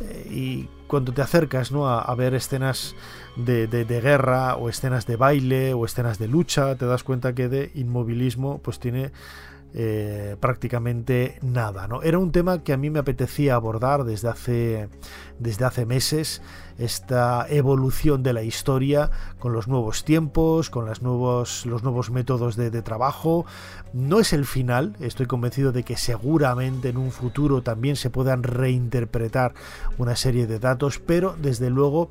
Eh, 0.00 0.28
y 0.30 0.68
cuando 0.86 1.12
te 1.12 1.22
acercas 1.22 1.70
¿no? 1.70 1.88
a, 1.88 2.14
ver 2.14 2.34
escenas 2.34 2.94
de, 3.36 3.66
guerra 3.86 4.56
o 4.56 4.68
escenas 4.68 5.06
de 5.06 5.16
baile 5.16 5.74
o 5.74 5.84
escenas 5.84 6.18
de 6.18 6.28
lucha, 6.28 6.76
te 6.76 6.86
das 6.86 7.02
cuenta 7.04 7.34
que 7.34 7.48
de 7.48 7.70
inmovilismo 7.74 8.58
pues 8.58 8.78
tiene 8.78 9.12
eh, 9.74 10.36
prácticamente 10.40 11.38
nada. 11.42 11.88
¿no? 11.88 12.02
Era 12.02 12.18
un 12.18 12.32
tema 12.32 12.64
que 12.64 12.72
a 12.72 12.78
mí 12.78 12.88
me 12.88 13.00
apetecía 13.00 13.54
abordar 13.54 14.04
desde 14.04 14.28
hace, 14.28 14.88
desde 15.38 15.66
hace 15.66 15.84
meses, 15.84 16.40
esta 16.78 17.46
evolución 17.50 18.22
de 18.22 18.32
la 18.32 18.42
historia 18.42 19.10
con 19.38 19.52
los 19.52 19.68
nuevos 19.68 20.04
tiempos, 20.04 20.70
con 20.70 20.86
nuevos, 21.02 21.66
los 21.66 21.82
nuevos 21.82 22.10
métodos 22.10 22.56
de, 22.56 22.70
trabajo. 22.82 23.44
No 23.92 24.20
es 24.20 24.32
el 24.32 24.46
final, 24.46 24.96
estoy 25.00 25.26
convencido 25.26 25.70
de 25.72 25.82
que 25.82 25.96
seguramente 25.96 26.88
en 26.88 26.96
un 26.96 27.10
futuro 27.10 27.62
también 27.62 27.96
se 27.96 28.08
puedan 28.08 28.44
reinterpretar 28.44 29.52
una 29.98 30.16
serie 30.16 30.46
de 30.46 30.58
datos, 30.58 30.98
pero 30.98 31.36
desde 31.40 31.68
luego 31.68 32.10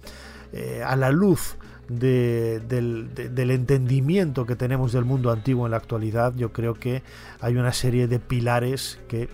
eh, 0.53 0.83
a 0.85 0.95
la 0.95 1.09
luz 1.09 1.57
del, 1.89 3.09
entendimiento 3.49 4.45
que 4.45 4.55
tenemos 4.55 4.91
del 4.91 5.05
mundo 5.05 5.31
antiguo 5.31 5.65
en 5.65 5.71
la 5.71 5.77
actualidad, 5.77 6.33
yo 6.35 6.51
creo 6.51 6.73
que 6.73 7.03
hay 7.39 7.55
una 7.55 7.73
serie 7.73 8.07
de 8.07 8.19
pilares 8.19 8.99
que 9.07 9.29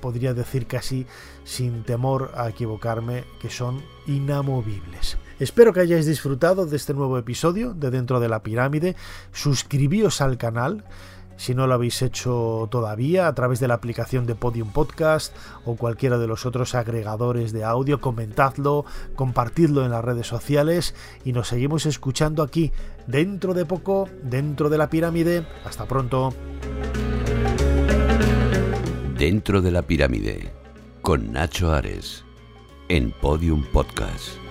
podría 0.00 0.34
decir 0.34 0.66
casi 0.66 1.06
sin 1.44 1.84
temor 1.84 2.32
a 2.34 2.48
equivocarme 2.48 3.24
que 3.40 3.50
son 3.50 3.82
inamovibles. 4.06 5.18
Espero 5.38 5.72
que 5.72 5.80
hayáis 5.80 6.06
disfrutado 6.06 6.66
de 6.66 6.76
este 6.76 6.94
nuevo 6.94 7.16
episodio 7.16 7.72
de 7.72 7.90
Dentro 7.90 8.18
de 8.18 8.28
la 8.28 8.42
Pirámide. 8.42 8.96
Suscribíos 9.32 10.20
al 10.20 10.36
canal 10.36 10.84
si 11.38 11.54
no 11.54 11.66
lo 11.66 11.74
habéis 11.74 12.02
hecho 12.02 12.68
todavía, 12.70 13.28
a 13.28 13.34
través 13.34 13.60
de 13.60 13.68
la 13.68 13.74
aplicación 13.74 14.26
de 14.26 14.34
Podium 14.34 14.70
Podcast 14.72 15.34
o 15.64 15.76
cualquiera 15.76 16.18
de 16.18 16.26
los 16.26 16.44
otros 16.44 16.74
agregadores 16.74 17.52
de 17.52 17.64
audio, 17.64 18.00
comentadlo, 18.00 18.84
compartidlo 19.14 19.84
en 19.84 19.92
las 19.92 20.04
redes 20.04 20.26
sociales 20.26 20.94
y 21.24 21.32
nos 21.32 21.48
seguimos 21.48 21.86
escuchando 21.86 22.42
aquí 22.42 22.72
dentro 23.06 23.54
de 23.54 23.64
poco, 23.64 24.08
dentro 24.22 24.68
de 24.68 24.78
la 24.78 24.90
pirámide. 24.90 25.46
Hasta 25.64 25.86
pronto. 25.86 26.34
Dentro 29.16 29.62
de 29.62 29.70
la 29.70 29.82
pirámide, 29.82 30.52
con 31.02 31.32
Nacho 31.32 31.72
Ares, 31.72 32.24
en 32.88 33.12
Podium 33.12 33.64
Podcast. 33.72 34.47